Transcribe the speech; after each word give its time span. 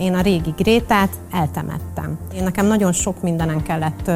Én 0.00 0.14
a 0.14 0.20
régi 0.20 0.54
Grétát 0.56 1.08
eltemettem. 1.32 2.18
Én 2.34 2.42
nekem 2.42 2.66
nagyon 2.66 2.92
sok 2.92 3.22
mindenen 3.22 3.62
kellett 3.62 4.10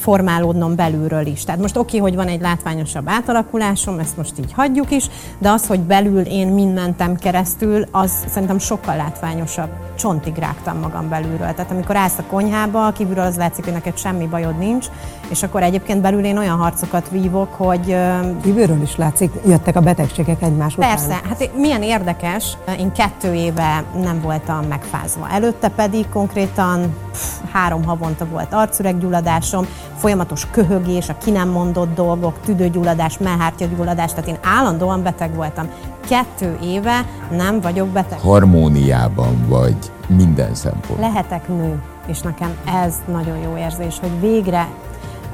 formálódnom 0.00 0.74
belülről 0.74 1.26
is. 1.26 1.44
Tehát 1.44 1.60
most 1.60 1.76
oké, 1.76 1.98
hogy 1.98 2.14
van 2.14 2.26
egy 2.26 2.40
látványosabb 2.40 3.08
átalakulásom, 3.08 3.98
ezt 3.98 4.16
most 4.16 4.38
így 4.38 4.52
hagyjuk 4.52 4.90
is, 4.90 5.06
de 5.38 5.50
az, 5.50 5.66
hogy 5.66 5.80
belül 5.80 6.20
én 6.20 6.48
mind 6.48 6.74
mentem 6.74 7.16
keresztül, 7.16 7.84
az 7.90 8.12
szerintem 8.28 8.58
sokkal 8.58 8.96
látványosabb. 8.96 9.68
Csontig 9.94 10.36
rágtam 10.36 10.78
magam 10.78 11.08
belülről. 11.08 11.54
Tehát 11.54 11.70
amikor 11.70 11.96
állsz 11.96 12.18
a 12.18 12.22
konyhába, 12.30 12.92
kívülről 12.92 13.24
az 13.24 13.36
látszik, 13.36 13.64
hogy 13.64 13.72
neked 13.72 13.98
semmi 13.98 14.26
bajod 14.26 14.58
nincs, 14.58 14.86
és 15.28 15.42
akkor 15.42 15.62
egyébként 15.62 16.00
belül 16.00 16.24
én 16.24 16.38
olyan 16.38 16.58
harcokat 16.58 17.08
vívok, 17.10 17.54
hogy... 17.54 17.96
Kívülről 18.42 18.82
is 18.82 18.96
látszik, 18.96 19.32
jöttek 19.46 19.76
a 19.76 19.80
betegségek 19.80 20.42
egymás 20.42 20.76
után. 20.76 20.88
Persze, 20.88 21.20
hát 21.28 21.56
milyen 21.56 21.82
érdekes, 21.82 22.56
én 22.78 22.92
kettő 22.92 23.34
éve 23.34 23.84
nem 24.02 24.20
voltam 24.20 24.68
megfázva. 24.92 25.28
Előtte 25.30 25.68
pedig 25.68 26.08
konkrétan 26.08 26.94
pff, 27.10 27.38
három 27.52 27.84
havonta 27.84 28.26
volt 28.26 28.52
arcüreggyulladásom, 28.52 29.66
folyamatos 29.96 30.46
köhögés, 30.50 31.08
a 31.08 31.16
ki 31.18 31.30
nem 31.30 31.48
mondott 31.48 31.94
dolgok, 31.94 32.40
tüdőgyulladás, 32.44 33.18
mellhártyagyulladás, 33.18 34.10
tehát 34.10 34.28
én 34.28 34.38
állandóan 34.42 35.02
beteg 35.02 35.34
voltam. 35.34 35.68
Kettő 36.08 36.58
éve 36.62 37.04
nem 37.30 37.60
vagyok 37.60 37.88
beteg. 37.88 38.18
Harmóniában 38.20 39.46
vagy 39.48 39.76
minden 40.08 40.54
szempont. 40.54 41.00
Lehetek 41.00 41.48
nő, 41.48 41.82
és 42.06 42.20
nekem 42.20 42.56
ez 42.84 42.94
nagyon 43.12 43.36
jó 43.36 43.56
érzés, 43.56 43.98
hogy 44.00 44.20
végre 44.20 44.68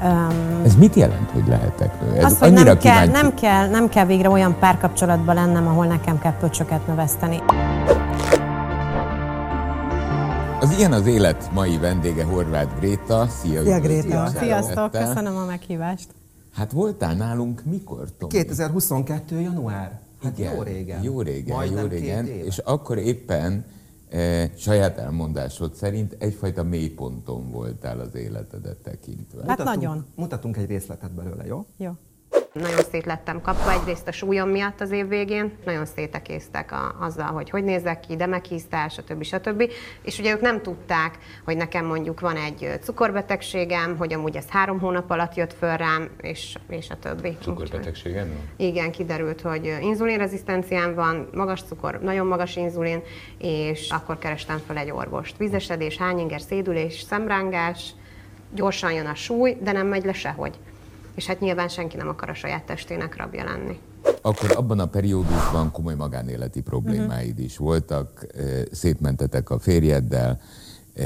um, 0.03 0.61
Ez 0.65 0.75
mit 0.75 0.95
jelent, 0.95 1.29
hogy 1.33 1.47
lehetek 1.47 2.01
nő? 2.01 2.17
Ez 2.17 2.23
az, 2.23 2.39
hogy 2.39 2.53
nem 2.53 2.77
kell, 2.77 3.07
nem, 3.07 3.33
kell, 3.33 3.69
nem 3.69 3.89
kell 3.89 4.05
végre 4.05 4.29
olyan 4.29 4.55
párkapcsolatban 4.59 5.35
lennem, 5.35 5.67
ahol 5.67 5.85
nekem 5.85 6.19
kell 6.19 6.33
pöcsöket 6.39 6.87
növeszteni. 6.87 7.41
Az 10.61 10.71
ilyen 10.77 10.93
az 10.93 11.05
élet 11.05 11.51
mai 11.53 11.77
vendége 11.77 12.23
Horváth 12.23 12.79
Gréta. 12.79 13.27
Szia, 13.27 13.61
Szia, 13.63 13.79
Gréta. 13.79 14.27
Sziasztok, 14.27 14.91
köszönöm 14.91 15.35
a 15.37 15.45
meghívást. 15.45 16.07
Hát 16.53 16.71
voltál 16.71 17.15
nálunk 17.15 17.63
mikor, 17.65 18.11
Tomi? 18.17 18.31
2022. 18.31 19.39
január. 19.39 19.99
Hát 20.23 20.37
Igen, 20.37 20.55
jó 20.55 20.61
régen. 20.61 21.03
Jó 21.03 21.21
régen, 21.21 21.55
Majdnem 21.55 21.83
jó 21.83 21.89
régen. 21.89 22.25
És 22.27 22.57
akkor 22.57 22.97
éppen 22.97 23.65
e, 24.09 24.49
saját 24.57 24.97
elmondásod 24.97 25.73
szerint 25.73 26.15
egyfajta 26.19 26.63
mélyponton 26.63 27.51
voltál 27.51 27.99
az 27.99 28.15
életedet 28.15 28.77
tekintve. 28.77 29.39
Hát 29.47 29.57
Mutatunk- 29.57 29.75
nagyon. 29.75 30.05
Mutatunk 30.15 30.57
egy 30.57 30.67
részletet 30.67 31.11
belőle, 31.11 31.45
jó? 31.45 31.65
Jó. 31.77 31.91
Nagyon 32.53 32.83
szét 32.91 33.05
lettem 33.05 33.41
kapva 33.41 33.71
egyrészt 33.71 34.07
a 34.07 34.11
súlyom 34.11 34.49
miatt 34.49 34.81
az 34.81 34.91
év 34.91 35.07
végén, 35.07 35.57
nagyon 35.65 35.85
szétekésztek 35.85 36.71
a, 36.71 36.95
azzal, 36.99 37.31
hogy 37.31 37.49
hogy 37.49 37.63
nézek 37.63 37.99
ki, 37.99 38.15
de 38.15 38.25
meghíztál, 38.25 38.87
stb. 38.87 39.23
stb. 39.23 39.71
És 40.01 40.19
ugye 40.19 40.31
ők 40.33 40.41
nem 40.41 40.61
tudták, 40.61 41.17
hogy 41.45 41.57
nekem 41.57 41.85
mondjuk 41.85 42.19
van 42.19 42.35
egy 42.35 42.79
cukorbetegségem, 42.81 43.97
hogy 43.97 44.13
amúgy 44.13 44.35
ez 44.35 44.49
három 44.49 44.79
hónap 44.79 45.09
alatt 45.09 45.35
jött 45.35 45.53
föl 45.53 45.77
rám, 45.77 46.09
és, 46.21 46.55
és 46.69 46.89
a 46.89 46.99
többi. 46.99 47.37
Cukorbetegséged 47.41 48.27
van? 48.27 48.67
Igen, 48.67 48.91
kiderült, 48.91 49.41
hogy 49.41 49.77
inzulinrezisztenciám 49.81 50.93
van, 50.95 51.29
magas 51.33 51.61
cukor, 51.63 51.99
nagyon 52.01 52.27
magas 52.27 52.55
inzulin, 52.55 53.01
és 53.37 53.89
akkor 53.89 54.17
kerestem 54.17 54.61
fel 54.67 54.77
egy 54.77 54.91
orvost. 54.91 55.37
Vízesedés, 55.37 55.97
hányinger, 55.97 56.41
szédülés, 56.41 56.99
szemrángás, 57.01 57.93
gyorsan 58.53 58.91
jön 58.91 59.05
a 59.05 59.15
súly, 59.15 59.57
de 59.61 59.71
nem 59.71 59.87
megy 59.87 60.05
le 60.05 60.13
sehogy. 60.13 60.59
És 61.19 61.25
hát 61.25 61.39
nyilván 61.39 61.67
senki 61.67 61.97
nem 61.97 62.07
akar 62.07 62.29
a 62.29 62.33
saját 62.33 62.63
testének 62.63 63.17
rabja 63.17 63.43
lenni. 63.43 63.79
Akkor 64.21 64.51
abban 64.55 64.79
a 64.79 64.85
periódusban 64.85 65.71
komoly 65.71 65.95
magánéleti 65.95 66.61
problémáid 66.61 67.39
is 67.39 67.57
voltak, 67.57 68.25
e, 68.35 68.41
szétmentetek 68.71 69.49
a 69.49 69.59
férjeddel, 69.59 70.41
e, 70.93 71.05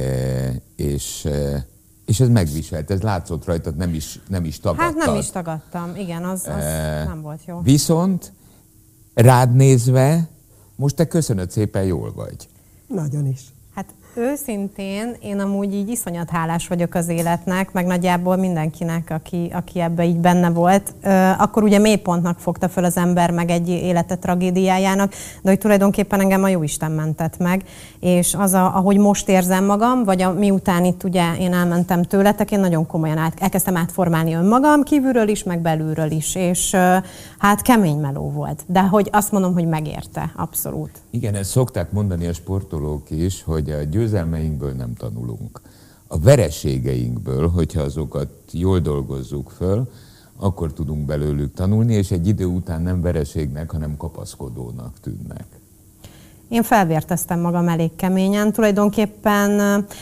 és, 0.75 1.25
e, 1.25 1.65
és 2.05 2.19
ez 2.19 2.29
megviselt, 2.29 2.91
ez 2.91 3.01
látszott 3.01 3.45
rajtad, 3.45 3.75
nem 3.75 3.93
is, 3.93 4.19
nem 4.27 4.45
is 4.45 4.59
tagadtad. 4.59 4.85
Hát 4.85 5.05
nem 5.05 5.15
is 5.15 5.29
tagadtam, 5.29 5.95
igen, 5.95 6.23
az, 6.23 6.47
az 6.47 6.63
Eh, 6.63 7.05
nem 7.05 7.21
volt 7.21 7.41
jó. 7.45 7.61
Viszont 7.61 8.31
rád 9.13 9.55
nézve, 9.55 10.27
most 10.75 10.95
te 10.95 11.07
köszönöd 11.07 11.51
szépen 11.51 11.83
jól 11.83 12.13
vagy. 12.13 12.49
Nagyon 12.87 13.25
is. 13.25 13.52
Őszintén 14.15 15.15
én 15.21 15.39
amúgy 15.39 15.73
így 15.73 15.89
iszonyat 15.89 16.29
hálás 16.29 16.67
vagyok 16.67 16.95
az 16.95 17.07
életnek, 17.07 17.71
meg 17.71 17.85
nagyjából 17.85 18.35
mindenkinek, 18.35 19.09
aki, 19.09 19.51
aki 19.53 19.79
ebbe 19.79 20.05
így 20.05 20.17
benne 20.17 20.49
volt. 20.49 20.93
Akkor 21.37 21.63
ugye 21.63 21.79
mélypontnak 21.79 22.39
fogta 22.39 22.69
föl 22.69 22.83
az 22.83 22.97
ember 22.97 23.31
meg 23.31 23.49
egy 23.49 23.69
élete 23.69 24.15
tragédiájának, 24.15 25.13
de 25.41 25.49
hogy 25.49 25.57
tulajdonképpen 25.57 26.19
engem 26.19 26.43
a 26.43 26.47
Jóisten 26.47 26.91
mentett 26.91 27.37
meg, 27.37 27.63
és 27.99 28.33
az, 28.33 28.53
a, 28.53 28.75
ahogy 28.75 28.97
most 28.97 29.29
érzem 29.29 29.65
magam, 29.65 30.03
vagy 30.03 30.21
a, 30.21 30.33
miután 30.33 30.85
itt 30.85 31.03
ugye 31.03 31.35
én 31.39 31.53
elmentem 31.53 32.03
tőletek, 32.03 32.51
én 32.51 32.59
nagyon 32.59 32.87
komolyan 32.87 33.17
át, 33.17 33.33
elkezdtem 33.39 33.77
átformálni 33.77 34.33
önmagam, 34.33 34.83
kívülről 34.83 35.27
is, 35.27 35.43
meg 35.43 35.61
belülről 35.61 36.11
is, 36.11 36.35
és 36.35 36.75
hát 37.37 37.61
kemény 37.61 37.97
meló 37.97 38.31
volt. 38.31 38.63
De 38.67 38.81
hogy 38.81 39.09
azt 39.11 39.31
mondom, 39.31 39.53
hogy 39.53 39.67
megérte, 39.67 40.31
abszolút. 40.35 40.89
Igen, 41.09 41.35
ezt 41.35 41.49
szokták 41.49 41.91
mondani 41.91 42.27
a 42.27 42.33
sportolók 42.33 43.11
is, 43.11 43.43
hogy 43.43 43.69
a 43.69 43.83
győzelmeinkből 44.03 44.71
nem 44.71 44.93
tanulunk. 44.93 45.61
A 46.07 46.19
vereségeinkből, 46.19 47.49
hogyha 47.49 47.81
azokat 47.81 48.29
jól 48.51 48.79
dolgozzuk 48.79 49.49
föl, 49.49 49.89
akkor 50.37 50.73
tudunk 50.73 51.05
belőlük 51.05 51.53
tanulni, 51.53 51.93
és 51.93 52.11
egy 52.11 52.27
idő 52.27 52.45
után 52.45 52.81
nem 52.81 53.01
vereségnek, 53.01 53.71
hanem 53.71 53.97
kapaszkodónak 53.97 54.99
tűnnek. 55.01 55.45
Én 56.49 56.63
felvérteztem 56.63 57.39
magam 57.39 57.67
elég 57.67 57.95
keményen. 57.95 58.51
Tulajdonképpen 58.51 59.49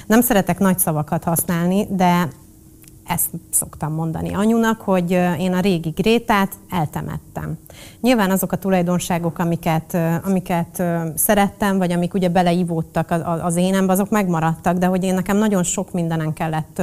nem 0.07 0.21
szeretek 0.21 0.59
nagy 0.59 0.79
szavakat 0.79 1.23
használni, 1.23 1.87
de 1.89 2.29
ezt 3.07 3.29
szoktam 3.49 3.93
mondani 3.93 4.33
anyunak, 4.33 4.81
hogy 4.81 5.11
én 5.39 5.53
a 5.53 5.59
régi 5.59 5.89
Grétát 5.89 6.51
eltemettem. 6.69 7.57
Nyilván 8.01 8.31
azok 8.31 8.51
a 8.51 8.57
tulajdonságok, 8.57 9.39
amiket, 9.39 9.97
amiket 10.23 10.83
szerettem, 11.15 11.77
vagy 11.77 11.91
amik 11.91 12.13
ugye 12.13 12.29
beleivódtak 12.29 13.13
az, 13.43 13.55
énembe, 13.55 13.91
azok 13.91 14.09
megmaradtak, 14.09 14.77
de 14.77 14.85
hogy 14.85 15.03
én 15.03 15.13
nekem 15.13 15.37
nagyon 15.37 15.63
sok 15.63 15.91
mindenen 15.91 16.33
kellett 16.33 16.81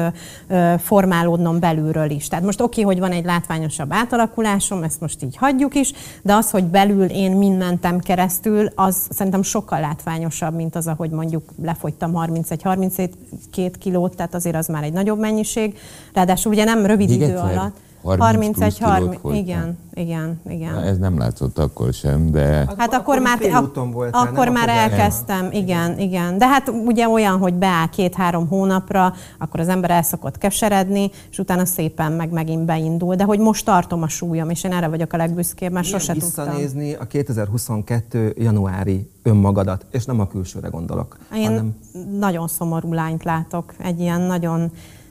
formálódnom 0.79 1.59
belülről 1.59 2.11
is. 2.11 2.29
Tehát 2.29 2.45
most 2.45 2.61
oké, 2.61 2.83
hogy 2.83 2.99
van 2.99 3.13
egy 3.13 3.25
látványosabb 3.25 3.93
átalakulásom, 3.93 4.83
ezt 4.83 5.01
most 5.01 5.23
így 5.23 5.37
hagyjuk 5.37 5.75
is, 5.75 5.93
de 6.23 6.35
az, 6.35 6.51
hogy 6.51 6.65
belül 6.65 7.05
én 7.05 7.33
mind 7.33 7.59
mentem 7.59 7.99
keresztül, 7.99 8.69
az 8.75 9.07
szerintem 9.11 9.43
sokkal 9.43 9.81
látványosabb, 9.81 10.55
mint 10.55 10.77
az, 10.77 10.87
ahogy 10.87 11.11
mondjuk 11.11 11.43
lefogytam 11.63 12.13
31-32 12.15 13.73
kilót, 13.79 14.17
tehát 14.17 14.35
azért 14.35 14.57
az 14.57 14.67
már 14.67 14.83
egy 14.83 14.93
nagyobb 14.93 15.19
mennyiség. 15.19 15.79
Ráadásul 16.13 16.53
ugye 16.53 16.65
nem 16.65 16.87
rövid 16.87 17.09
Még 17.09 17.17
idő 17.21 17.25
egyszer, 17.33 17.57
alatt. 17.57 17.77
30 18.19 18.59
plusz 18.59 18.75
kilót 18.75 18.91
30, 18.93 19.21
fogytál? 19.21 19.41
igen, 19.41 19.79
igen, 19.95 20.41
igen. 20.49 20.75
Na, 20.75 20.83
ez 20.83 20.99
nem 20.99 21.19
látszott 21.19 21.59
akkor 21.59 21.93
sem, 21.93 22.31
de 22.31 22.43
Hát 22.43 22.69
Akkor 22.81 22.95
akkor 22.95 23.19
már, 23.19 23.39
félúton 23.39 23.91
voltál, 23.91 24.27
akkor 24.27 24.45
nem? 24.45 24.53
már 24.53 24.69
elkezdtem, 24.69 25.49
igen, 25.53 25.99
igen. 25.99 26.39
De 26.39 26.47
hát 26.49 26.69
ugye 26.87 27.09
olyan, 27.09 27.39
hogy 27.39 27.55
beáll 27.55 27.89
két-három 27.89 28.49
hónapra, 28.49 29.15
akkor 29.39 29.61
az 29.61 29.69
ember 29.69 29.91
el 29.91 30.03
szokott 30.03 30.39
keseredni, 30.39 31.11
és 31.31 31.39
utána 31.39 31.65
szépen 31.65 32.13
meg 32.13 32.31
megint 32.31 32.65
beindul. 32.65 33.15
De 33.15 33.25
hogy 33.25 33.39
most 33.39 33.65
tartom 33.65 34.03
a 34.03 34.09
súlyom, 34.09 34.51
és 34.51 34.65
én 34.65 34.73
erre 34.73 34.89
vagyok 34.89 35.13
a 35.13 35.17
legbüszkébb, 35.17 35.73
mert 35.73 35.85
Milyen 35.87 36.01
sose 36.01 36.13
tudtam. 36.13 36.45
visszanézni 36.45 36.95
a 36.95 37.05
2022. 37.05 38.35
januári 38.39 39.11
önmagadat, 39.23 39.87
és 39.91 40.05
nem 40.05 40.21
a 40.21 40.27
külsőre 40.27 40.69
gondolok, 40.69 41.17
Én 41.35 41.45
hanem 41.45 41.77
nagyon 42.19 42.49
szomorú 42.49 42.93
lányt 42.93 43.25
látok, 43.25 43.75
egy 43.79 44.01
ilyen 44.01 44.21
nagyon 44.21 44.71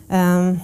um, 0.09 0.61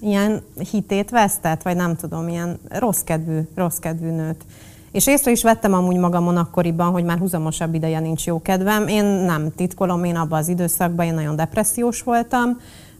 ilyen 0.00 0.42
hitét 0.70 1.10
vesztett, 1.10 1.62
vagy 1.62 1.76
nem 1.76 1.96
tudom, 1.96 2.28
ilyen 2.28 2.58
rossz 2.68 3.00
kedvű, 3.00 3.40
rossz 3.54 3.78
kedvű 3.78 4.10
nőt. 4.10 4.44
És 4.92 5.06
észre 5.06 5.30
is 5.30 5.42
vettem 5.42 5.72
amúgy 5.72 5.96
magamon 5.96 6.36
akkoriban, 6.36 6.90
hogy 6.90 7.04
már 7.04 7.18
húzamosabb 7.18 7.74
ideje 7.74 8.00
nincs 8.00 8.26
jó 8.26 8.42
kedvem. 8.42 8.88
Én 8.88 9.04
nem 9.04 9.54
titkolom, 9.56 10.04
én 10.04 10.16
abban 10.16 10.38
az 10.38 10.48
időszakban 10.48 11.06
én 11.06 11.14
nagyon 11.14 11.36
depressziós 11.36 12.02
voltam, 12.02 12.48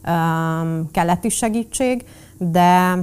um, 0.07 0.91
kellett 0.91 1.23
is 1.23 1.35
segítség, 1.35 2.05
de 2.37 2.97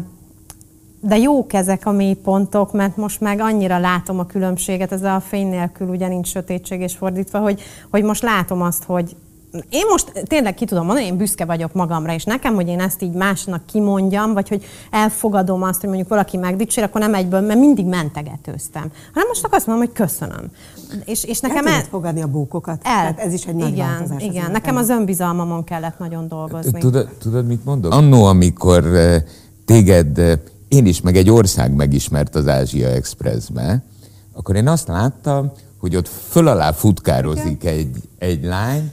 de 1.01 1.19
jók 1.19 1.53
ezek 1.53 1.87
a 1.87 1.93
mélypontok, 1.93 2.73
mert 2.73 2.97
most 2.97 3.21
meg 3.21 3.41
annyira 3.41 3.79
látom 3.79 4.19
a 4.19 4.27
különbséget, 4.27 4.93
ez 4.93 5.03
a 5.03 5.21
fény 5.21 5.49
nélkül 5.49 5.89
ugye 5.89 6.09
nincs 6.09 6.29
sötétség 6.29 6.81
és 6.81 6.97
fordítva, 6.97 7.39
hogy, 7.39 7.63
hogy 7.91 8.03
most 8.03 8.23
látom 8.23 8.63
azt, 8.63 8.85
hogy 8.85 9.17
én 9.69 9.87
most 9.91 10.13
tényleg 10.27 10.55
ki 10.55 10.65
tudom 10.65 10.85
mondani, 10.85 11.07
én 11.07 11.17
büszke 11.17 11.45
vagyok 11.45 11.73
magamra, 11.73 12.13
és 12.13 12.25
nekem, 12.25 12.55
hogy 12.55 12.69
én 12.69 12.81
ezt 12.81 13.03
így 13.03 13.13
másnak 13.13 13.67
kimondjam, 13.67 14.33
vagy 14.33 14.49
hogy 14.49 14.65
elfogadom 14.91 15.63
azt, 15.63 15.81
hogy 15.81 15.89
mondjuk 15.89 16.09
valaki 16.09 16.37
megdicsér, 16.37 16.85
akkor 16.85 17.01
nem 17.01 17.15
egyből, 17.15 17.41
mert 17.41 17.59
mindig 17.59 17.87
mentegetőztem. 17.87 18.91
Hanem 19.13 19.29
most 19.29 19.43
csak 19.43 19.53
azt 19.53 19.67
mondom, 19.67 19.87
hogy 19.87 19.95
köszönöm. 19.95 20.51
És, 21.05 21.25
és 21.25 21.41
El 21.41 21.49
nekem 21.49 21.65
tudod 21.65 21.89
fogadni 21.89 22.23
a 22.23 22.27
bókokat? 22.27 22.81
el, 22.83 23.01
Tehát 23.01 23.19
ez 23.19 23.33
is 23.33 23.45
egy 23.45 23.55
nagy 23.55 23.73
igen, 23.73 23.87
változás. 23.87 24.23
Igen, 24.23 24.33
életben. 24.33 24.53
nekem 24.53 24.77
az 24.77 24.89
önbizalmamon 24.89 25.65
kellett 25.65 25.99
nagyon 25.99 26.29
dolgozni. 26.29 26.81
Tudod, 26.81 27.09
tudod, 27.19 27.47
mit 27.47 27.65
mondok? 27.65 27.93
Annó, 27.93 28.25
amikor 28.25 28.87
eh, 28.87 29.23
téged 29.65 30.19
eh, 30.19 30.39
én 30.69 30.87
is, 30.87 31.01
meg 31.01 31.17
egy 31.17 31.31
ország 31.31 31.75
megismert 31.75 32.35
az 32.35 32.49
Ázsia 32.49 32.89
Expressbe, 32.89 33.85
akkor 34.33 34.57
én 34.57 34.69
azt 34.69 34.89
láttam, 34.89 35.53
hogy 35.79 35.97
ott 35.97 36.09
föl 36.09 36.49
alá 36.49 36.73
futkározik 36.73 37.65
egy, 37.65 37.97
egy 38.19 38.45
lány, 38.45 38.93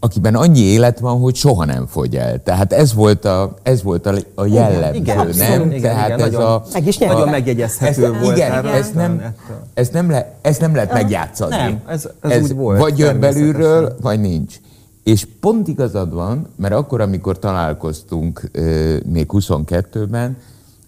akiben 0.00 0.34
annyi 0.34 0.60
élet 0.60 0.98
van, 0.98 1.18
hogy 1.20 1.34
soha 1.34 1.64
nem 1.64 1.86
fogy 1.86 2.16
el. 2.16 2.42
Tehát 2.42 2.72
ez 2.72 2.94
volt 2.94 3.24
a, 3.24 3.54
ez 3.62 3.82
volt 3.82 4.06
a, 4.06 4.14
a 4.34 4.46
jellemző, 4.46 4.98
igen, 4.98 5.16
nem? 5.16 5.26
abszolút, 5.26 5.66
igen, 5.72 5.80
Tehát 5.80 6.06
igen, 6.08 6.20
ez 6.20 6.32
nagyon- 6.32 6.46
a, 6.50 6.62
Meg 6.72 6.86
is 6.86 6.96
a- 6.96 6.98
nyert. 7.04 7.12
Nagyon 7.12 7.28
megjegyezhető 7.28 8.04
ezt, 8.04 8.20
volt 8.22 8.36
Igen, 8.36 8.66
ezt 8.66 8.94
nem, 8.94 9.34
ezt 9.74 9.92
nem, 9.92 10.10
le, 10.10 10.34
ezt 10.42 10.60
nem 10.60 10.74
lehet 10.74 10.92
megjátszani. 10.92 11.56
Nem, 11.56 11.80
ez- 11.88 12.08
ez 12.20 12.42
úgy 12.42 12.54
volt, 12.54 12.78
Vagy 12.80 12.98
jön 12.98 13.20
belülről, 13.20 13.96
vagy 14.00 14.20
nincs. 14.20 14.56
És 15.04 15.26
pont 15.40 15.68
igazad 15.68 16.12
van, 16.14 16.46
mert 16.56 16.74
akkor, 16.74 17.00
amikor 17.00 17.38
találkoztunk 17.38 18.48
ö, 18.52 18.96
még 19.06 19.26
22-ben, 19.32 20.36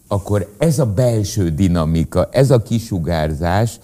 akkor 0.09 0.49
ez 0.59 0.79
a 0.79 0.87
belső 0.87 1.49
dinamika, 1.49 2.29
ez 2.33 2.51
a 2.51 2.63
kisugárzás, 2.63 3.79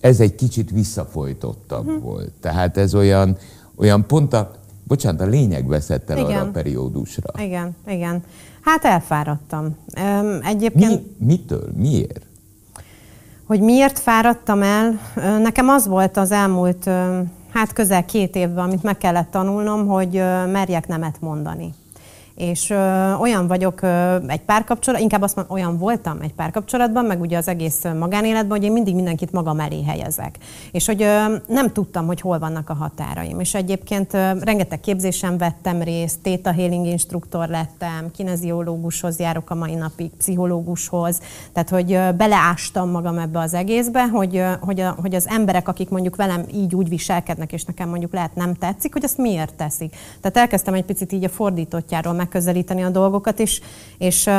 ez 0.00 0.20
egy 0.20 0.34
kicsit 0.34 0.70
visszafolytottabb 0.70 1.86
Mhm. 1.86 2.02
volt. 2.02 2.30
Tehát 2.40 2.76
ez 2.76 2.94
olyan, 2.94 3.36
olyan 3.80 4.06
pont 4.06 4.32
a, 4.32 4.50
bocsánat, 4.84 5.20
a 5.20 5.26
lényeg 5.26 5.66
veszett 5.66 6.10
el 6.10 6.18
arra 6.18 6.28
Igen. 6.28 6.46
a 6.46 6.50
periódusra. 6.50 7.42
Igen, 7.42 7.76
igen. 7.86 8.22
Hát 8.60 8.84
elfáradtam. 8.84 9.76
Öm, 9.96 10.40
Egyébként... 10.44 11.18
Mi, 11.18 11.26
mitől? 11.26 11.68
Miért? 11.76 12.26
Hogy 13.46 13.60
miért 13.60 13.98
fáradtam 13.98 14.62
el? 14.62 15.00
Nekem 15.42 15.68
az 15.68 15.86
volt 15.86 16.16
az 16.16 16.30
elmúlt, 16.30 16.84
hát 17.50 17.72
közel 17.72 18.04
két 18.04 18.36
évben, 18.36 18.64
amit 18.64 18.82
meg 18.82 18.98
kellett 18.98 19.30
tanulnom, 19.30 19.86
hogy 19.86 20.12
merjek 20.52 20.86
nemet 20.86 21.20
mondani. 21.20 21.74
És 22.40 22.70
ö, 22.70 23.12
olyan 23.14 23.46
vagyok 23.46 23.82
ö, 23.82 24.16
egy 24.26 24.40
párkapcsolat, 24.40 25.00
inkább 25.00 25.22
azt 25.22 25.36
mondom, 25.36 25.54
olyan 25.56 25.78
voltam 25.78 26.18
egy 26.20 26.32
párkapcsolatban, 26.32 27.04
meg 27.04 27.20
ugye 27.20 27.36
az 27.36 27.48
egész 27.48 27.84
magánéletben, 27.98 28.58
hogy 28.58 28.66
én 28.66 28.72
mindig 28.72 28.94
mindenkit 28.94 29.32
magam 29.32 29.60
elé 29.60 29.82
helyezek. 29.84 30.38
És 30.72 30.86
hogy 30.86 31.02
ö, 31.02 31.36
nem 31.46 31.72
tudtam, 31.72 32.06
hogy 32.06 32.20
hol 32.20 32.38
vannak 32.38 32.70
a 32.70 32.74
határaim. 32.74 33.40
És 33.40 33.54
egyébként 33.54 34.14
ö, 34.14 34.30
rengeteg 34.40 34.80
képzésen 34.80 35.38
vettem 35.38 35.82
részt, 35.82 36.18
Theta 36.22 36.52
Healing 36.52 36.86
instruktor 36.86 37.48
lettem, 37.48 38.10
kineziológushoz 38.16 39.18
járok 39.18 39.50
a 39.50 39.54
mai 39.54 39.74
napig, 39.74 40.10
pszichológushoz, 40.18 41.20
tehát 41.52 41.68
hogy 41.68 41.92
ö, 41.92 42.10
beleástam 42.12 42.90
magam 42.90 43.18
ebbe 43.18 43.38
az 43.38 43.54
egészbe, 43.54 44.08
hogy, 44.08 44.36
ö, 44.36 44.52
hogy, 44.60 44.80
a, 44.80 44.96
hogy 45.00 45.14
az 45.14 45.28
emberek, 45.28 45.68
akik 45.68 45.88
mondjuk 45.88 46.16
velem 46.16 46.44
így 46.54 46.74
úgy 46.74 46.88
viselkednek, 46.88 47.52
és 47.52 47.64
nekem 47.64 47.88
mondjuk 47.88 48.12
lehet 48.12 48.34
nem 48.34 48.54
tetszik, 48.54 48.92
hogy 48.92 49.04
azt 49.04 49.18
miért 49.18 49.54
teszik. 49.54 49.96
Tehát 50.20 50.36
elkezdtem 50.36 50.74
egy 50.74 50.84
picit 50.84 51.12
így 51.12 51.24
a 51.24 51.28
fordítottjáról 51.28 52.12
megközelíteni 52.30 52.82
a 52.82 52.90
dolgokat, 52.90 53.40
és, 53.40 53.60
és 53.98 54.30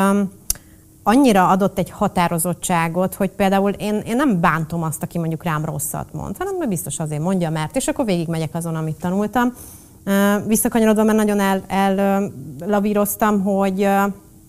annyira 1.04 1.48
adott 1.48 1.78
egy 1.78 1.90
határozottságot, 1.90 3.16
hogy 3.16 3.30
például 3.30 3.72
én, 3.72 3.96
én 3.96 4.16
nem 4.16 4.40
bántom 4.40 4.84
azt, 4.84 5.04
aki 5.04 5.18
mondjuk 5.18 5.44
rám 5.44 5.66
rosszat 5.66 6.14
mond, 6.14 6.38
hanem 6.38 6.56
mert 6.58 6.70
biztos 6.70 7.00
azért 7.00 7.22
mondja, 7.22 7.50
mert, 7.50 7.76
és 7.76 7.88
akkor 7.88 8.06
végigmegyek 8.06 8.56
azon, 8.56 8.76
amit 8.76 9.00
tanultam. 9.00 9.54
Visszakanyarodva, 10.48 11.04
mert 11.04 11.18
nagyon 11.18 11.40
el, 11.40 11.64
el 11.68 11.98
ö, 11.98 12.26
lavíroztam, 12.66 13.42
hogy 13.42 13.88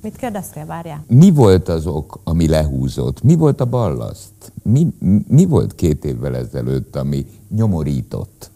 mit 0.02 0.16
kérdeztél, 0.16 0.66
várjál? 0.66 1.04
Mi 1.08 1.30
volt 1.30 1.68
az 1.68 1.86
ok, 1.86 2.20
ami 2.24 2.48
lehúzott? 2.48 3.22
Mi 3.22 3.36
volt 3.36 3.60
a 3.60 3.64
ballaszt? 3.64 4.52
Mi, 4.62 4.86
mi 5.28 5.46
volt 5.46 5.74
két 5.74 6.04
évvel 6.04 6.36
ezelőtt, 6.36 6.96
ami 6.96 7.26
nyomorított? 7.56 8.50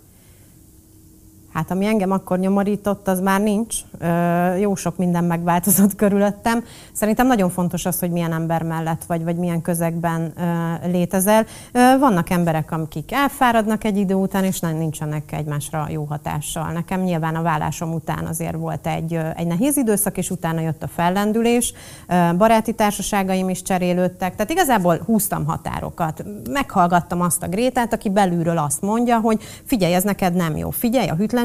Hát 1.56 1.70
ami 1.70 1.86
engem 1.86 2.10
akkor 2.10 2.38
nyomorított, 2.38 3.08
az 3.08 3.20
már 3.20 3.40
nincs. 3.40 3.76
Jó 4.60 4.74
sok 4.74 4.96
minden 4.96 5.24
megváltozott 5.24 5.94
körülöttem. 5.94 6.64
Szerintem 6.92 7.26
nagyon 7.26 7.50
fontos 7.50 7.86
az, 7.86 7.98
hogy 7.98 8.10
milyen 8.10 8.32
ember 8.32 8.62
mellett 8.62 9.04
vagy, 9.04 9.24
vagy 9.24 9.36
milyen 9.36 9.62
közegben 9.62 10.32
létezel. 10.84 11.46
Vannak 11.98 12.30
emberek, 12.30 12.72
akik 12.72 13.12
elfáradnak 13.12 13.84
egy 13.84 13.96
idő 13.96 14.14
után, 14.14 14.44
és 14.44 14.60
nem 14.60 14.76
nincsenek 14.76 15.32
egymásra 15.32 15.86
jó 15.90 16.04
hatással. 16.04 16.72
Nekem 16.72 17.00
nyilván 17.00 17.34
a 17.34 17.42
vállásom 17.42 17.92
után 17.92 18.26
azért 18.26 18.56
volt 18.56 18.86
egy, 18.86 19.18
egy 19.36 19.46
nehéz 19.46 19.76
időszak, 19.76 20.18
és 20.18 20.30
utána 20.30 20.60
jött 20.60 20.82
a 20.82 20.88
fellendülés. 20.88 21.72
Baráti 22.36 22.72
társaságaim 22.72 23.48
is 23.48 23.62
cserélődtek. 23.62 24.34
Tehát 24.34 24.50
igazából 24.50 25.00
húztam 25.06 25.44
határokat. 25.46 26.24
Meghallgattam 26.50 27.20
azt 27.20 27.42
a 27.42 27.48
Grétát, 27.48 27.92
aki 27.92 28.10
belülről 28.10 28.58
azt 28.58 28.82
mondja, 28.82 29.18
hogy 29.18 29.42
figyelj, 29.64 29.94
ez 29.94 30.02
neked 30.02 30.34
nem 30.34 30.56
jó. 30.56 30.70
Figyelj, 30.70 31.08
a 31.08 31.14
hűtlenséget 31.14 31.44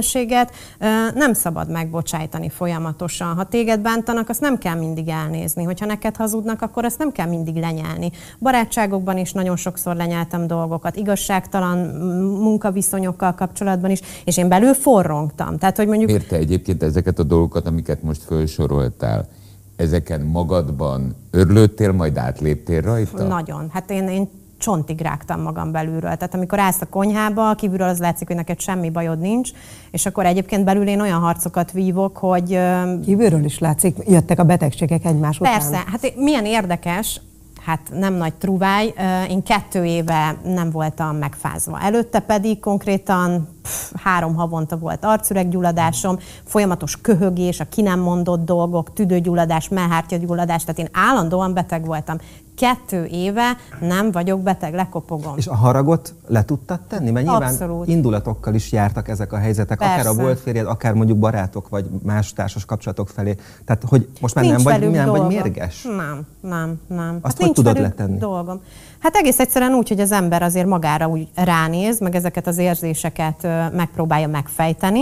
ö, 0.80 0.86
nem 1.14 1.34
szabad 1.34 1.70
megbocsájtani 1.70 2.50
folyamatosan. 2.50 3.36
Ha 3.36 3.44
téged 3.44 3.80
bántanak, 3.80 4.30
azt 4.30 4.42
nem 4.42 4.58
kell 4.58 4.76
mindig 4.76 5.08
elnézni. 5.08 5.64
Hogyha 5.64 5.86
neked 5.86 6.16
hazudnak, 6.16 6.62
akkor 6.62 6.86
azt 6.86 6.98
nem 6.98 7.12
kell 7.12 7.28
mindig 7.28 7.56
lenyelni. 7.56 8.12
Barátságokban 8.40 9.18
is 9.18 9.32
nagyon 9.32 9.56
sokszor 9.56 9.96
lenyeltem 9.96 10.48
dolgokat, 10.48 10.96
igazságtalan 10.96 11.78
mm, 11.78 12.42
munkaviszonyokkal 12.42 13.34
kapcsolatban 13.34 13.92
is, 13.92 14.00
és 14.26 14.38
én 14.38 14.48
belül 14.48 14.74
forrongtam. 14.74 15.58
Tehát, 15.58 15.78
hogy 15.78 15.88
mondjuk 15.88 16.10
Miért 16.10 16.28
te 16.28 16.36
egyébként 16.36 16.84
ezeket 16.84 17.20
a 17.20 17.24
dolgokat, 17.24 17.68
amiket 17.68 18.04
most 18.04 18.24
felsoroltál, 18.24 19.28
ezeken 19.76 20.22
magadban 20.22 21.16
örlődtél, 21.32 21.92
majd 21.92 22.18
átléptél 22.18 22.82
rajta? 22.82 23.24
Nagyon. 23.24 23.70
Hát 23.74 23.90
én, 23.92 24.08
én 24.08 24.30
csontig 24.62 25.02
rágtam 25.02 25.42
magam 25.42 25.72
belülről. 25.72 26.16
Tehát 26.16 26.34
amikor 26.34 26.60
állsz 26.60 26.82
a 26.82 26.86
konyhába, 26.90 27.54
kívülről 27.54 27.88
az 27.88 28.00
látszik, 28.00 28.28
hogy 28.28 28.36
neked 28.36 28.60
semmi 28.60 28.90
bajod 28.90 29.20
nincs, 29.20 29.50
és 29.92 30.06
akkor 30.06 30.26
egyébként 30.26 30.64
belül 30.64 30.88
én 30.88 31.02
olyan 31.02 31.20
harcokat 31.20 31.72
vívok, 31.72 32.18
hogy 32.18 32.60
Kívülről 33.06 33.46
is 33.46 33.60
látszik, 33.60 33.98
jöttek 34.08 34.40
a 34.40 34.44
betegségek 34.44 35.06
egymás 35.06 35.38
Persze, 35.38 35.68
után. 35.68 35.84
hát 35.86 36.16
milyen 36.16 36.46
érdekes, 36.46 37.22
hát 37.66 37.92
nem 37.94 38.14
nagy 38.14 38.34
truváj, 38.34 38.94
én 39.30 39.44
kettő 39.44 39.86
éve 39.86 40.38
nem 40.44 40.70
voltam 40.70 41.16
megfázva. 41.16 41.80
Előtte 41.82 42.20
pedig 42.20 42.60
konkrétan 42.60 43.48
pff, 43.62 43.92
három 44.04 44.36
havonta 44.36 44.78
volt 44.78 45.06
arcüreggyulladásom, 45.06 46.18
folyamatos 46.46 47.02
köhögés, 47.02 47.60
a 47.60 47.66
ki 47.70 47.82
nem 47.82 48.00
mondott 48.00 48.46
dolgok, 48.46 48.94
tüdőgyulladás, 48.94 49.70
mellhártyagyulladás, 49.70 50.64
tehát 50.64 50.80
én 50.80 50.90
állandóan 50.92 51.54
beteg 51.54 51.86
voltam. 51.86 52.18
Kettő 52.58 53.06
éve 53.06 53.58
nem 53.80 54.12
vagyok 54.12 54.42
beteg, 54.42 54.74
lekopogom. 54.74 55.38
És 55.38 55.48
a 55.48 55.56
haragot 55.56 56.14
le 56.28 56.46
tudtad 56.46 56.80
tenni? 56.80 57.12
Mert 57.12 57.26
nyilván 57.26 57.50
Abszolút. 57.52 57.88
indulatokkal 57.88 58.54
is 58.54 58.72
jártak 58.72 59.08
ezek 59.08 59.34
a 59.34 59.38
helyzetek, 59.38 59.82
akár 59.82 60.00
a 60.00 60.04
Persze. 60.04 60.22
volt 60.22 60.40
férjed, 60.40 60.66
akár 60.66 60.94
mondjuk 60.94 61.18
barátok, 61.18 61.70
vagy 61.70 61.86
más 62.04 62.34
társas 62.34 62.66
kapcsolatok 62.66 63.10
felé. 63.10 63.36
Tehát, 63.66 63.84
hogy 63.88 64.08
most 64.22 64.36
már 64.36 64.44
Nincs 64.44 64.64
nem 64.64 64.80
vagy, 64.80 64.92
nem 64.92 65.10
vagy 65.10 65.28
mérges? 65.28 65.84
Nem, 65.84 66.26
nem, 66.42 66.80
nem. 66.88 67.18
Azt 67.22 67.36
hogy 67.36 67.46
nincs 67.46 67.58
tudod 67.58 67.80
letenni? 67.80 68.18
Dolgom. 68.18 68.62
Hát 69.00 69.16
egész 69.16 69.40
egyszerűen 69.40 69.74
úgy, 69.74 69.88
hogy 69.88 70.00
az 70.00 70.12
ember 70.12 70.44
azért 70.44 70.68
magára 70.68 71.08
úgy 71.08 71.28
ránéz, 71.36 72.00
meg 72.00 72.16
ezeket 72.16 72.48
az 72.48 72.58
érzéseket 72.58 73.48
megpróbálja 73.74 74.28
megfejteni. 74.28 75.02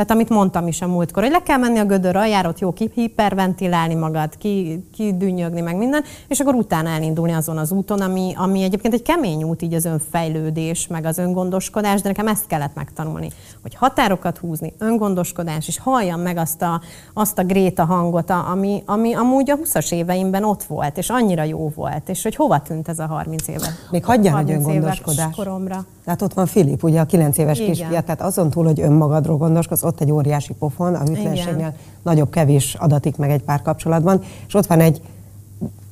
Tehát 0.00 0.14
amit 0.14 0.28
mondtam 0.28 0.66
is 0.66 0.82
a 0.82 0.86
múltkor, 0.86 1.22
hogy 1.22 1.32
le 1.32 1.42
kell 1.42 1.56
menni 1.56 1.78
a 1.78 1.84
gödör 1.84 2.16
aljára, 2.16 2.48
ott 2.48 2.58
jó 2.58 2.72
kihiperventilálni 2.72 3.94
magad, 3.94 4.36
ki, 4.38 4.84
kidünnyögni, 4.94 5.60
meg 5.60 5.76
minden, 5.76 6.04
és 6.28 6.40
akkor 6.40 6.54
utána 6.54 6.88
elindulni 6.88 7.32
azon 7.32 7.58
az 7.58 7.72
úton, 7.72 8.00
ami, 8.00 8.32
ami 8.36 8.62
egyébként 8.62 8.94
egy 8.94 9.02
kemény 9.02 9.42
út, 9.42 9.62
így 9.62 9.74
az 9.74 9.84
önfejlődés, 9.84 10.86
meg 10.86 11.04
az 11.04 11.18
öngondoskodás, 11.18 12.00
de 12.00 12.08
nekem 12.08 12.28
ezt 12.28 12.46
kellett 12.46 12.74
megtanulni, 12.74 13.30
hogy 13.62 13.74
határokat 13.74 14.38
húzni, 14.38 14.72
öngondoskodás, 14.78 15.68
és 15.68 15.78
halljam 15.78 16.20
meg 16.20 16.36
azt 16.36 16.62
a, 16.62 16.80
azt 17.14 17.38
a 17.38 17.44
Gréta 17.44 17.84
hangot, 17.84 18.30
ami, 18.30 18.82
ami 18.86 19.14
amúgy 19.14 19.50
a 19.50 19.56
20-as 19.56 19.92
éveimben 19.92 20.44
ott 20.44 20.62
volt, 20.62 20.98
és 20.98 21.10
annyira 21.10 21.42
jó 21.42 21.72
volt, 21.74 22.08
és 22.08 22.22
hogy 22.22 22.34
hova 22.34 22.60
tűnt 22.60 22.88
ez 22.88 22.98
a 22.98 23.06
30 23.06 23.48
éve? 23.48 23.74
Még 23.90 24.04
hagyjál, 24.04 24.34
hogy 24.34 24.44
30 24.46 24.68
éves 24.68 24.74
öngondoskodás. 24.74 25.34
koromra. 25.36 25.84
Tehát 26.04 26.22
ott 26.22 26.32
van 26.34 26.46
Filip, 26.46 26.82
ugye 26.82 27.00
a 27.00 27.04
9 27.04 27.38
éves 27.38 27.58
Igen. 27.58 27.70
kisfia, 27.70 28.00
tehát 28.00 28.20
azon 28.20 28.50
túl, 28.50 28.64
hogy 28.64 28.80
önmagadról 28.80 29.36
gondoskodsz, 29.36 29.82
ott 29.90 30.00
egy 30.00 30.10
óriási 30.10 30.52
pofon, 30.52 30.94
a 30.94 30.98
hűtlenségnél 31.04 31.54
Igen. 31.56 31.74
nagyobb 32.02 32.30
kevés 32.30 32.74
adatik 32.74 33.16
meg 33.16 33.30
egy 33.30 33.42
párkapcsolatban, 33.42 34.22
és 34.46 34.54
ott 34.54 34.66
van 34.66 34.80
egy 34.80 35.00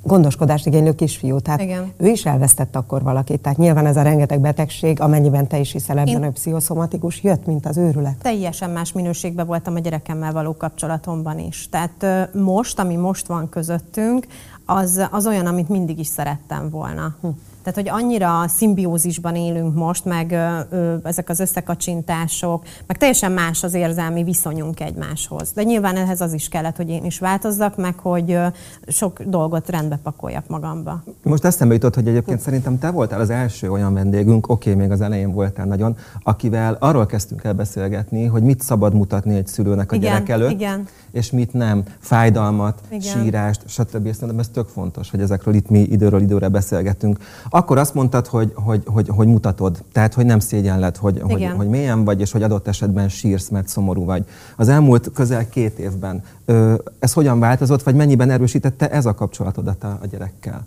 gondoskodást 0.02 0.66
igénylő 0.66 0.94
kisfiú, 0.94 1.40
tehát 1.40 1.60
Igen. 1.60 1.92
ő 1.96 2.06
is 2.06 2.26
elvesztett 2.26 2.76
akkor 2.76 3.02
valakit. 3.02 3.40
Tehát 3.40 3.58
nyilván 3.58 3.86
ez 3.86 3.96
a 3.96 4.02
rengeteg 4.02 4.40
betegség, 4.40 5.00
amennyiben 5.00 5.46
te 5.46 5.58
is 5.58 5.72
hiszel 5.72 5.98
ebben, 5.98 6.14
Én- 6.14 6.22
hogy 6.22 6.32
pszichoszomatikus, 6.32 7.22
jött, 7.22 7.46
mint 7.46 7.66
az 7.66 7.76
őrület. 7.76 8.16
teljesen 8.22 8.70
más 8.70 8.92
minőségben 8.92 9.46
voltam 9.46 9.74
a 9.74 9.78
gyerekemmel 9.78 10.32
való 10.32 10.56
kapcsolatomban 10.56 11.38
is. 11.38 11.68
Tehát 11.70 12.28
most, 12.34 12.78
ami 12.78 12.96
most 12.96 13.26
van 13.26 13.48
közöttünk, 13.48 14.26
az, 14.64 15.08
az 15.10 15.26
olyan, 15.26 15.46
amit 15.46 15.68
mindig 15.68 15.98
is 15.98 16.06
szerettem 16.06 16.70
volna. 16.70 17.14
Hm. 17.20 17.28
Tehát, 17.72 17.90
hogy 17.90 18.02
annyira 18.02 18.48
szimbiózisban 18.48 19.36
élünk 19.36 19.74
most, 19.74 20.04
meg 20.04 20.30
ö, 20.30 20.58
ö, 20.70 20.94
ezek 21.02 21.28
az 21.28 21.40
összekacsintások, 21.40 22.62
meg 22.86 22.96
teljesen 22.96 23.32
más 23.32 23.64
az 23.64 23.74
érzelmi 23.74 24.24
viszonyunk 24.24 24.80
egymáshoz. 24.80 25.52
De 25.52 25.62
nyilván 25.62 25.96
ehhez 25.96 26.20
az 26.20 26.32
is 26.32 26.48
kellett, 26.48 26.76
hogy 26.76 26.88
én 26.88 27.04
is 27.04 27.18
változzak, 27.18 27.76
meg 27.76 27.98
hogy 27.98 28.32
ö, 28.32 28.46
sok 28.86 29.22
dolgot 29.22 29.68
rendbe 29.68 29.96
pakoljak 30.02 30.48
magamba. 30.48 31.02
Most 31.22 31.44
eszembe 31.44 31.74
jutott, 31.74 31.94
hogy 31.94 32.08
egyébként 32.08 32.40
szerintem 32.40 32.78
te 32.78 32.90
voltál 32.90 33.20
az 33.20 33.30
első 33.30 33.70
olyan 33.70 33.94
vendégünk, 33.94 34.48
oké, 34.48 34.74
még 34.74 34.90
az 34.90 35.00
elején 35.00 35.32
voltál 35.32 35.66
nagyon, 35.66 35.96
akivel 36.22 36.76
arról 36.80 37.06
kezdtünk 37.06 37.44
el 37.44 37.52
beszélgetni, 37.54 38.24
hogy 38.24 38.42
mit 38.42 38.60
szabad 38.60 38.94
mutatni 38.94 39.36
egy 39.36 39.46
szülőnek 39.46 39.92
a 39.92 39.96
Igen, 39.96 40.10
gyerek 40.10 40.28
előtt, 40.28 40.50
igen. 40.50 40.86
és 41.10 41.30
mit 41.30 41.52
nem, 41.52 41.82
fájdalmat, 41.98 42.80
Igen. 42.88 43.00
sírást, 43.00 43.62
stb. 43.66 44.12
Szerintem 44.12 44.38
ez 44.38 44.48
tök 44.48 44.68
fontos, 44.68 45.10
hogy 45.10 45.20
ezekről 45.20 45.54
itt 45.54 45.68
mi 45.68 45.78
időről 45.78 46.20
időre 46.20 46.48
beszélgetünk. 46.48 47.18
Akkor 47.58 47.78
azt 47.78 47.94
mondtad, 47.94 48.26
hogy, 48.26 48.52
hogy, 48.54 48.82
hogy, 48.86 49.08
hogy 49.08 49.26
mutatod, 49.26 49.82
tehát 49.92 50.14
hogy 50.14 50.26
nem 50.26 50.38
szégyenled, 50.38 50.96
hogy, 50.96 51.20
hogy, 51.20 51.50
hogy 51.56 51.68
mélyen 51.68 52.04
vagy, 52.04 52.20
és 52.20 52.32
hogy 52.32 52.42
adott 52.42 52.68
esetben 52.68 53.08
sírsz, 53.08 53.48
mert 53.48 53.68
szomorú 53.68 54.04
vagy. 54.04 54.24
Az 54.56 54.68
elmúlt 54.68 55.10
közel 55.14 55.48
két 55.48 55.78
évben 55.78 56.22
ö, 56.44 56.74
ez 56.98 57.12
hogyan 57.12 57.38
változott, 57.38 57.82
vagy 57.82 57.94
mennyiben 57.94 58.30
erősítette 58.30 58.90
ez 58.90 59.06
a 59.06 59.14
kapcsolatodat 59.14 59.84
a, 59.84 59.98
a 60.02 60.06
gyerekkel? 60.06 60.66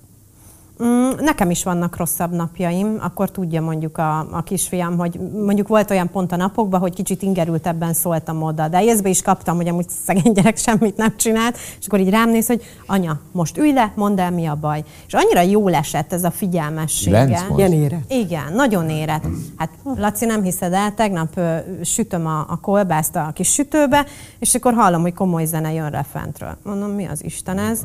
Mm, 0.83 1.09
Nekem 1.19 1.49
is 1.49 1.63
vannak 1.63 1.97
rosszabb 1.97 2.31
napjaim, 2.31 2.97
akkor 3.01 3.31
tudja 3.31 3.61
mondjuk 3.61 3.97
a, 3.97 4.19
a 4.19 4.43
kisfiam, 4.43 4.97
hogy 4.97 5.19
mondjuk 5.33 5.67
volt 5.67 5.91
olyan 5.91 6.09
pont 6.09 6.31
a 6.31 6.35
napokban, 6.35 6.79
hogy 6.79 6.93
kicsit 6.93 7.21
ingerültebben 7.21 7.93
szóltam 7.93 8.41
oda, 8.41 8.67
de 8.67 8.83
észbe 8.83 9.09
is 9.09 9.21
kaptam, 9.21 9.55
hogy 9.55 9.67
amúgy 9.67 9.89
szegény 10.05 10.31
gyerek 10.33 10.57
semmit 10.57 10.97
nem 10.97 11.13
csinált, 11.17 11.57
és 11.79 11.85
akkor 11.85 11.99
így 11.99 12.09
rám 12.09 12.29
néz, 12.29 12.47
hogy 12.47 12.63
anya, 12.85 13.19
most 13.31 13.57
ülj 13.57 13.71
le, 13.71 13.91
mondd 13.95 14.19
el, 14.19 14.31
mi 14.31 14.45
a 14.45 14.55
baj. 14.55 14.83
És 15.07 15.13
annyira 15.13 15.41
jól 15.41 15.73
esett 15.73 16.13
ez 16.13 16.23
a 16.23 16.31
figyelmessége. 16.31 17.17
Ilyen 17.57 17.73
érett. 17.73 18.11
Igen, 18.11 18.53
nagyon 18.53 18.89
érett. 18.89 19.23
Hát 19.57 19.69
Laci, 19.95 20.25
nem 20.25 20.43
hiszed 20.43 20.73
el, 20.73 20.93
tegnap 20.93 21.37
ö, 21.37 21.55
sütöm 21.83 22.25
a, 22.25 22.39
a 22.39 22.59
kolbászt 22.61 23.15
a 23.15 23.31
kis 23.33 23.51
sütőbe, 23.51 24.05
és 24.39 24.55
akkor 24.55 24.73
hallom, 24.73 25.01
hogy 25.01 25.13
komoly 25.13 25.45
zene 25.45 25.73
jön 25.73 25.91
le 25.91 26.05
fentről. 26.11 26.57
Mondom, 26.63 26.89
mi 26.89 27.05
az 27.05 27.23
Isten 27.23 27.57
ez? 27.57 27.69
Ez 27.69 27.83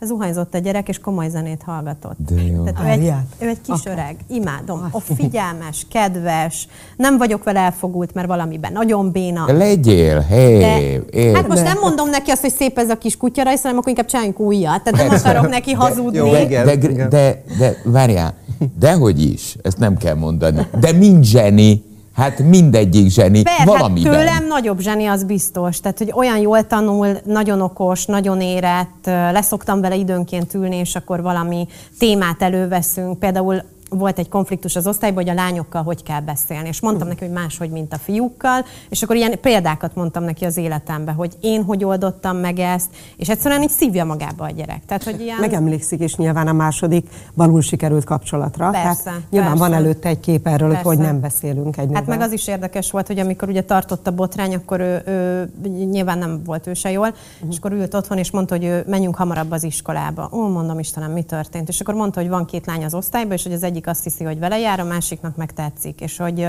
zuhanyzott 0.00 0.54
a 0.54 0.58
gyerek, 0.58 0.88
és 0.88 0.98
komoly 0.98 1.28
zenét 1.28 1.62
hallgatott. 1.62 2.16
De 2.28 2.42
jó. 2.42 2.64
Tehát 2.64 2.98
ő 2.98 3.02
egy, 3.02 3.12
ő 3.38 3.48
egy 3.48 3.60
kis 3.60 3.84
öreg, 3.84 4.16
imádom. 4.28 4.88
A 4.90 5.00
figyelmes, 5.00 5.86
kedves, 5.90 6.68
nem 6.96 7.18
vagyok 7.18 7.44
vele 7.44 7.60
elfogult, 7.60 8.14
mert 8.14 8.26
valamiben 8.26 8.72
nagyon 8.72 9.10
béna. 9.10 9.52
Legyél, 9.52 10.20
hé, 10.20 10.58
De, 10.58 11.18
é, 11.18 11.32
hát 11.32 11.48
most 11.48 11.62
nem 11.62 11.78
mondom 11.80 12.10
neki 12.10 12.30
azt, 12.30 12.40
hogy 12.40 12.52
szép 12.52 12.78
ez 12.78 12.90
a 12.90 12.98
kis 12.98 13.16
kutyarajz, 13.16 13.62
hanem 13.62 13.76
akkor 13.76 13.88
inkább 13.88 14.06
csináljunk 14.06 14.40
újat. 14.40 14.82
Tehát 14.82 14.98
nem 14.98 15.08
Persze. 15.08 15.28
akarok 15.28 15.50
neki 15.50 15.72
hazudni. 15.72 16.16
jó, 16.16 16.30
de, 16.30 16.42
igen, 16.42 16.64
de, 16.64 16.72
igen. 16.72 17.08
de, 17.08 17.42
de, 17.58 17.76
várjál, 17.84 18.34
dehogy 18.78 19.22
is, 19.22 19.56
ezt 19.62 19.78
nem 19.78 19.96
kell 19.96 20.14
mondani. 20.14 20.66
De 20.80 20.92
mind 20.92 21.24
zseni, 21.24 21.82
hát 22.18 22.38
mindegyik 22.38 23.10
zseni, 23.10 23.42
Persze, 23.42 23.58
hát 23.58 23.68
valamiben. 23.68 24.12
tőlem 24.12 24.46
nagyobb 24.46 24.80
zseni, 24.80 25.06
az 25.06 25.24
biztos. 25.24 25.80
Tehát, 25.80 25.98
hogy 25.98 26.12
olyan 26.14 26.38
jól 26.38 26.66
tanul, 26.66 27.16
nagyon 27.24 27.60
okos, 27.60 28.04
nagyon 28.06 28.40
érett, 28.40 29.04
leszoktam 29.04 29.80
vele 29.80 29.96
időnként 29.96 30.54
ülni, 30.54 30.76
és 30.76 30.94
akkor 30.94 31.22
valami 31.22 31.66
témát 31.98 32.42
előveszünk. 32.42 33.18
Például 33.18 33.62
volt 33.88 34.18
egy 34.18 34.28
konfliktus 34.28 34.76
az 34.76 34.86
osztályban, 34.86 35.22
hogy 35.22 35.32
a 35.32 35.34
lányokkal 35.34 35.82
hogy 35.82 36.02
kell 36.02 36.20
beszélni. 36.20 36.68
És 36.68 36.80
mondtam 36.80 37.08
neki, 37.08 37.24
hogy 37.24 37.34
máshogy, 37.34 37.70
mint 37.70 37.92
a 37.92 37.98
fiúkkal, 37.98 38.64
és 38.88 39.02
akkor 39.02 39.16
ilyen 39.16 39.40
példákat 39.40 39.94
mondtam 39.94 40.22
neki 40.22 40.44
az 40.44 40.56
életembe, 40.56 41.12
hogy 41.12 41.36
én 41.40 41.64
hogy 41.64 41.84
oldottam 41.84 42.36
meg 42.36 42.58
ezt, 42.58 42.90
és 43.16 43.28
egyszerűen 43.28 43.62
így 43.62 43.70
szívja 43.70 44.04
magába 44.04 44.44
a 44.44 44.50
gyerek. 44.50 44.82
Tehát, 44.86 45.04
hogy 45.04 45.20
ilyen... 45.20 45.38
Megemlékszik 45.40 46.00
is 46.00 46.16
nyilván 46.16 46.48
a 46.48 46.52
második 46.52 47.08
balul 47.34 47.60
sikerült 47.60 48.04
kapcsolatra. 48.04 48.70
Persze, 48.70 49.02
Tehát 49.02 49.20
nyilván 49.30 49.50
persze. 49.50 49.68
van 49.68 49.74
előtte 49.78 50.08
egy 50.08 50.20
kép 50.20 50.46
erről, 50.46 50.68
hogy 50.68 50.76
Persze. 50.76 50.88
hogy 50.88 50.98
nem 50.98 51.20
beszélünk 51.20 51.76
egy 51.76 51.90
Hát 51.92 52.06
meg 52.06 52.20
az 52.20 52.32
is 52.32 52.46
érdekes 52.46 52.90
volt, 52.90 53.06
hogy 53.06 53.18
amikor 53.18 53.48
ugye 53.48 53.62
tartott 53.62 54.06
a 54.06 54.10
botrány, 54.10 54.54
akkor 54.54 54.80
ő, 54.80 55.02
ő 55.06 55.50
nyilván 55.68 56.18
nem 56.18 56.42
volt 56.44 56.66
ő 56.66 56.74
se 56.74 56.90
jól, 56.90 57.14
és 57.50 57.56
akkor 57.56 57.72
ült 57.72 57.94
otthon, 57.94 58.18
és 58.18 58.30
mondta, 58.30 58.54
hogy 58.54 58.64
ő, 58.64 58.84
menjünk 58.86 59.16
hamarabb 59.16 59.50
az 59.50 59.62
iskolába. 59.62 60.28
Ó, 60.32 60.48
mondom, 60.48 60.78
Istenem, 60.78 61.12
mi 61.12 61.22
történt? 61.22 61.68
És 61.68 61.80
akkor 61.80 61.94
mondta, 61.94 62.20
hogy 62.20 62.28
van 62.28 62.44
két 62.44 62.66
lány 62.66 62.84
az 62.84 62.94
osztályban, 62.94 63.32
és 63.32 63.42
hogy 63.42 63.52
az 63.52 63.62
egyik 63.62 63.77
azt 63.86 64.02
hiszi, 64.02 64.24
hogy 64.24 64.38
vele 64.38 64.58
jár, 64.58 64.80
a 64.80 64.84
másiknak 64.84 65.36
meg 65.36 65.52
tetszik, 65.52 66.00
és 66.00 66.16
hogy, 66.16 66.46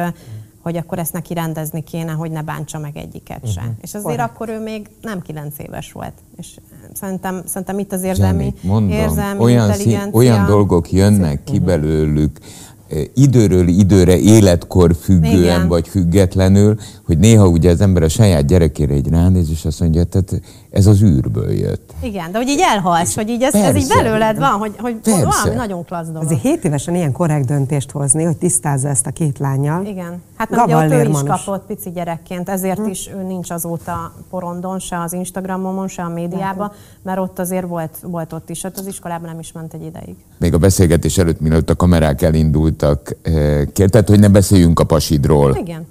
hogy 0.62 0.78
akkor 0.78 1.00
ezt 1.00 1.14
neki 1.14 1.34
rendezni 1.34 1.84
kéne, 1.84 2.12
hogy 2.12 2.32
ne 2.32 2.42
bántsa 2.42 2.80
meg 2.80 2.98
egyiket 2.98 3.52
se. 3.52 3.62
És 3.82 3.94
azért 3.94 4.04
Korrekt. 4.04 4.30
akkor 4.30 4.50
ő 4.50 4.60
még 4.64 4.88
nem 5.02 5.22
kilenc 5.22 5.60
éves 5.60 5.92
volt. 5.92 6.14
És 6.38 6.48
szerintem, 6.94 7.42
szerintem 7.46 7.80
itt 7.80 7.92
az 7.92 8.04
érzelmi, 8.04 8.44
Zseni, 8.44 8.74
mondom, 8.74 8.98
érzelmi 8.98 9.42
olyan, 9.42 9.74
szín, 9.74 10.10
olyan 10.12 10.46
dolgok 10.46 10.92
jönnek 10.92 11.44
ki 11.44 11.60
belőlük, 11.60 12.40
eh, 12.88 13.04
időről 13.14 13.68
időre 13.68 14.18
életkor 14.18 14.96
függően 14.96 15.42
Igen. 15.42 15.68
vagy 15.68 15.88
függetlenül, 15.88 16.78
hogy 17.06 17.18
néha 17.18 17.48
ugye 17.48 17.72
az 17.72 17.82
ember 17.82 18.04
a 18.04 18.10
saját 18.10 18.46
gyerekére 18.46 18.94
egy 18.94 19.08
ránéz, 19.08 19.50
és 19.50 19.66
azt 19.66 19.80
mondja, 19.80 20.04
tehát 20.04 20.42
ez 20.72 20.86
az 20.86 21.02
űrből 21.02 21.52
jött. 21.52 21.94
Igen, 22.02 22.32
de 22.32 22.38
hogy 22.38 22.48
így 22.48 22.60
elhalsz, 22.62 23.16
hogy 23.16 23.30
így 23.30 23.42
ez, 23.42 23.54
ez 23.54 23.76
így 23.76 23.88
Persze. 23.88 24.04
belőled 24.04 24.38
van, 24.38 24.52
hogy, 24.52 24.74
hogy 24.78 24.96
Persze. 24.96 25.26
valami 25.26 25.56
nagyon 25.56 25.86
klassz 25.86 26.08
dolog. 26.08 26.24
Azért 26.24 26.42
7 26.42 26.64
évesen 26.64 26.96
ilyen 26.96 27.12
korrekt 27.12 27.46
döntést 27.46 27.92
hozni, 27.92 28.24
hogy 28.24 28.38
tisztázza 28.38 28.88
ezt 28.88 29.06
a 29.06 29.12
két 29.12 29.40
lányjal. 29.40 29.86
Igen. 29.86 30.22
Hát 30.38 30.50
nem, 30.50 30.64
ugye 30.64 30.76
ott 30.76 30.92
ő 30.92 31.10
is 31.10 31.18
kapott 31.26 31.66
pici 31.66 31.90
gyerekként, 31.90 32.50
ezért 32.50 32.88
is 32.88 33.10
ő 33.18 33.24
nincs 33.24 33.52
azóta 33.52 34.14
porondon, 34.30 34.80
se 34.80 35.02
az 35.02 35.14
Instagramon, 35.14 35.88
se 35.88 36.02
a 36.02 36.10
médiában, 36.10 36.72
mert 37.02 37.20
ott 37.20 37.40
azért 37.40 37.68
volt, 37.68 37.98
volt 38.02 38.34
ott 38.34 38.50
is, 38.50 38.62
hát 38.62 38.78
az 38.78 38.88
iskolában 38.88 39.30
nem 39.30 39.40
is 39.40 39.52
ment 39.52 39.74
egy 39.74 39.84
ideig. 39.86 40.16
Még 40.38 40.54
a 40.54 40.58
beszélgetés 40.58 41.18
előtt, 41.18 41.40
mielőtt 41.40 41.70
a 41.70 41.76
kamerák 41.76 42.22
elindultak, 42.22 43.16
eh, 43.22 43.62
kérted, 43.74 44.08
hogy 44.08 44.20
ne 44.20 44.28
beszéljünk 44.28 44.80
a 44.80 44.84
pasidról. 44.84 45.56
Igen. 45.56 45.88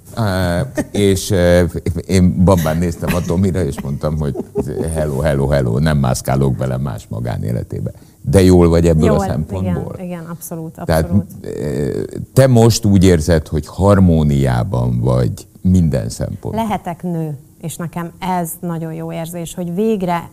És 0.91 1.33
én 2.07 2.43
babán 2.43 2.77
néztem 2.77 3.15
a 3.15 3.21
Tomira, 3.21 3.63
és 3.63 3.81
mondtam, 3.81 4.17
hogy 4.19 4.35
hello, 4.93 5.19
hello, 5.19 5.47
hello, 5.47 5.79
nem 5.79 5.97
mászkálok 5.97 6.55
bele 6.55 6.77
más 6.77 7.05
magánéletébe. 7.07 7.91
De 8.21 8.41
jól 8.41 8.69
vagy 8.69 8.87
ebből 8.87 9.09
a 9.09 9.19
szempontból? 9.19 9.93
Igen, 9.93 10.05
igen, 10.05 10.25
abszolút, 10.25 10.79
Tehát 10.85 11.03
abszolút. 11.03 11.25
eh, 11.45 11.89
te 12.33 12.47
most 12.47 12.85
úgy 12.85 13.03
érzed, 13.03 13.47
hogy 13.47 13.67
harmóniában 13.67 14.99
vagy 14.99 15.31
minden 15.61 16.09
szempont. 16.09 16.55
Lehetek 16.55 17.03
nő, 17.03 17.37
és 17.61 17.75
nekem 17.75 18.11
ez 18.19 18.51
nagyon 18.59 18.93
jó 18.93 19.11
érzés, 19.13 19.53
hogy 19.53 19.75
végre 19.75 20.29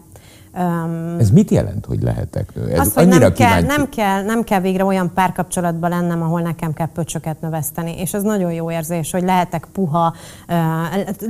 um, 0.57 1.17
Ez 1.19 1.31
mit 1.31 1.51
jelent, 1.51 1.87
hogy 1.87 2.03
lehetek 2.03 2.55
nő? 2.55 2.69
Ez 2.69 2.79
Az, 2.79 2.95
hogy 2.95 3.09
nem 3.09 3.33
kell, 3.33 3.63
nem, 3.63 3.89
kell, 3.89 4.23
nem 4.23 4.45
kell 4.45 4.61
végre 4.61 4.85
olyan 4.85 5.13
párkapcsolatban 5.15 5.91
lennem, 5.91 6.23
ahol 6.23 6.41
nekem 6.41 6.73
kell 6.73 6.89
pöcsöket 6.95 7.41
növeszteni. 7.41 7.99
És 7.99 8.15
az 8.15 8.23
nagyon 8.23 8.53
jó 8.53 8.71
érzés, 8.71 9.11
hogy 9.11 9.23
lehetek 9.23 9.67
puha, 9.73 10.15
ö, 10.49 10.55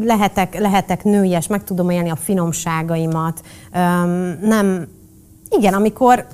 lehetek, 0.05 0.59
lehetek 0.59 1.05
nőies, 1.05 1.47
meg 1.47 1.65
tudom 1.65 1.91
élni 1.91 2.11
a 2.11 2.17
finomságaimat. 2.17 3.41
Öm, 3.73 4.39
Nem, 4.43 4.89
igen, 5.51 5.75
amikor 5.75 6.27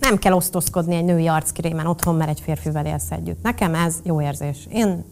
nem 0.00 0.18
kell 0.18 0.32
osztozkodni 0.32 0.94
egy 0.94 1.04
női 1.04 1.26
arckrémen 1.26 1.86
otthon, 1.86 2.14
mert 2.14 2.30
egy 2.30 2.40
férfivel 2.40 2.86
élsz 2.86 3.10
együtt. 3.10 3.42
Nekem 3.42 3.74
ez 3.74 3.94
jó 4.02 4.20
érzés. 4.20 4.66
Én, 4.70 5.04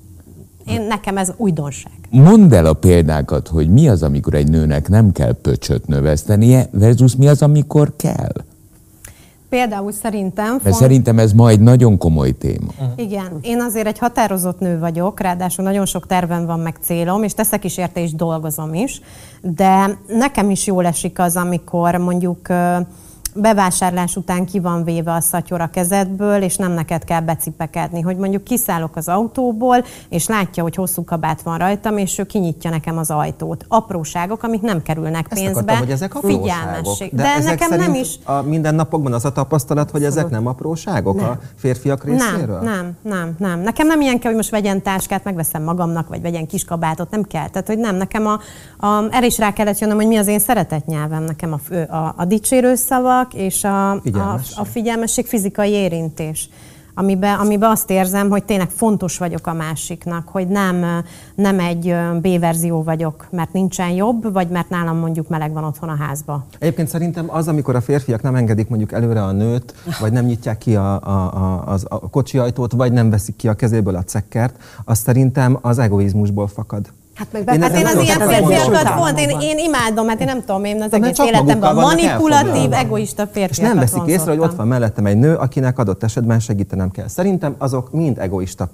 én 0.68 0.82
nekem 0.82 1.16
ez 1.16 1.32
újdonság. 1.36 1.92
Mondd 2.10 2.54
el 2.54 2.66
a 2.66 2.72
példákat, 2.72 3.48
hogy 3.48 3.68
mi 3.68 3.88
az, 3.88 4.02
amikor 4.02 4.34
egy 4.34 4.48
nőnek 4.48 4.88
nem 4.88 5.12
kell 5.12 5.32
pöcsöt 5.42 5.86
növesztenie, 5.86 6.68
versus 6.70 7.16
mi 7.16 7.28
az, 7.28 7.42
amikor 7.42 7.92
kell. 7.96 8.32
Például 9.48 9.92
szerintem... 9.92 10.50
Mert 10.50 10.62
font- 10.62 10.74
szerintem 10.76 11.18
ez 11.18 11.32
ma 11.32 11.48
egy 11.48 11.60
nagyon 11.60 11.98
komoly 11.98 12.38
téma. 12.38 12.72
Igen, 12.96 13.38
én 13.40 13.60
azért 13.60 13.86
egy 13.86 13.98
határozott 13.98 14.60
nő 14.60 14.78
vagyok, 14.78 15.20
ráadásul 15.20 15.64
nagyon 15.64 15.86
sok 15.86 16.06
tervem 16.06 16.46
van, 16.46 16.60
meg 16.60 16.76
célom, 16.80 17.22
és 17.22 17.34
teszek 17.34 17.64
is 17.64 17.76
érte, 17.78 18.02
és 18.02 18.14
dolgozom 18.14 18.74
is, 18.74 19.00
de 19.40 19.98
nekem 20.06 20.50
is 20.50 20.66
jól 20.66 20.86
esik 20.86 21.18
az, 21.18 21.36
amikor 21.36 21.94
mondjuk 21.94 22.48
bevásárlás 23.36 24.16
után 24.16 24.46
ki 24.46 24.60
van 24.60 24.84
véve 24.84 25.12
a 25.12 25.20
szatyor 25.20 25.60
a 25.60 25.70
kezedből, 25.70 26.42
és 26.42 26.56
nem 26.56 26.72
neked 26.72 27.04
kell 27.04 27.20
becipekedni, 27.20 28.00
hogy 28.00 28.16
mondjuk 28.16 28.44
kiszállok 28.44 28.96
az 28.96 29.08
autóból, 29.08 29.84
és 30.08 30.26
látja, 30.26 30.62
hogy 30.62 30.74
hosszú 30.74 31.04
kabát 31.04 31.42
van 31.42 31.58
rajtam, 31.58 31.98
és 31.98 32.18
ő 32.18 32.24
kinyitja 32.24 32.70
nekem 32.70 32.98
az 32.98 33.10
ajtót. 33.10 33.64
Apróságok, 33.68 34.42
amik 34.42 34.60
nem 34.60 34.82
kerülnek 34.82 35.26
Ezt 35.30 35.40
pénzbe. 35.40 35.60
akartam, 35.60 35.78
hogy 35.78 35.90
ezek 35.90 36.14
apróságok. 36.14 36.42
figyelmesség. 36.44 37.14
De, 37.14 37.22
De, 37.22 37.28
ezek 37.28 37.58
nekem 37.58 37.78
nem 37.78 37.94
is. 37.94 38.18
A 38.24 38.42
mindennapokban 38.42 39.12
az 39.12 39.24
a 39.24 39.32
tapasztalat, 39.32 39.90
hogy 39.90 40.04
ezek 40.04 40.30
nem 40.30 40.46
apróságok 40.46 41.20
a 41.20 41.38
férfiak 41.56 42.04
részéről? 42.04 42.60
Nem, 42.60 42.74
nem, 42.74 42.96
nem, 43.02 43.34
nem. 43.38 43.60
Nekem 43.60 43.86
nem 43.86 44.00
ilyen 44.00 44.18
kell, 44.18 44.28
hogy 44.30 44.36
most 44.36 44.50
vegyen 44.50 44.82
táskát, 44.82 45.24
megveszem 45.24 45.62
magamnak, 45.62 46.08
vagy 46.08 46.22
vegyen 46.22 46.46
kis 46.46 46.64
kabátot, 46.64 47.10
nem 47.10 47.22
kell. 47.22 47.48
Tehát, 47.48 47.66
hogy 47.66 47.78
nem, 47.78 47.94
nekem 47.96 48.26
a, 48.26 48.40
a, 48.86 49.04
erre 49.10 49.26
is 49.26 49.38
rá 49.38 49.52
kellett 49.52 49.78
jönnöm, 49.78 49.96
hogy 49.96 50.06
mi 50.06 50.16
az 50.16 50.26
én 50.26 50.38
szeretetnyelvem, 50.38 51.22
nekem 51.22 51.52
a, 51.52 51.74
a, 51.94 52.14
a 52.16 52.24
dicsérő 52.24 52.74
szavak 52.74 53.25
és 53.34 53.64
a, 53.64 53.90
a, 53.90 54.00
Figyelmesség. 54.00 54.58
a 54.58 54.64
figyelmesség, 54.64 55.26
fizikai 55.26 55.70
érintés. 55.70 56.48
Amiben, 56.98 57.38
amiben 57.38 57.70
azt 57.70 57.90
érzem, 57.90 58.28
hogy 58.28 58.44
tényleg 58.44 58.70
fontos 58.70 59.18
vagyok 59.18 59.46
a 59.46 59.52
másiknak, 59.52 60.28
hogy 60.28 60.48
nem, 60.48 61.04
nem 61.34 61.60
egy 61.60 61.94
B-verzió 62.20 62.82
vagyok, 62.82 63.26
mert 63.30 63.52
nincsen 63.52 63.90
jobb, 63.90 64.32
vagy 64.32 64.48
mert 64.48 64.68
nálam 64.68 64.96
mondjuk 64.96 65.28
meleg 65.28 65.52
van 65.52 65.64
otthon 65.64 65.88
a 65.88 65.96
házba. 65.96 66.46
Egyébként 66.58 66.88
szerintem 66.88 67.30
az, 67.30 67.48
amikor 67.48 67.74
a 67.74 67.80
férfiak 67.80 68.22
nem 68.22 68.34
engedik 68.34 68.68
mondjuk 68.68 68.92
előre 68.92 69.22
a 69.22 69.32
nőt, 69.32 69.74
vagy 70.00 70.12
nem 70.12 70.24
nyitják 70.24 70.58
ki 70.58 70.76
a, 70.76 71.02
a, 71.02 71.34
a, 71.34 71.66
az, 71.66 71.86
a 71.88 72.10
kocsi 72.10 72.38
ajtót, 72.38 72.72
vagy 72.72 72.92
nem 72.92 73.10
veszik 73.10 73.36
ki 73.36 73.48
a 73.48 73.54
kezéből 73.54 73.96
a 73.96 74.02
cekkert, 74.02 74.56
az 74.84 74.98
szerintem 74.98 75.58
az 75.60 75.78
egoizmusból 75.78 76.46
fakad. 76.46 76.92
Hát 77.16 77.28
meg 77.32 77.54
Én 77.54 77.62
Hát 77.62 77.76
én 77.76 77.86
az 77.86 78.02
ilyen 78.02 78.20
férfiakat 78.20 78.94
pont, 78.94 79.18
én, 79.18 79.28
én 79.40 79.58
imádom, 79.58 80.08
hát 80.08 80.20
én 80.20 80.26
nem 80.26 80.40
tudom, 80.40 80.64
én 80.64 80.82
az 80.82 80.90
De 80.90 80.96
egész 80.96 81.18
életemben 81.18 81.74
manipulatív, 81.74 82.72
egoista 82.72 83.22
És 83.22 83.28
férfiakat 83.32 83.74
nem 83.74 83.84
veszik 83.84 84.02
észre, 84.06 84.30
hogy 84.30 84.40
ott 84.40 84.56
van 84.56 84.66
mellettem 84.66 85.06
egy 85.06 85.16
nő, 85.16 85.34
akinek 85.34 85.78
adott 85.78 86.02
esetben 86.02 86.40
segítenem 86.40 86.90
kell. 86.90 87.08
Szerintem 87.08 87.54
azok 87.58 87.92
mind 87.92 88.18
egoista 88.18 88.68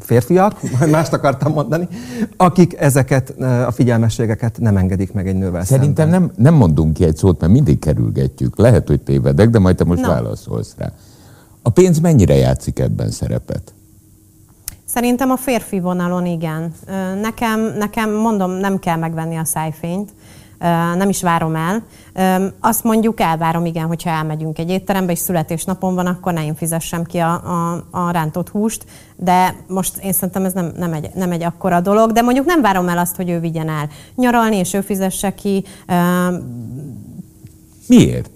férfiak, 0.00 0.60
majd 0.78 0.90
mást 0.90 1.12
akartam 1.12 1.52
mondani, 1.52 1.88
akik 2.36 2.80
ezeket 2.80 3.30
a 3.66 3.70
figyelmességeket 3.70 4.58
nem 4.60 4.76
engedik 4.76 5.12
meg 5.12 5.28
egy 5.28 5.36
nővel 5.36 5.64
Szerintem 5.64 6.10
szemben. 6.10 6.20
nem, 6.20 6.44
nem 6.44 6.54
mondunk 6.54 6.92
ki 6.92 7.04
egy 7.04 7.16
szót, 7.16 7.40
mert 7.40 7.52
mindig 7.52 7.78
kerülgetjük. 7.78 8.58
Lehet, 8.58 8.88
hogy 8.88 9.00
tévedek, 9.00 9.50
de 9.50 9.58
majd 9.58 9.76
te 9.76 9.84
most 9.84 10.00
Na. 10.00 10.08
válaszolsz 10.08 10.74
rá. 10.76 10.92
A 11.62 11.70
pénz 11.70 11.98
mennyire 11.98 12.34
játszik 12.34 12.78
ebben 12.78 13.10
szerepet? 13.10 13.72
Szerintem 14.94 15.30
a 15.30 15.36
férfi 15.36 15.80
vonalon 15.80 16.26
igen. 16.26 16.72
Nekem, 17.20 17.60
nekem 17.60 18.10
mondom, 18.10 18.50
nem 18.50 18.78
kell 18.78 18.96
megvenni 18.96 19.36
a 19.36 19.44
szájfényt, 19.44 20.10
nem 20.94 21.08
is 21.08 21.22
várom 21.22 21.54
el. 21.56 21.82
Azt 22.60 22.84
mondjuk 22.84 23.20
elvárom, 23.20 23.64
igen, 23.64 23.86
hogyha 23.86 24.10
elmegyünk 24.10 24.58
egy 24.58 24.70
étterembe, 24.70 25.12
és 25.12 25.18
születésnapon 25.18 25.94
van, 25.94 26.06
akkor 26.06 26.32
ne 26.32 26.44
én 26.44 26.54
fizessem 26.54 27.04
ki 27.04 27.18
a, 27.18 27.32
a, 27.32 27.84
a 27.90 28.10
rántott 28.10 28.48
húst, 28.48 28.84
de 29.16 29.56
most 29.68 29.96
én 29.96 30.12
szerintem 30.12 30.44
ez 30.44 30.52
nem, 30.52 30.72
nem, 30.76 30.92
egy, 30.92 31.10
nem 31.14 31.32
egy 31.32 31.42
akkora 31.42 31.80
dolog, 31.80 32.12
de 32.12 32.22
mondjuk 32.22 32.46
nem 32.46 32.60
várom 32.60 32.88
el 32.88 32.98
azt, 32.98 33.16
hogy 33.16 33.30
ő 33.30 33.40
vigyen 33.40 33.68
el 33.68 33.88
nyaralni, 34.14 34.56
és 34.56 34.74
ő 34.74 34.80
fizesse 34.80 35.34
ki. 35.34 35.64
Miért? 37.86 38.33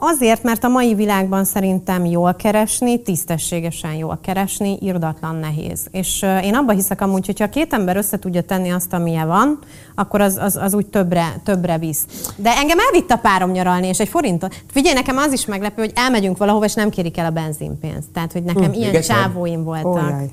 Azért, 0.00 0.42
mert 0.42 0.64
a 0.64 0.68
mai 0.68 0.94
világban 0.94 1.44
szerintem 1.44 2.04
jól 2.04 2.34
keresni, 2.34 3.02
tisztességesen 3.02 3.94
jól 3.94 4.18
keresni, 4.22 4.78
irdatlan 4.80 5.34
nehéz. 5.34 5.86
És 5.90 6.26
én 6.42 6.54
abba 6.54 6.72
hiszek 6.72 7.00
amúgy, 7.00 7.26
hogyha 7.26 7.44
a 7.44 7.48
két 7.48 7.72
ember 7.72 7.96
össze 7.96 8.18
tudja 8.18 8.42
tenni 8.42 8.70
azt, 8.70 8.92
amilyen 8.92 9.26
van, 9.26 9.58
akkor 9.94 10.20
az, 10.20 10.36
az, 10.36 10.56
az 10.56 10.74
úgy 10.74 10.86
többre, 10.86 11.40
többre 11.44 11.78
visz. 11.78 12.32
De 12.36 12.50
engem 12.56 12.78
elvitt 12.78 13.10
a 13.10 13.16
párom 13.16 13.50
nyaralni, 13.50 13.86
és 13.86 14.00
egy 14.00 14.08
forintot. 14.08 14.54
Figyelj, 14.66 14.94
nekem 14.94 15.16
az 15.16 15.32
is 15.32 15.44
meglepő, 15.44 15.82
hogy 15.82 15.92
elmegyünk 15.94 16.36
valahova, 16.36 16.64
és 16.64 16.74
nem 16.74 16.90
kérik 16.90 17.16
el 17.16 17.26
a 17.26 17.30
benzinpénzt. 17.30 18.08
Tehát, 18.12 18.32
hogy 18.32 18.42
nekem 18.42 18.72
ilyen 18.72 18.94
egyszer? 18.94 19.16
csávóim 19.16 19.64
voltak. 19.64 20.08
Ójaj. 20.08 20.30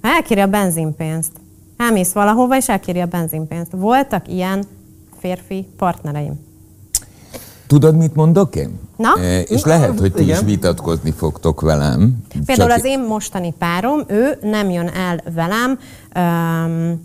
Elkéri 0.00 0.40
a 0.40 0.46
benzinpénzt. 0.46 1.32
Elmész 1.76 2.12
valahova, 2.12 2.56
és 2.56 2.68
elkéri 2.68 3.00
a 3.00 3.06
benzinpénzt. 3.06 3.72
Voltak 3.72 4.28
ilyen 4.28 4.64
férfi 5.20 5.66
partnereim. 5.76 6.46
Tudod, 7.68 7.96
mit 7.96 8.14
mondok 8.14 8.56
én? 8.56 8.78
Na? 8.96 9.18
E, 9.20 9.40
és 9.40 9.64
lehet, 9.64 9.98
hogy 10.00 10.12
ti 10.12 10.22
Igen. 10.22 10.36
is 10.38 10.44
vitatkozni 10.44 11.10
fogtok 11.10 11.60
velem. 11.60 12.24
Például 12.46 12.68
Csak- 12.68 12.78
az 12.78 12.84
én 12.84 13.00
mostani 13.00 13.54
párom, 13.58 14.00
ő 14.06 14.38
nem 14.42 14.70
jön 14.70 14.88
el 14.88 15.20
velem, 15.34 15.78
öm, 16.14 17.00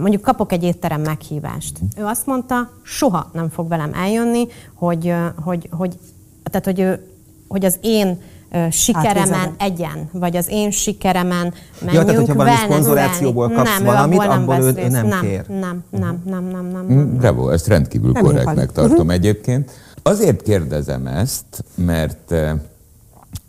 mondjuk 0.00 0.22
kapok 0.22 0.52
egy 0.52 0.62
étterem 0.62 1.00
meghívást. 1.00 1.78
Ő 1.96 2.04
azt 2.04 2.26
mondta, 2.26 2.70
soha 2.82 3.30
nem 3.32 3.48
fog 3.48 3.68
velem 3.68 3.92
eljönni, 3.94 4.46
hogy, 4.74 5.14
hogy, 5.44 5.68
hogy, 5.70 5.98
tehát, 6.42 6.64
hogy, 6.64 6.80
ő, 6.80 7.06
hogy 7.48 7.64
az 7.64 7.78
én 7.80 8.20
sikeremen 8.70 9.32
Átnézed. 9.32 9.52
egyen, 9.58 10.08
vagy 10.12 10.36
az 10.36 10.46
én 10.48 10.70
sikeremen 10.70 11.52
tehát, 11.78 11.94
menjünk 12.06 12.16
hogyha 12.18 12.34
valami 12.34 12.56
szponzorációból 12.56 13.50
kapsz 13.50 13.68
nem, 13.76 13.84
valamit, 13.84 14.18
abból 14.18 14.34
nem 14.34 14.42
abból 14.48 14.64
ő- 14.64 14.84
ő 14.84 14.88
nem 14.88 15.06
nem 15.06 15.20
kér. 15.20 15.44
Nem, 15.48 15.84
nem, 15.90 16.22
nem, 16.24 16.44
nem, 16.50 16.64
nem, 16.70 16.86
nem. 16.88 16.98
Mm, 16.98 17.16
Bravo, 17.16 17.48
ezt 17.50 17.66
rendkívül 17.66 18.12
Nem 18.12 18.22
korrektnek 18.22 18.72
tartom 18.72 19.10
egyébként. 19.10 19.70
Azért 20.02 20.42
kérdezem 20.42 21.06
ezt, 21.06 21.64
mert 21.74 22.34